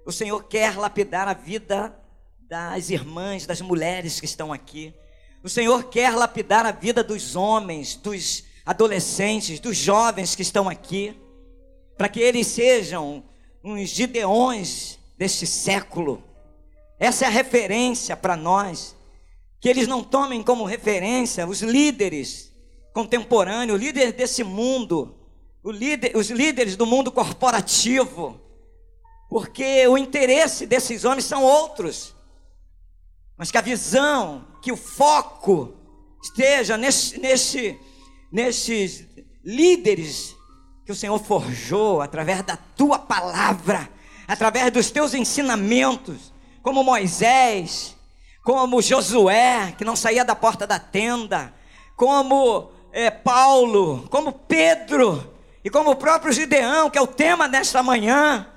O 0.06 0.12
Senhor 0.12 0.44
quer 0.44 0.78
lapidar 0.78 1.28
a 1.28 1.34
vida 1.34 1.98
das 2.42 2.90
irmãs, 2.90 3.46
das 3.46 3.62
mulheres 3.62 4.20
que 4.20 4.26
estão 4.26 4.52
aqui. 4.52 4.94
O 5.42 5.48
Senhor 5.48 5.86
quer 5.86 6.16
lapidar 6.16 6.66
a 6.66 6.72
vida 6.72 7.02
dos 7.02 7.36
homens, 7.36 7.96
dos 7.96 8.44
adolescentes, 8.66 9.60
dos 9.60 9.78
jovens 9.78 10.36
que 10.36 10.42
estão 10.42 10.68
aqui, 10.68 11.18
para 11.98 12.10
que 12.10 12.20
eles 12.20 12.48
sejam 12.48 13.24
uns 13.64 13.90
gideões 13.90 15.00
deste 15.18 15.48
século. 15.48 16.24
Essa 17.00 17.26
é 17.26 17.28
a 17.28 17.32
referência 17.32 18.18
para 18.18 18.36
nós. 18.36 18.96
Que 19.60 19.70
eles 19.70 19.88
não 19.88 20.04
tomem 20.04 20.42
como 20.42 20.64
referência 20.64 21.48
os 21.48 21.62
líderes 21.62 22.54
contemporâneos, 22.94 23.80
o 23.80 23.84
líder 23.84 24.14
desse 24.14 24.44
mundo, 24.44 25.16
líder, 25.66 26.16
os 26.16 26.30
líderes 26.30 26.76
do 26.76 26.86
mundo 26.86 27.12
corporativo 27.12 28.40
porque 29.30 29.88
o 29.88 29.98
interesse 29.98 30.66
desses 30.66 31.06
homens 31.06 31.26
são 31.26 31.44
outros. 31.44 32.16
Mas 33.38 33.52
que 33.52 33.58
a 33.58 33.62
visão, 33.62 34.46
que 34.62 34.72
o 34.72 34.76
foco 34.76 35.74
esteja 36.22 36.76
nesse, 36.76 37.20
nesse, 37.20 37.80
nesses 38.32 39.06
líderes 39.46 40.36
que 40.84 40.92
o 40.92 40.96
Senhor 40.96 41.18
forjou 41.20 42.02
através 42.02 42.42
da 42.42 42.58
tua 42.58 42.98
palavra, 42.98 43.88
através 44.28 44.72
dos 44.72 44.90
teus 44.90 45.14
ensinamentos, 45.14 46.34
como 46.64 46.84
Moisés, 46.84 47.96
como 48.50 48.82
Josué, 48.82 49.76
que 49.78 49.86
não 49.86 49.96
saía 49.96 50.26
da 50.26 50.36
porta 50.36 50.66
da 50.66 50.80
tenda, 50.80 51.54
como 51.96 52.72
é, 52.92 53.12
Paulo, 53.12 54.08
como 54.10 54.32
Pedro 54.32 55.36
e 55.64 55.70
como 55.70 55.92
o 55.92 55.96
próprio 55.96 56.34
Gideão, 56.34 56.90
que 56.90 56.98
é 56.98 57.02
o 57.02 57.06
tema 57.06 57.48
desta 57.48 57.84
manhã. 57.84 58.48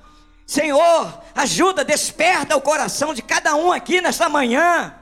Senhor, 0.46 1.20
ajuda, 1.34 1.84
desperta 1.84 2.56
o 2.56 2.62
coração 2.62 3.12
de 3.12 3.20
cada 3.20 3.54
um 3.54 3.70
aqui 3.70 4.00
nesta 4.00 4.30
manhã. 4.30 4.94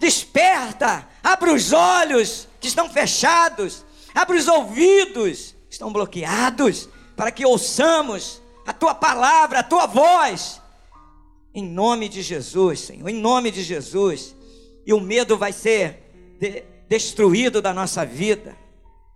Desperta, 0.00 1.06
abre 1.22 1.52
os 1.52 1.72
olhos 1.72 2.48
que 2.60 2.66
estão 2.66 2.88
fechados, 2.88 3.86
abre 4.12 4.36
os 4.36 4.48
ouvidos 4.48 5.54
que 5.68 5.74
estão 5.74 5.92
bloqueados, 5.92 6.88
para 7.16 7.30
que 7.30 7.46
ouçamos 7.46 8.42
a 8.66 8.72
tua 8.72 8.96
palavra, 8.96 9.60
a 9.60 9.62
tua 9.62 9.86
voz. 9.86 10.60
Em 11.54 11.64
nome 11.64 12.08
de 12.08 12.20
Jesus, 12.20 12.80
Senhor, 12.80 13.08
em 13.08 13.14
nome 13.14 13.50
de 13.50 13.62
Jesus. 13.62 14.34
E 14.84 14.92
o 14.92 15.00
medo 15.00 15.38
vai 15.38 15.52
ser 15.52 16.36
de, 16.40 16.64
destruído 16.88 17.62
da 17.62 17.72
nossa 17.72 18.04
vida 18.04 18.64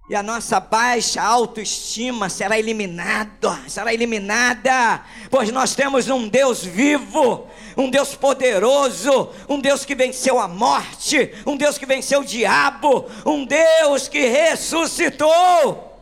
e 0.09 0.15
a 0.15 0.23
nossa 0.23 0.59
baixa 0.59 1.21
autoestima 1.21 2.31
será 2.31 2.59
eliminada, 2.59 3.61
será 3.69 3.93
eliminada, 3.93 5.05
pois 5.31 5.53
nós 5.53 5.75
temos 5.75 6.09
um 6.09 6.27
Deus 6.27 6.65
vivo, 6.65 7.47
um 7.77 7.91
Deus 7.91 8.15
poderoso, 8.15 9.29
um 9.47 9.61
Deus 9.61 9.85
que 9.85 9.95
venceu 9.95 10.39
a 10.39 10.49
morte, 10.49 11.35
um 11.45 11.59
Deus 11.59 11.77
que 11.77 11.85
venceu 11.85 12.21
o 12.21 12.25
diabo, 12.25 13.05
um 13.27 13.45
Deus 13.45 14.09
que 14.09 14.27
ressuscitou. 14.27 15.93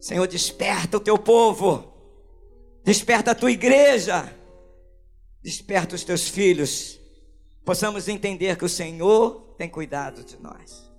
Senhor, 0.00 0.26
desperta 0.26 0.96
o 0.96 1.00
teu 1.00 1.16
povo, 1.16 1.87
desperta 2.88 3.32
a 3.32 3.34
tua 3.34 3.52
igreja, 3.52 4.34
desperta 5.42 5.94
os 5.94 6.04
teus 6.04 6.26
filhos, 6.26 6.98
possamos 7.62 8.08
entender 8.08 8.56
que 8.56 8.64
o 8.64 8.68
Senhor 8.68 9.54
tem 9.58 9.68
cuidado 9.68 10.24
de 10.24 10.38
nós. 10.40 10.90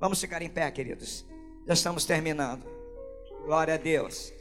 Vamos 0.00 0.20
ficar 0.20 0.42
em 0.42 0.48
pé, 0.48 0.68
queridos. 0.72 1.24
Já 1.64 1.74
estamos 1.74 2.04
terminando. 2.04 2.66
Glória 3.44 3.74
a 3.74 3.76
Deus. 3.76 4.32